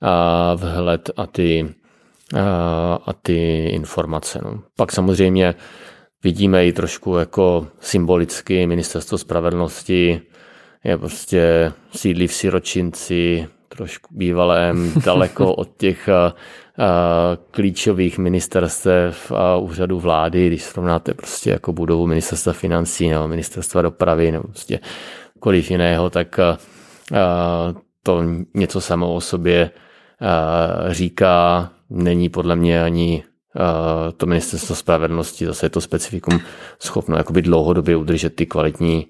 a 0.00 0.54
vhled 0.54 1.10
a 1.16 1.26
ty, 1.26 1.74
a, 2.34 2.98
a 3.06 3.12
ty 3.12 3.64
informace. 3.64 4.40
No. 4.44 4.60
Pak 4.76 4.92
samozřejmě 4.92 5.54
vidíme 6.24 6.66
i 6.66 6.72
trošku 6.72 7.16
jako 7.16 7.66
symbolicky 7.80 8.66
ministerstvo 8.66 9.18
spravedlnosti 9.18 10.20
je 10.84 10.98
prostě 10.98 11.72
sídlí 11.92 12.26
v 12.26 12.32
Siročinci, 12.32 13.48
trošku 13.68 14.08
bývalém, 14.14 14.92
daleko 15.04 15.54
od 15.54 15.76
těch 15.76 16.08
a, 16.08 16.26
a, 16.26 16.34
klíčových 17.50 18.18
ministerstev 18.18 19.32
a 19.32 19.56
úřadů 19.56 20.00
vlády, 20.00 20.46
když 20.46 20.62
srovnáte 20.62 21.14
prostě 21.14 21.50
jako 21.50 21.72
budovu 21.72 22.06
ministerstva 22.06 22.52
financí 22.52 23.08
nebo 23.08 23.28
ministerstva 23.28 23.82
dopravy 23.82 24.32
nebo 24.32 24.44
prostě 24.44 24.80
koliv 25.40 25.70
jiného, 25.70 26.10
tak 26.10 26.38
a, 26.38 26.50
a, 26.50 26.58
to 28.02 28.22
něco 28.54 28.80
samo 28.80 29.14
o 29.14 29.20
sobě 29.20 29.70
a, 30.20 30.92
říká, 30.92 31.70
není 31.90 32.28
podle 32.28 32.56
mě 32.56 32.82
ani 32.82 33.22
to 34.16 34.26
ministerstvo 34.26 34.76
spravedlnosti, 34.76 35.46
zase 35.46 35.66
je 35.66 35.70
to 35.70 35.80
specifikum 35.80 36.40
schopno 36.78 37.16
jakoby 37.16 37.42
dlouhodobě 37.42 37.96
udržet 37.96 38.36
ty 38.36 38.46
kvalitní 38.46 39.06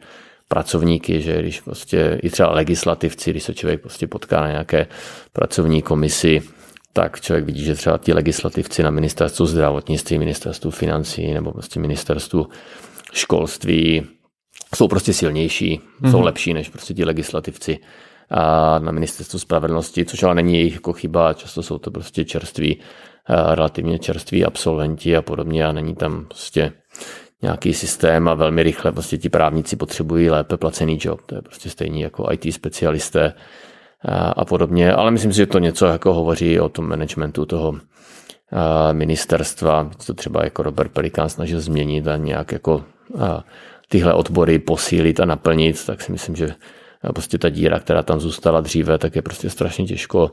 pracovníky, 0.48 1.22
že 1.22 1.42
když 1.42 1.60
prostě 1.60 2.18
i 2.22 2.30
třeba 2.30 2.50
legislativci, 2.50 3.30
když 3.30 3.42
se 3.42 3.54
člověk 3.54 3.80
prostě 3.80 4.06
potká 4.06 4.40
na 4.40 4.48
nějaké 4.48 4.86
pracovní 5.32 5.82
komisi, 5.82 6.42
tak 6.92 7.20
člověk 7.20 7.44
vidí, 7.44 7.64
že 7.64 7.74
třeba 7.74 7.98
ti 7.98 8.12
legislativci 8.12 8.82
na 8.82 8.90
ministerstvu 8.90 9.46
zdravotnictví, 9.46 10.18
ministerstvu 10.18 10.70
financí 10.70 11.34
nebo 11.34 11.52
prostě 11.52 11.80
ministerstvu 11.80 12.46
školství 13.12 14.06
jsou 14.76 14.88
prostě 14.88 15.12
silnější, 15.12 15.80
mm-hmm. 15.80 16.10
jsou 16.10 16.16
mhm. 16.16 16.26
lepší 16.26 16.54
než 16.54 16.68
prostě 16.68 16.94
ti 16.94 17.04
legislativci 17.04 17.78
na 18.78 18.90
ministerstvu 18.90 19.38
spravedlnosti, 19.38 20.04
což 20.04 20.22
ale 20.22 20.34
není 20.34 20.54
jejich 20.54 20.74
jako 20.74 20.92
chyba, 20.92 21.32
často 21.32 21.62
jsou 21.62 21.78
to 21.78 21.90
prostě 21.90 22.24
čerství, 22.24 22.80
relativně 23.28 23.98
čerství 23.98 24.44
absolventi 24.44 25.16
a 25.16 25.22
podobně 25.22 25.66
a 25.66 25.72
není 25.72 25.94
tam 25.94 26.24
prostě 26.24 26.72
nějaký 27.42 27.74
systém 27.74 28.28
a 28.28 28.34
velmi 28.34 28.62
rychle 28.62 28.92
prostě 28.92 29.18
ti 29.18 29.28
právníci 29.28 29.76
potřebují 29.76 30.30
lépe 30.30 30.56
placený 30.56 30.98
job. 31.00 31.20
To 31.26 31.34
je 31.34 31.42
prostě 31.42 31.70
stejný 31.70 32.00
jako 32.00 32.32
IT 32.32 32.54
specialisté 32.54 33.34
a 34.36 34.44
podobně, 34.44 34.92
ale 34.92 35.10
myslím 35.10 35.32
si, 35.32 35.36
že 35.36 35.46
to 35.46 35.58
něco 35.58 35.86
jako 35.86 36.14
hovoří 36.14 36.60
o 36.60 36.68
tom 36.68 36.88
managementu 36.88 37.46
toho 37.46 37.74
ministerstva, 38.92 39.90
to 40.06 40.14
třeba 40.14 40.44
jako 40.44 40.62
Robert 40.62 40.92
Pelikán 40.92 41.28
snažil 41.28 41.60
změnit 41.60 42.08
a 42.08 42.16
nějak 42.16 42.52
jako 42.52 42.84
tyhle 43.88 44.14
odbory 44.14 44.58
posílit 44.58 45.20
a 45.20 45.24
naplnit, 45.24 45.86
tak 45.86 46.00
si 46.00 46.12
myslím, 46.12 46.36
že 46.36 46.54
prostě 47.14 47.38
ta 47.38 47.48
díra, 47.48 47.78
která 47.78 48.02
tam 48.02 48.20
zůstala 48.20 48.60
dříve, 48.60 48.98
tak 48.98 49.16
je 49.16 49.22
prostě 49.22 49.50
strašně 49.50 49.84
těžko 49.86 50.30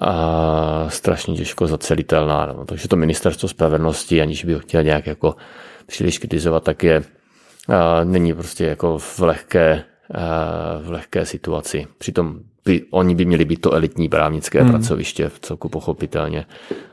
a 0.00 0.86
strašně 0.88 1.34
těžko 1.34 1.66
zacelitelná. 1.66 2.46
No. 2.46 2.64
Takže 2.64 2.88
to 2.88 2.96
ministerstvo 2.96 3.48
spravedlnosti, 3.48 4.22
aniž 4.22 4.44
by 4.44 4.54
ho 4.54 4.60
chtěl 4.60 4.82
nějak 4.82 5.06
jako 5.06 5.34
příliš 5.86 6.18
kritizovat, 6.18 6.64
tak 6.64 6.82
je 6.82 7.02
a, 7.68 8.04
není 8.04 8.32
prostě 8.32 8.64
jako 8.64 8.98
v 8.98 9.20
lehké, 9.20 9.84
a, 10.14 10.78
v 10.82 10.90
lehké 10.90 11.26
situaci. 11.26 11.86
Přitom 11.98 12.38
by, 12.64 12.84
oni 12.90 13.14
by 13.14 13.24
měli 13.24 13.44
být 13.44 13.60
to 13.60 13.72
elitní 13.72 14.08
právnické 14.08 14.62
hmm. 14.62 14.70
pracoviště 14.70 15.28
v 15.28 15.40
celku 15.40 15.68
pochopitelně 15.68 16.46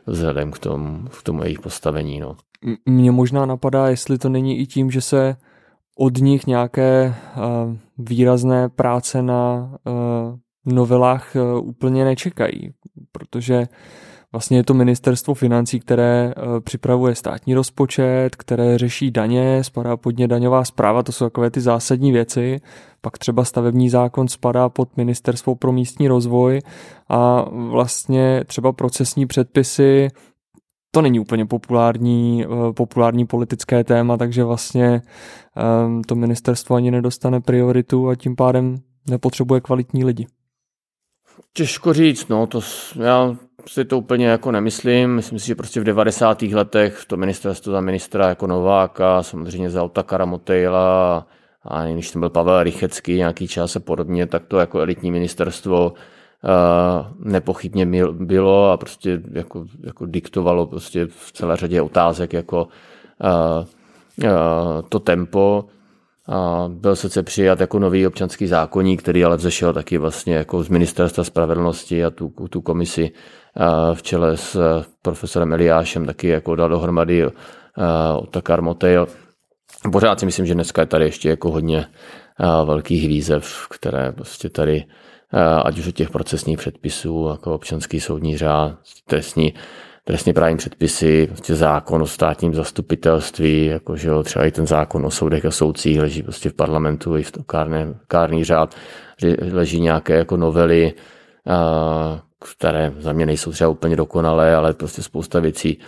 vzhledem 0.08 0.52
k 0.52 0.60
tomu, 0.60 1.08
k 1.20 1.24
tomu 1.24 1.44
jejich 1.44 1.60
postavení. 1.60 2.20
No. 2.20 2.38
Mně 2.86 3.12
možná 3.12 3.46
napadá, 3.46 3.90
jestli 3.90 4.18
to 4.18 4.30
není 4.30 4.60
i 4.60 4.66
tím, 4.66 4.92
že 4.92 5.02
se 5.02 5.36
od 5.98 6.18
nich 6.18 6.48
nějaké 6.48 7.16
uh, 7.38 7.76
výrazné 8.00 8.70
práce 8.70 9.22
na 9.22 9.72
uh, 9.86 10.74
novelách 10.74 11.36
uh, 11.36 11.68
úplně 11.68 12.06
nečekají, 12.06 12.74
protože 13.12 13.68
Vlastně 14.32 14.58
je 14.58 14.64
to 14.64 14.74
ministerstvo 14.74 15.34
financí, 15.34 15.80
které 15.80 16.34
eh, 16.38 16.62
připravuje 16.62 17.16
státní 17.16 17.54
rozpočet, 17.54 18.36
které 18.36 18.78
řeší 18.78 19.12
daně, 19.12 19.64
spadá 19.64 19.98
pod 19.98 20.18
ně 20.18 20.28
daňová 20.28 20.66
zpráva, 20.66 21.04
to 21.04 21.12
jsou 21.12 21.26
takové 21.26 21.52
ty 21.52 21.62
zásadní 21.62 22.12
věci. 22.12 22.62
Pak 23.02 23.18
třeba 23.18 23.46
stavební 23.46 23.90
zákon 23.90 24.28
spadá 24.28 24.70
pod 24.70 24.98
ministerstvo 24.98 25.56
pro 25.56 25.72
místní 25.72 26.08
rozvoj 26.08 26.62
a 27.10 27.46
vlastně 27.52 28.44
třeba 28.48 28.72
procesní 28.74 29.26
předpisy 29.26 30.08
to 30.92 31.02
není 31.02 31.20
úplně 31.20 31.46
populární, 31.46 32.46
eh, 32.46 32.74
populární 32.74 33.26
politické 33.26 33.84
téma, 33.84 34.18
takže 34.18 34.44
vlastně 34.44 35.02
ehm, 35.56 36.02
to 36.02 36.16
ministerstvo 36.16 36.76
ani 36.76 36.92
nedostane 36.92 37.42
prioritu 37.42 38.10
a 38.10 38.16
tím 38.16 38.36
pádem 38.36 38.76
nepotřebuje 39.10 39.62
kvalitní 39.62 40.06
lidi. 40.06 40.28
Těžko 41.54 41.94
říct, 41.94 42.28
no, 42.28 42.48
to 42.48 42.62
já 43.04 43.36
si 43.68 43.86
to 43.86 43.98
úplně 43.98 44.28
jako 44.28 44.52
nemyslím. 44.52 45.16
Myslím 45.16 45.40
si, 45.40 45.48
že 45.48 45.56
prostě 45.56 45.80
v 45.80 45.84
90. 45.84 46.42
letech 46.42 47.06
to 47.08 47.18
ministerstvo 47.18 47.72
za 47.72 47.82
ministra 47.82 48.30
jako 48.30 48.48
Nováka, 48.48 49.24
samozřejmě 49.24 49.70
za 49.70 49.84
Otakara 49.84 50.26
Motejla 50.26 51.28
a 51.62 51.86
když 51.86 52.12
tam 52.12 52.20
byl 52.20 52.30
Pavel 52.30 52.64
Rychecký 52.64 53.16
nějaký 53.16 53.48
čas 53.48 53.76
a 53.76 53.80
podobně, 53.80 54.28
tak 54.28 54.46
to 54.46 54.60
jako 54.60 54.80
elitní 54.80 55.12
ministerstvo 55.12 55.94
nepochybně 57.20 57.86
bylo 58.12 58.72
a 58.72 58.78
prostě 58.78 59.22
jako, 59.32 59.66
jako 59.84 60.06
diktovalo 60.06 60.68
prostě 60.68 61.06
v 61.06 61.32
celé 61.32 61.56
řadě 61.56 61.82
otázek 61.82 62.34
jako 62.34 62.68
to 64.90 65.00
tempo. 65.00 65.66
A 66.32 66.66
byl 66.68 66.96
sice 66.96 67.24
přijat 67.24 67.60
jako 67.60 67.80
nový 67.80 68.08
občanský 68.08 68.48
zákonník, 68.48 69.02
který 69.02 69.26
ale 69.26 69.38
vzešel 69.38 69.74
taky 69.74 69.98
vlastně 69.98 70.36
jako 70.36 70.64
z 70.64 70.70
ministerstva 70.70 71.24
spravedlnosti 71.24 72.06
a 72.06 72.10
tu, 72.10 72.34
tu 72.50 72.62
komisi 72.62 73.12
v 73.94 74.02
čele 74.02 74.38
s 74.38 74.84
profesorem 75.02 75.54
Eliášem 75.54 76.06
taky 76.06 76.28
jako 76.28 76.56
dal 76.56 76.70
dohromady 76.70 77.26
Otakar 78.18 78.62
Motejl. 78.62 79.08
Pořád 79.92 80.20
si 80.20 80.26
myslím, 80.26 80.46
že 80.46 80.54
dneska 80.54 80.82
je 80.82 80.86
tady 80.86 81.06
ještě 81.06 81.30
jako 81.30 81.52
hodně 81.52 81.86
velkých 82.66 83.08
výzev, 83.08 83.68
které 83.70 84.12
prostě 84.12 84.50
tady 84.50 84.84
ať 85.64 85.80
už 85.80 85.88
od 85.88 85.96
těch 85.96 86.10
procesních 86.10 86.58
předpisů, 86.58 87.28
jako 87.32 87.56
občanský 87.56 88.00
soudní 88.00 88.38
řád, 88.38 88.72
trestní, 89.08 89.54
trestně 90.04 90.34
právní 90.34 90.58
předpisy, 90.58 91.28
prostě 91.28 91.56
zákon 91.56 92.02
o 92.02 92.08
státním 92.08 92.54
zastupitelství, 92.54 93.66
jakože 93.66 94.10
třeba 94.24 94.46
i 94.46 94.52
ten 94.52 94.68
zákon 94.68 95.06
o 95.06 95.12
soudech 95.12 95.46
a 95.46 95.52
soudcích 95.52 96.00
leží 96.00 96.24
prostě 96.24 96.50
v 96.50 96.54
parlamentu 96.54 97.18
i 97.18 97.24
v 97.24 97.32
tom 97.32 97.44
kárné, 97.44 97.94
kárný 98.08 98.44
řád, 98.44 98.76
leží 99.52 99.82
nějaké 99.82 100.16
jako 100.16 100.38
novely, 100.38 100.94
které 102.56 102.94
za 103.00 103.14
mě 103.14 103.26
nejsou 103.26 103.52
třeba 103.52 103.70
úplně 103.70 103.96
dokonalé, 103.96 104.56
ale 104.56 104.74
prostě 104.74 105.04
spousta 105.04 105.40
věcí 105.40 105.80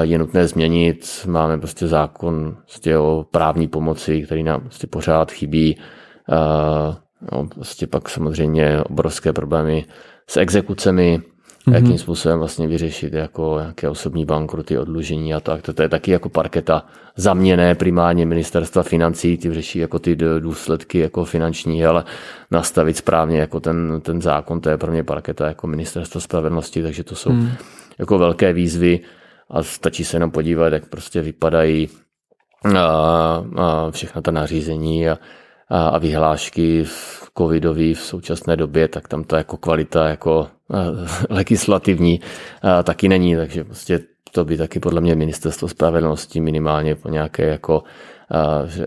je 0.00 0.18
nutné 0.18 0.46
změnit. 0.46 1.26
Máme 1.26 1.58
prostě 1.58 1.86
zákon 1.86 2.56
prostě 2.66 2.98
o 2.98 3.26
právní 3.30 3.68
pomoci, 3.68 4.22
který 4.22 4.42
nám 4.42 4.60
prostě 4.60 4.86
pořád 4.86 5.32
chybí. 5.32 5.78
No, 7.32 7.46
prostě 7.46 7.86
pak 7.86 8.08
samozřejmě 8.08 8.82
obrovské 8.82 9.32
problémy 9.32 9.84
s 10.26 10.36
exekucemi, 10.36 11.18
mm-hmm. 11.18 11.74
jakým 11.74 11.98
způsobem 11.98 12.38
vlastně 12.38 12.68
vyřešit 12.68 13.12
jako 13.12 13.56
nějaké 13.60 13.88
osobní 13.88 14.24
bankroty, 14.24 14.78
odlužení 14.78 15.34
a 15.34 15.40
tak. 15.40 15.62
To, 15.62 15.72
to 15.72 15.82
je 15.82 15.88
taky 15.88 16.10
jako 16.10 16.28
parketa 16.28 16.86
zaměné 17.16 17.74
primárně 17.74 18.26
ministerstva 18.26 18.82
financí, 18.82 19.38
ty 19.38 19.54
řeší 19.54 19.78
jako 19.78 19.98
ty 19.98 20.16
důsledky 20.16 20.98
jako 20.98 21.24
finanční, 21.24 21.86
ale 21.86 22.04
nastavit 22.50 22.96
správně 22.96 23.40
jako 23.40 23.60
ten, 23.60 24.00
ten 24.00 24.22
zákon, 24.22 24.60
to 24.60 24.70
je 24.70 24.78
pro 24.78 24.92
mě 24.92 25.04
parketa 25.04 25.46
jako 25.46 25.66
ministerstva 25.66 26.20
spravedlnosti, 26.20 26.82
takže 26.82 27.04
to 27.04 27.14
jsou 27.14 27.32
mm. 27.32 27.50
jako 27.98 28.18
velké 28.18 28.52
výzvy 28.52 29.00
a 29.50 29.62
stačí 29.62 30.04
se 30.04 30.16
jenom 30.16 30.30
podívat, 30.30 30.72
jak 30.72 30.86
prostě 30.86 31.22
vypadají 31.22 31.88
a, 32.76 33.44
a 33.56 33.90
všechna 33.90 34.22
ta 34.22 34.30
nařízení 34.30 35.08
a, 35.08 35.18
a, 35.72 35.98
vyhlášky 35.98 36.84
v 36.84 37.22
covidový 37.38 37.94
v 37.94 38.00
současné 38.00 38.56
době, 38.56 38.88
tak 38.88 39.08
tam 39.08 39.24
ta 39.24 39.36
jako 39.36 39.56
kvalita 39.56 40.08
jako 40.08 40.48
legislativní 41.30 42.20
taky 42.84 43.08
není, 43.08 43.36
takže 43.36 43.64
prostě 43.64 44.00
to 44.32 44.44
by 44.44 44.56
taky 44.56 44.80
podle 44.80 45.00
mě 45.00 45.14
ministerstvo 45.14 45.68
spravedlnosti 45.68 46.40
minimálně 46.40 46.94
po 46.94 47.08
nějaké 47.08 47.46
jako 47.46 47.82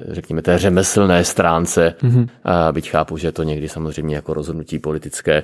řekněme 0.10 0.42
té 0.42 0.58
řemeslné 0.58 1.24
stránce, 1.24 1.96
mm-hmm. 2.02 2.28
byť 2.72 2.90
chápu, 2.90 3.18
že 3.18 3.32
to 3.32 3.44
někdy 3.44 3.70
samozřejmě 3.70 4.16
jako 4.16 4.34
rozhodnutí 4.34 4.80
politické 4.80 5.44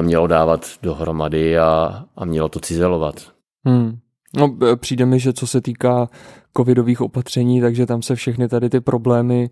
mělo 0.00 0.26
dávat 0.26 0.66
dohromady 0.82 1.58
a, 1.58 2.04
a 2.16 2.24
mělo 2.24 2.48
to 2.48 2.60
cizelovat. 2.60 3.14
Hmm. 3.64 3.98
No, 4.36 4.56
přijde 4.76 5.06
mi, 5.06 5.20
že 5.20 5.32
co 5.32 5.46
se 5.46 5.60
týká 5.60 6.08
covidových 6.56 7.00
opatření, 7.00 7.60
takže 7.60 7.86
tam 7.86 8.02
se 8.02 8.14
všechny 8.14 8.48
tady 8.48 8.70
ty 8.70 8.80
problémy 8.80 9.50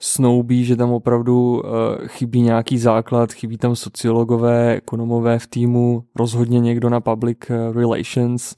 snoubí, 0.00 0.64
že 0.64 0.76
tam 0.76 0.90
opravdu 0.90 1.52
uh, 1.52 1.60
chybí 2.06 2.40
nějaký 2.40 2.78
základ, 2.78 3.32
chybí 3.32 3.58
tam 3.58 3.76
sociologové, 3.76 4.74
ekonomové 4.74 5.38
v 5.38 5.46
týmu, 5.46 6.04
rozhodně 6.16 6.60
někdo 6.60 6.90
na 6.90 7.00
public 7.00 7.38
eh, 7.50 7.72
relations. 7.72 8.56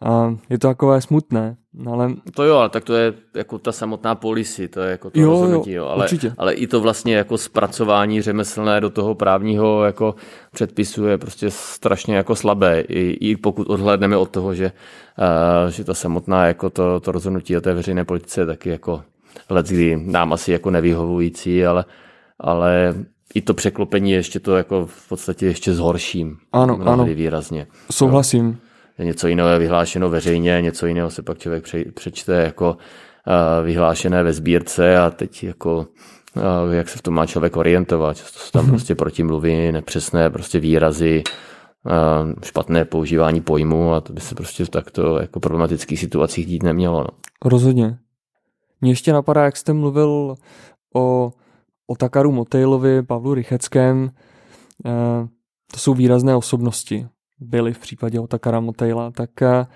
A 0.00 0.36
je 0.50 0.58
to 0.58 0.68
takové 0.68 1.00
smutné. 1.00 1.56
No 1.74 1.92
ale... 1.92 2.14
To 2.34 2.44
jo, 2.44 2.56
ale 2.56 2.68
tak 2.68 2.84
to 2.84 2.94
je 2.94 3.14
jako 3.34 3.58
ta 3.58 3.72
samotná 3.72 4.14
policy, 4.14 4.68
to 4.68 4.80
je 4.80 4.90
jako 4.90 5.10
to 5.10 5.20
jo, 5.20 5.30
rozhodnutí, 5.30 5.72
jo, 5.72 5.86
ale, 5.86 6.04
určitě. 6.04 6.32
ale 6.38 6.54
i 6.54 6.66
to 6.66 6.80
vlastně 6.80 7.16
jako 7.16 7.38
zpracování 7.38 8.22
řemeslné 8.22 8.80
do 8.80 8.90
toho 8.90 9.14
právního 9.14 9.84
jako 9.84 10.14
předpisu 10.52 11.06
je 11.06 11.18
prostě 11.18 11.50
strašně 11.50 12.16
jako 12.16 12.36
slabé, 12.36 12.80
i, 12.80 13.30
i 13.30 13.36
pokud 13.36 13.70
odhlédneme 13.70 14.16
od 14.16 14.30
toho, 14.30 14.54
že, 14.54 14.72
uh, 15.64 15.70
že 15.70 15.84
ta 15.84 15.94
samotná 15.94 16.46
jako 16.46 16.70
to, 16.70 17.00
to 17.00 17.12
rozhodnutí 17.12 17.56
o 17.56 17.60
té 17.60 17.74
veřejné 17.74 18.04
politice 18.04 18.40
je 18.40 18.46
taky 18.46 18.68
jako 18.68 19.02
let, 19.50 19.66
kdy 19.66 19.96
nám 19.96 20.32
asi 20.32 20.52
jako 20.52 20.70
nevyhovující, 20.70 21.66
ale, 21.66 21.84
ale 22.40 22.94
i 23.34 23.40
to 23.40 23.54
překlopení 23.54 24.10
ještě 24.10 24.40
to 24.40 24.56
jako 24.56 24.86
v 24.86 25.08
podstatě 25.08 25.46
ještě 25.46 25.74
zhorším. 25.74 26.36
Ano, 26.52 26.78
ano. 26.84 27.04
výrazně. 27.04 27.66
Souhlasím. 27.90 28.58
Jo 28.98 29.04
něco 29.04 29.28
jiného 29.28 29.48
je 29.48 29.58
vyhlášeno 29.58 30.10
veřejně, 30.10 30.58
něco 30.60 30.86
jiného 30.86 31.10
se 31.10 31.22
pak 31.22 31.38
člověk 31.38 31.64
přečte 31.94 32.32
jako 32.32 32.76
vyhlášené 33.64 34.22
ve 34.22 34.32
sbírce 34.32 34.98
a 34.98 35.10
teď 35.10 35.44
jako 35.44 35.86
jak 36.70 36.88
se 36.88 36.98
v 36.98 37.02
tom 37.02 37.14
má 37.14 37.26
člověk 37.26 37.56
orientovat. 37.56 38.16
Často 38.16 38.38
jsou 38.38 38.50
tam 38.50 38.62
mhm. 38.62 38.70
prostě 38.70 38.94
protimluvy, 38.94 39.72
nepřesné 39.72 40.30
prostě 40.30 40.60
výrazy, 40.60 41.22
špatné 42.44 42.84
používání 42.84 43.40
pojmu 43.40 43.94
a 43.94 44.00
to 44.00 44.12
by 44.12 44.20
se 44.20 44.34
prostě 44.34 44.64
v 44.64 44.68
takto 44.68 45.18
jako 45.20 45.40
problematických 45.40 46.00
situacích 46.00 46.46
dít 46.46 46.62
nemělo. 46.62 47.00
No. 47.00 47.08
Rozhodně. 47.44 47.98
Mně 48.80 48.90
ještě 48.90 49.12
napadá, 49.12 49.44
jak 49.44 49.56
jste 49.56 49.72
mluvil 49.72 50.34
o, 50.94 51.32
o 51.86 51.96
Takaru 51.96 52.32
Motejlovi, 52.32 53.02
Pavlu 53.02 53.34
Rycheckém, 53.34 54.10
to 55.72 55.78
jsou 55.78 55.94
výrazné 55.94 56.36
osobnosti 56.36 57.06
byly 57.40 57.72
v 57.72 57.78
případě 57.78 58.20
Otakara 58.20 58.60
Motejla, 58.60 59.10
tak 59.10 59.42
eh, 59.42 59.66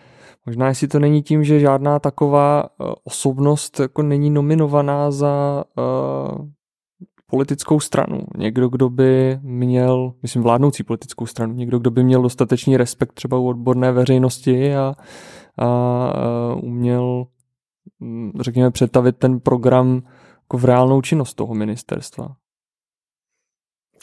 možná 0.47 0.69
jestli 0.69 0.89
to 0.89 0.99
není 0.99 1.23
tím, 1.23 1.45
že 1.45 1.61
žádná 1.61 1.99
taková 1.99 2.65
eh, 2.65 2.85
osobnost 3.05 3.81
jako 3.81 4.03
není 4.03 4.31
nominovaná 4.31 5.11
za 5.11 5.65
uh, 5.77 6.49
politickou 7.27 7.81
stranu. 7.81 8.21
Někdo, 8.37 8.69
kdo 8.69 8.91
by 8.91 9.39
měl, 9.43 10.13
myslím 10.23 10.43
vládnoucí 10.43 10.83
politickou 10.83 11.27
stranu, 11.27 11.55
někdo, 11.55 11.79
kdo 11.79 11.91
by 11.91 12.05
měl 12.05 12.23
dostatečný 12.23 12.77
respekt 12.77 13.13
třeba 13.13 13.39
u 13.39 13.47
odborné 13.47 13.93
veřejnosti 13.93 14.77
a, 14.77 14.95
a, 15.59 16.55
uměl, 16.63 17.27
řekněme, 18.41 18.71
přetavit 18.71 19.17
ten 19.17 19.41
program 19.41 20.03
jako 20.41 20.59
v 20.59 20.65
reálnou 20.65 21.03
činnost 21.03 21.35
toho 21.35 21.55
ministerstva. 21.55 22.37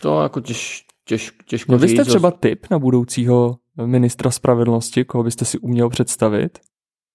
To 0.01 0.21
jako 0.21 0.41
těž, 0.41 0.85
těž, 1.05 1.31
těžko 1.45 1.71
Měl 1.71 1.79
byste 1.79 2.05
třeba 2.05 2.31
tip 2.31 2.65
na 2.71 2.79
budoucího 2.79 3.57
ministra 3.85 4.31
spravedlnosti, 4.31 5.05
koho 5.05 5.23
byste 5.23 5.45
si 5.45 5.59
uměl 5.59 5.89
představit 5.89 6.59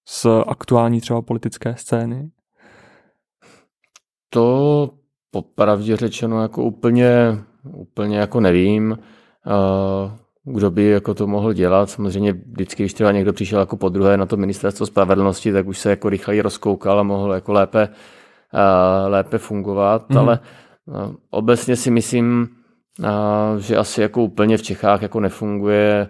z 0.07 0.25
aktuální 0.47 1.01
třeba 1.01 1.21
politické 1.21 1.75
scény? 1.77 2.31
To 4.29 4.89
popravdě 5.31 5.97
řečeno 5.97 6.41
jako 6.41 6.63
úplně, 6.63 7.09
úplně 7.63 8.17
jako 8.17 8.39
nevím, 8.39 8.97
kdo 10.45 10.71
by 10.71 10.83
jako 10.83 11.13
to 11.13 11.27
mohl 11.27 11.53
dělat. 11.53 11.89
Samozřejmě 11.89 12.33
vždycky, 12.33 12.83
když 12.83 12.93
třeba 12.93 13.11
někdo 13.11 13.33
přišel 13.33 13.59
jako 13.59 13.77
po 13.77 13.89
druhé 13.89 14.17
na 14.17 14.25
to 14.25 14.37
ministerstvo 14.37 14.85
spravedlnosti, 14.85 15.53
tak 15.53 15.67
už 15.67 15.79
se 15.79 15.89
jako 15.89 16.09
rychleji 16.09 16.41
rozkoukal 16.41 16.99
a 16.99 17.03
mohl 17.03 17.33
jako 17.33 17.53
lépe, 17.53 17.89
lépe 19.07 19.37
fungovat, 19.37 20.09
mm. 20.09 20.17
ale 20.17 20.39
obecně 21.29 21.75
si 21.75 21.91
myslím, 21.91 22.49
že 23.59 23.77
asi 23.77 24.01
jako 24.01 24.23
úplně 24.23 24.57
v 24.57 24.61
Čechách 24.61 25.01
jako 25.01 25.19
nefunguje 25.19 26.07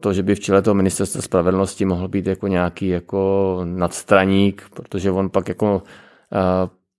to, 0.00 0.12
že 0.12 0.22
by 0.22 0.34
v 0.34 0.40
čele 0.40 0.62
toho 0.62 0.74
ministerstva 0.74 1.22
spravedlnosti 1.22 1.84
mohl 1.84 2.08
být 2.08 2.26
jako 2.26 2.48
nějaký 2.48 2.88
jako 2.88 3.60
nadstraník, 3.64 4.62
protože 4.74 5.10
on 5.10 5.30
pak 5.30 5.48
jako 5.48 5.82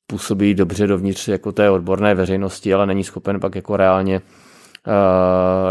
působí 0.08 0.54
dobře 0.54 0.88
dovnitř 0.88 1.28
jako 1.28 1.52
té 1.52 1.70
odborné 1.70 2.16
veřejnosti, 2.16 2.74
ale 2.74 2.86
není 2.86 3.04
schopen 3.04 3.40
pak 3.40 3.56
jako 3.56 3.78
reálně 3.78 4.22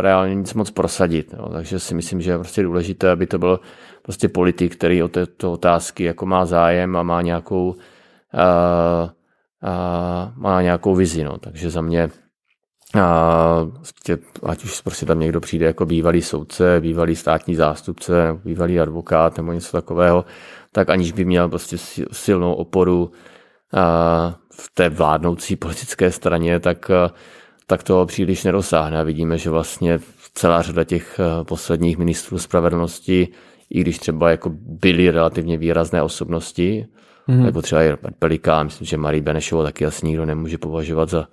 reálně 0.01 0.35
nic 0.35 0.55
moc 0.55 0.71
prosadit. 0.71 1.35
Jo. 1.39 1.49
Takže 1.53 1.79
si 1.79 1.95
myslím, 1.95 2.21
že 2.21 2.31
je 2.31 2.39
prostě 2.39 2.63
důležité, 2.63 3.11
aby 3.11 3.27
to 3.27 3.39
byl 3.39 3.61
prostě 4.03 4.29
politik, 4.29 4.77
který 4.77 5.03
o 5.03 5.09
této 5.09 5.53
otázky 5.53 6.05
jako 6.05 6.27
má 6.27 6.47
zájem 6.47 6.97
a 6.97 7.03
má 7.03 7.23
nějakou, 7.23 7.75
a, 8.35 9.11
a, 9.63 10.33
má 10.37 10.63
nějakou 10.63 10.95
vizi. 10.95 11.25
No. 11.25 11.39
Takže 11.39 11.71
za 11.71 11.81
mě 11.81 12.11
a 13.01 13.67
prostě, 13.75 14.19
ať 14.43 14.65
už 14.65 14.81
prostě 14.81 15.07
tam 15.07 15.21
někdo 15.21 15.41
přijde 15.41 15.67
jako 15.67 15.87
bývalý 15.87 16.23
soudce, 16.23 16.81
bývalý 16.81 17.17
státní 17.17 17.55
zástupce, 17.55 18.41
bývalý 18.45 18.81
advokát 18.81 19.37
nebo 19.37 19.53
něco 19.53 19.73
takového, 19.73 20.25
tak 20.73 20.91
aniž 20.91 21.13
by 21.13 21.25
měl 21.25 21.49
prostě 21.49 21.77
silnou 22.13 22.55
oporu 22.55 23.13
v 24.53 24.71
té 24.75 24.89
vládnoucí 24.89 25.57
politické 25.57 26.11
straně, 26.11 26.61
tak, 26.61 26.91
tak 27.67 27.83
to 27.83 28.07
příliš 28.07 28.45
nedosáhne. 28.45 29.01
A 29.01 29.03
vidíme, 29.03 29.39
že 29.39 29.51
vlastně 29.51 30.01
celá 30.35 30.63
řada 30.63 30.85
těch 30.85 31.21
posledních 31.43 31.99
ministrů 31.99 32.39
spravedlnosti, 32.39 33.29
i 33.71 33.81
když 33.81 33.99
třeba 33.99 34.31
jako 34.31 34.51
byly 34.55 35.11
relativně 35.11 35.57
výrazné 35.57 36.03
osobnosti, 36.03 36.87
mm. 37.27 37.45
jako 37.45 37.63
třeba 37.63 37.83
i 37.83 37.97
Pelikán, 38.19 38.67
myslím, 38.67 38.87
že 38.87 38.97
Marie 38.97 39.23
Benešovou 39.23 39.63
taky 39.63 39.87
asi 39.87 40.07
nikdo 40.07 40.27
nemůže 40.27 40.59
považovat 40.59 41.09
za 41.09 41.29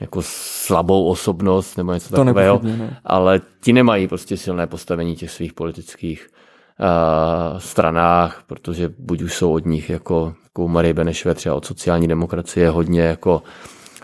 jako 0.00 0.20
slabou 0.24 1.08
osobnost 1.08 1.76
nebo 1.76 1.94
něco 1.94 2.08
to 2.08 2.24
takového, 2.24 2.60
ne. 2.62 3.00
ale 3.04 3.40
ti 3.60 3.72
nemají 3.72 4.08
prostě 4.08 4.36
silné 4.36 4.66
postavení 4.66 5.16
těch 5.16 5.30
svých 5.30 5.52
politických 5.52 6.28
uh, 6.80 7.58
stranách, 7.58 8.42
protože 8.46 8.90
buď 8.98 9.22
už 9.22 9.34
jsou 9.34 9.52
od 9.52 9.66
nich 9.66 9.90
jako, 9.90 10.34
jako 10.44 10.68
Marie 10.68 10.94
Benešové 10.94 11.34
třeba 11.34 11.54
od 11.54 11.64
sociální 11.64 12.08
demokracie 12.08 12.70
hodně 12.70 13.00
jako 13.00 13.42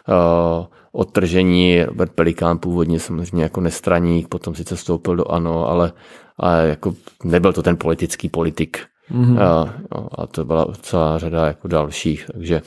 uh, 0.08 0.66
odtržení. 0.92 1.84
Robert 1.84 2.12
Pelikán 2.12 2.58
původně 2.58 3.00
samozřejmě 3.00 3.42
jako 3.42 3.60
nestraník, 3.60 4.28
potom 4.28 4.54
sice 4.54 4.76
vstoupil 4.76 5.16
do 5.16 5.32
ANO, 5.32 5.68
ale, 5.68 5.92
ale 6.38 6.68
jako 6.68 6.94
nebyl 7.24 7.52
to 7.52 7.62
ten 7.62 7.76
politický 7.76 8.28
politik. 8.28 8.78
Mm-hmm. 9.12 9.32
Uh, 9.32 9.68
a 10.18 10.26
to 10.26 10.44
byla 10.44 10.66
celá 10.80 11.18
řada 11.18 11.46
jako 11.46 11.68
dalších, 11.68 12.26
takže 12.32 12.62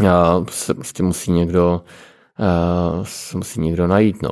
uh, 0.00 0.46
se 0.50 0.74
prostě 0.74 1.02
musí 1.02 1.32
někdo 1.32 1.82
uh, 2.98 3.06
musí 3.34 3.60
někdo 3.60 3.86
najít, 3.86 4.22
no. 4.22 4.30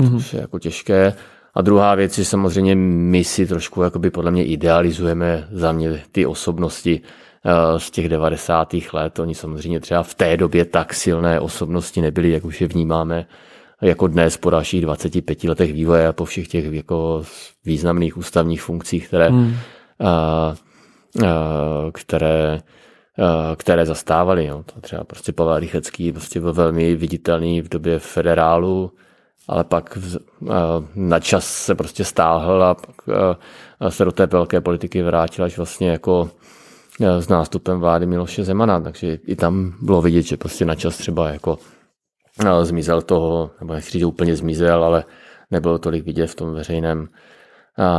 Mm-hmm. 0.00 0.30
To 0.30 0.36
je 0.36 0.40
jako 0.40 0.58
těžké. 0.58 1.14
A 1.54 1.62
druhá 1.62 1.94
věc 1.94 2.18
je 2.18 2.24
samozřejmě, 2.24 2.74
my 2.74 3.24
si 3.24 3.46
trošku 3.46 3.82
jakoby 3.82 4.10
podle 4.10 4.30
mě 4.30 4.44
idealizujeme 4.44 5.48
za 5.52 5.72
mě 5.72 6.02
ty 6.12 6.26
osobnosti 6.26 7.00
z 7.76 7.90
těch 7.90 8.08
90. 8.08 8.74
let. 8.92 9.18
Oni 9.18 9.34
samozřejmě 9.34 9.80
třeba 9.80 10.02
v 10.02 10.14
té 10.14 10.36
době 10.36 10.64
tak 10.64 10.94
silné 10.94 11.40
osobnosti 11.40 12.00
nebyly, 12.00 12.30
jak 12.30 12.44
už 12.44 12.60
je 12.60 12.68
vnímáme 12.68 13.26
jako 13.82 14.06
dnes 14.06 14.36
po 14.36 14.50
dalších 14.50 14.80
25 14.80 15.44
letech 15.44 15.72
vývoje 15.72 16.08
a 16.08 16.12
po 16.12 16.24
všech 16.24 16.48
těch 16.48 16.72
jako 16.72 17.22
významných 17.64 18.16
ústavních 18.16 18.62
funkcích, 18.62 19.08
které, 19.08 19.30
mm. 19.30 19.42
uh, 19.44 19.54
uh, 21.22 21.26
které 21.92 22.60
Eh, 23.18 23.56
které 23.56 23.86
zastávali. 23.86 24.46
Jo. 24.46 24.62
To 24.74 24.80
třeba 24.80 25.04
prostě 25.04 25.32
Pavel 25.32 25.58
Rychecký 25.58 26.12
prostě 26.12 26.40
byl 26.40 26.52
velmi 26.52 26.96
viditelný 26.96 27.60
v 27.60 27.68
době 27.68 27.98
federálu, 27.98 28.92
ale 29.48 29.64
pak 29.64 29.96
v, 29.96 30.16
eh, 30.16 30.52
na 30.94 31.20
čas 31.20 31.46
se 31.46 31.74
prostě 31.74 32.04
stáhl 32.04 32.64
a 32.64 32.74
pak 32.74 32.96
eh, 33.80 33.90
se 33.90 34.04
do 34.04 34.12
té 34.12 34.26
velké 34.26 34.60
politiky 34.60 35.02
vrátil 35.02 35.44
až 35.44 35.56
vlastně 35.56 35.90
jako 35.90 36.30
s 37.00 37.28
nástupem 37.28 37.80
vlády 37.80 38.06
Miloše 38.06 38.44
Zemana, 38.44 38.80
takže 38.80 39.18
i 39.26 39.36
tam 39.36 39.74
bylo 39.82 40.02
vidět, 40.02 40.22
že 40.22 40.36
prostě 40.36 40.64
na 40.64 40.74
čas 40.74 40.96
třeba 40.96 41.30
jako 41.30 41.58
zmizel 42.62 43.02
toho, 43.02 43.50
nebo 43.60 43.74
nechci 43.74 43.90
říct, 43.90 44.02
úplně 44.02 44.36
zmizel, 44.36 44.84
ale 44.84 45.04
nebylo 45.50 45.78
tolik 45.78 46.04
vidět 46.04 46.26
v 46.26 46.34
tom 46.34 46.54
veřejném 46.54 47.08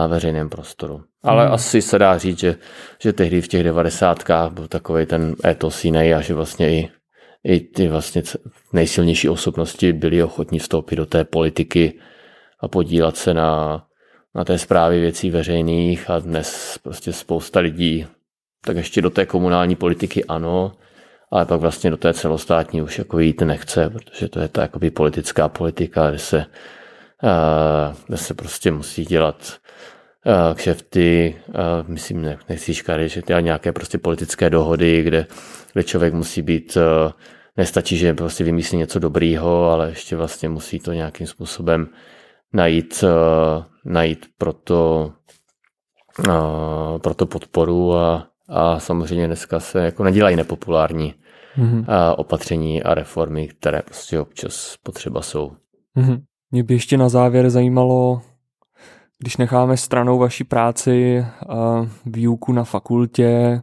veřejném 0.08 0.50
prostoru. 0.50 1.04
Ale 1.24 1.46
hmm. 1.46 1.54
asi 1.54 1.82
se 1.82 2.00
dá 2.00 2.18
říct, 2.18 2.40
že, 2.40 2.56
že 3.00 3.14
tehdy 3.14 3.42
v 3.42 3.48
těch 3.48 3.64
devadesátkách 3.64 4.52
byl 4.52 4.68
takový 4.68 5.06
ten 5.06 5.36
etos 5.46 5.86
jiný 5.86 6.14
a 6.14 6.22
že 6.22 6.34
vlastně 6.34 6.80
i, 6.80 6.90
i 7.44 7.60
ty 7.60 7.88
vlastně 7.88 8.24
nejsilnější 8.74 9.30
osobnosti 9.30 9.94
byly 9.94 10.24
ochotní 10.24 10.60
vstoupit 10.60 10.96
do 10.96 11.06
té 11.06 11.24
politiky 11.24 12.00
a 12.60 12.68
podílet 12.68 13.18
se 13.18 13.34
na, 13.34 13.84
na 14.36 14.44
té 14.44 14.58
zprávě 14.58 15.00
věcí 15.00 15.30
veřejných 15.30 16.10
a 16.10 16.20
dnes 16.20 16.80
prostě 16.84 17.14
spousta 17.14 17.60
lidí 17.60 18.06
tak 18.68 18.78
ještě 18.78 19.02
do 19.02 19.10
té 19.10 19.26
komunální 19.26 19.76
politiky 19.76 20.26
ano, 20.26 20.72
ale 21.32 21.46
pak 21.46 21.60
vlastně 21.60 21.90
do 21.90 21.98
té 21.98 22.14
celostátní 22.14 22.82
už 22.82 22.98
jako 22.98 23.20
jít 23.20 23.42
nechce, 23.42 23.90
protože 23.90 24.28
to 24.28 24.40
je 24.40 24.48
ta 24.48 24.62
jakoby 24.62 24.92
politická 24.92 25.50
politika, 25.50 26.10
kde 26.10 26.20
se, 26.20 26.46
kde 28.08 28.18
se 28.18 28.34
prostě 28.34 28.72
musí 28.72 29.06
dělat 29.06 29.54
kšefty, 30.54 31.36
myslím, 31.88 32.22
ne, 32.22 32.38
nechci 32.50 32.74
škary, 32.74 33.10
že 33.10 33.22
to 33.22 33.40
nějaké 33.40 33.72
prostě 33.72 33.98
politické 33.98 34.50
dohody, 34.50 35.04
kde, 35.04 35.26
kde 35.74 35.84
člověk 35.84 36.14
musí 36.14 36.42
být, 36.42 36.78
nestačí, 37.58 37.98
že 37.98 38.14
prostě 38.14 38.44
vymyslí 38.44 38.78
něco 38.78 39.00
dobrýho, 39.00 39.70
ale 39.70 39.90
ještě 39.90 40.16
vlastně 40.16 40.50
musí 40.50 40.80
to 40.80 40.94
nějakým 40.94 41.28
způsobem 41.28 41.88
najít, 42.54 43.04
najít 43.86 44.26
pro 44.38 44.54
to 44.54 45.12
pro 47.02 47.14
to 47.16 47.26
podporu 47.26 47.96
a, 47.96 48.28
a 48.48 48.80
samozřejmě 48.80 49.28
dneska 49.28 49.60
se 49.60 49.80
jako 49.80 50.04
nedělají 50.04 50.36
nepopulární 50.36 51.14
mm-hmm. 51.58 51.86
a 51.88 52.20
opatření 52.20 52.84
a 52.84 52.94
reformy, 52.94 53.48
které 53.48 53.82
prostě 53.82 54.20
občas 54.20 54.76
potřeba 54.84 55.22
jsou. 55.22 55.52
Mm-hmm. 55.98 56.22
Mě 56.52 56.64
by 56.64 56.74
ještě 56.74 56.98
na 56.98 57.10
závěr 57.10 57.50
zajímalo, 57.50 58.22
když 59.20 59.38
necháme 59.38 59.78
stranou 59.78 60.18
vaši 60.18 60.44
práci, 60.44 61.26
výuku 62.06 62.54
na 62.54 62.64
fakultě, 62.64 63.62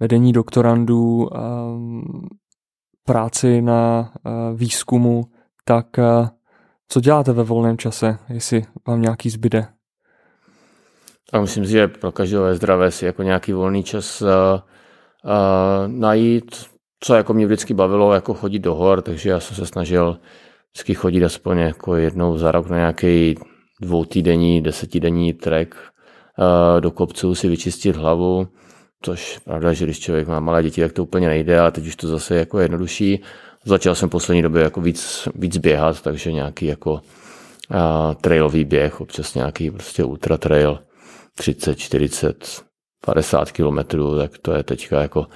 vedení 0.00 0.32
doktorandů, 0.32 1.30
práci 3.04 3.62
na 3.62 4.12
výzkumu, 4.54 5.24
tak 5.64 5.86
co 6.88 7.00
děláte 7.00 7.32
ve 7.32 7.42
volném 7.42 7.78
čase, 7.78 8.18
jestli 8.28 8.64
vám 8.86 9.02
nějaký 9.02 9.30
zbyde? 9.30 9.66
A 11.32 11.40
myslím 11.40 11.64
si, 11.64 11.70
že 11.70 11.88
pro 11.88 12.12
každého 12.12 12.46
je 12.46 12.54
zdravé 12.54 12.90
si 12.90 13.06
jako 13.06 13.22
nějaký 13.22 13.52
volný 13.52 13.82
čas 13.82 14.22
uh, 14.22 14.28
uh, 14.28 14.60
najít, 15.86 16.64
co 17.00 17.14
jako 17.14 17.34
mě 17.34 17.46
vždycky 17.46 17.74
bavilo, 17.74 18.14
jako 18.14 18.34
chodit 18.34 18.58
do 18.58 18.74
hor, 18.74 19.02
takže 19.02 19.30
já 19.30 19.40
jsem 19.40 19.56
se 19.56 19.66
snažil 19.66 20.18
vždycky 20.72 20.94
chodit 20.94 21.24
aspoň 21.24 21.58
jako 21.58 21.96
jednou 21.96 22.38
za 22.38 22.52
rok 22.52 22.68
na 22.68 22.76
nějaký 22.76 23.38
dvoutýdenní, 23.80 24.62
desetidenní 24.62 25.32
trek 25.32 25.76
uh, 26.38 26.80
do 26.80 26.90
kopců 26.90 27.34
si 27.34 27.48
vyčistit 27.48 27.96
hlavu, 27.96 28.48
což 29.02 29.38
pravda, 29.38 29.72
že 29.72 29.84
když 29.84 30.00
člověk 30.00 30.28
má 30.28 30.40
malé 30.40 30.62
děti, 30.62 30.80
tak 30.80 30.92
to 30.92 31.02
úplně 31.02 31.28
nejde, 31.28 31.60
ale 31.60 31.70
teď 31.70 31.86
už 31.86 31.96
to 31.96 32.08
zase 32.08 32.36
jako 32.36 32.58
jednodušší. 32.58 33.22
Začal 33.64 33.94
jsem 33.94 34.08
v 34.08 34.12
poslední 34.12 34.42
době 34.42 34.62
jako 34.62 34.80
víc, 34.80 35.28
víc 35.34 35.56
běhat, 35.56 36.02
takže 36.02 36.32
nějaký 36.32 36.66
jako 36.66 36.92
uh, 36.92 37.00
trailový 38.20 38.64
běh, 38.64 39.00
občas 39.00 39.34
nějaký 39.34 39.70
prostě 39.70 40.04
ultra 40.04 40.38
trail, 40.38 40.78
30, 41.36 41.78
40, 41.78 42.64
50 43.06 43.52
kilometrů, 43.52 44.18
tak 44.18 44.38
to 44.38 44.52
je 44.52 44.62
teďka 44.62 45.02
jako 45.02 45.26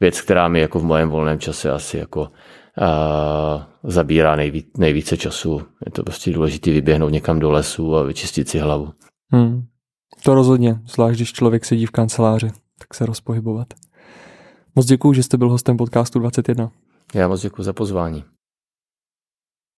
věc, 0.00 0.20
která 0.20 0.48
mi 0.48 0.60
jako 0.60 0.78
v 0.78 0.84
mém 0.84 1.10
volném 1.10 1.38
čase 1.38 1.70
asi 1.70 1.98
jako 1.98 2.20
uh, 2.20 3.62
zabírá 3.82 4.36
nejví, 4.36 4.64
nejvíce 4.78 5.16
času. 5.16 5.60
Je 5.86 5.92
to 5.92 6.02
prostě 6.02 6.32
důležité 6.32 6.70
vyběhnout 6.70 7.12
někam 7.12 7.38
do 7.38 7.50
lesu 7.50 7.96
a 7.96 8.02
vyčistit 8.02 8.48
si 8.48 8.58
hlavu. 8.58 8.92
Hmm. 9.32 9.62
To 10.22 10.34
rozhodně, 10.34 10.80
zvlášť 10.86 11.16
když 11.18 11.32
člověk 11.32 11.64
sedí 11.64 11.86
v 11.86 11.90
kanceláři, 11.90 12.50
tak 12.78 12.94
se 12.94 13.06
rozpohybovat. 13.06 13.66
Moc 14.74 14.86
děkuji, 14.86 15.12
že 15.12 15.22
jste 15.22 15.36
byl 15.36 15.50
hostem 15.50 15.76
podcastu 15.76 16.18
21. 16.18 16.70
Já 17.14 17.28
moc 17.28 17.42
děkuji 17.42 17.62
za 17.62 17.72
pozvání. 17.72 18.24